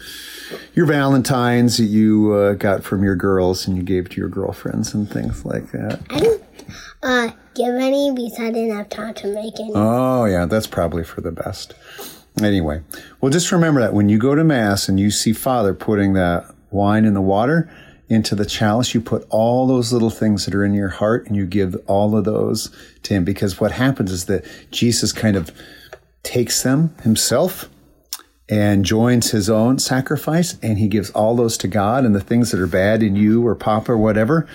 your 0.73 0.85
Valentines 0.85 1.77
that 1.77 1.85
you 1.85 2.33
uh, 2.33 2.53
got 2.53 2.83
from 2.83 3.03
your 3.03 3.15
girls 3.15 3.67
and 3.67 3.75
you 3.75 3.83
gave 3.83 4.09
to 4.09 4.17
your 4.17 4.29
girlfriends 4.29 4.93
and 4.93 5.09
things 5.09 5.43
like 5.43 5.71
that. 5.71 5.99
I 6.09 6.19
don't. 6.19 6.43
Uh, 7.03 7.31
give 7.55 7.75
any 7.75 8.11
because 8.11 8.39
I 8.39 8.51
didn't 8.51 8.75
have 8.75 8.89
time 8.89 9.13
to 9.15 9.27
make 9.33 9.59
any. 9.59 9.71
Oh, 9.73 10.25
yeah, 10.25 10.45
that's 10.45 10.67
probably 10.67 11.03
for 11.03 11.21
the 11.21 11.31
best. 11.31 11.73
Anyway, 12.41 12.83
well, 13.19 13.31
just 13.31 13.51
remember 13.51 13.81
that 13.81 13.93
when 13.93 14.09
you 14.09 14.19
go 14.19 14.35
to 14.35 14.43
Mass 14.43 14.87
and 14.87 14.99
you 14.99 15.09
see 15.09 15.33
Father 15.33 15.73
putting 15.73 16.13
that 16.13 16.45
wine 16.69 17.05
in 17.05 17.13
the 17.13 17.21
water 17.21 17.69
into 18.09 18.35
the 18.35 18.45
chalice, 18.45 18.93
you 18.93 19.01
put 19.01 19.25
all 19.29 19.67
those 19.67 19.91
little 19.91 20.09
things 20.09 20.45
that 20.45 20.55
are 20.55 20.63
in 20.63 20.73
your 20.73 20.89
heart 20.89 21.27
and 21.27 21.35
you 21.35 21.45
give 21.45 21.75
all 21.87 22.15
of 22.15 22.25
those 22.25 22.73
to 23.03 23.13
Him. 23.13 23.23
Because 23.23 23.59
what 23.59 23.71
happens 23.71 24.11
is 24.11 24.25
that 24.25 24.45
Jesus 24.71 25.11
kind 25.11 25.35
of 25.35 25.51
takes 26.23 26.63
them 26.63 26.95
Himself 27.03 27.69
and 28.49 28.85
joins 28.85 29.31
His 29.31 29.49
own 29.49 29.79
sacrifice 29.79 30.57
and 30.61 30.79
He 30.79 30.87
gives 30.87 31.09
all 31.11 31.35
those 31.35 31.57
to 31.57 31.67
God 31.67 32.05
and 32.05 32.15
the 32.15 32.21
things 32.21 32.51
that 32.51 32.61
are 32.61 32.67
bad 32.67 33.03
in 33.03 33.15
you 33.15 33.45
or 33.45 33.55
Papa 33.55 33.91
or 33.91 33.97
whatever. 33.97 34.47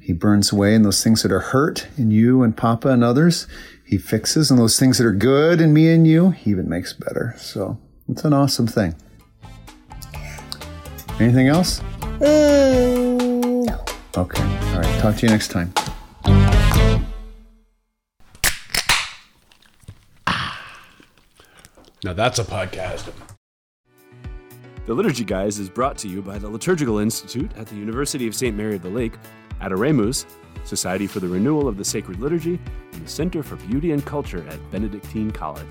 He 0.00 0.12
burns 0.12 0.52
away 0.52 0.74
and 0.74 0.84
those 0.84 1.02
things 1.02 1.22
that 1.22 1.32
are 1.32 1.40
hurt 1.40 1.86
in 1.96 2.10
you 2.10 2.42
and 2.42 2.56
Papa 2.56 2.88
and 2.88 3.04
others 3.04 3.46
he 3.92 3.98
fixes, 3.98 4.50
and 4.50 4.58
those 4.58 4.78
things 4.78 4.96
that 4.96 5.06
are 5.06 5.12
good 5.12 5.60
in 5.60 5.74
me 5.74 5.92
and 5.92 6.06
you, 6.06 6.30
he 6.30 6.50
even 6.50 6.66
makes 6.66 6.94
better. 6.94 7.34
So 7.36 7.78
it's 8.08 8.24
an 8.24 8.32
awesome 8.32 8.66
thing. 8.66 8.94
Anything 11.20 11.48
else? 11.48 11.82
Mm, 12.22 13.64
no. 13.66 13.84
Okay. 14.16 14.42
All 14.42 14.80
right. 14.80 15.00
Talk 15.00 15.16
to 15.16 15.22
you 15.26 15.28
next 15.28 15.48
time. 15.48 15.72
Now 22.04 22.12
that's 22.12 22.38
a 22.38 22.44
podcast. 22.44 23.12
The 24.86 24.94
Liturgy 24.94 25.24
Guys 25.24 25.60
is 25.60 25.68
brought 25.68 25.96
to 25.98 26.08
you 26.08 26.20
by 26.22 26.38
the 26.38 26.48
Liturgical 26.48 26.98
Institute 26.98 27.50
at 27.56 27.66
the 27.68 27.76
University 27.76 28.26
of 28.26 28.34
St. 28.34 28.56
Mary 28.56 28.74
of 28.74 28.82
the 28.82 28.88
Lake, 28.88 29.12
Adoremus, 29.60 30.26
Society 30.64 31.06
for 31.06 31.20
the 31.20 31.28
Renewal 31.28 31.68
of 31.68 31.76
the 31.76 31.84
Sacred 31.84 32.18
Liturgy, 32.18 32.58
and 32.92 33.04
the 33.04 33.08
Center 33.08 33.42
for 33.42 33.56
Beauty 33.56 33.92
and 33.92 34.04
Culture 34.04 34.44
at 34.48 34.70
Benedictine 34.72 35.30
College. 35.30 35.68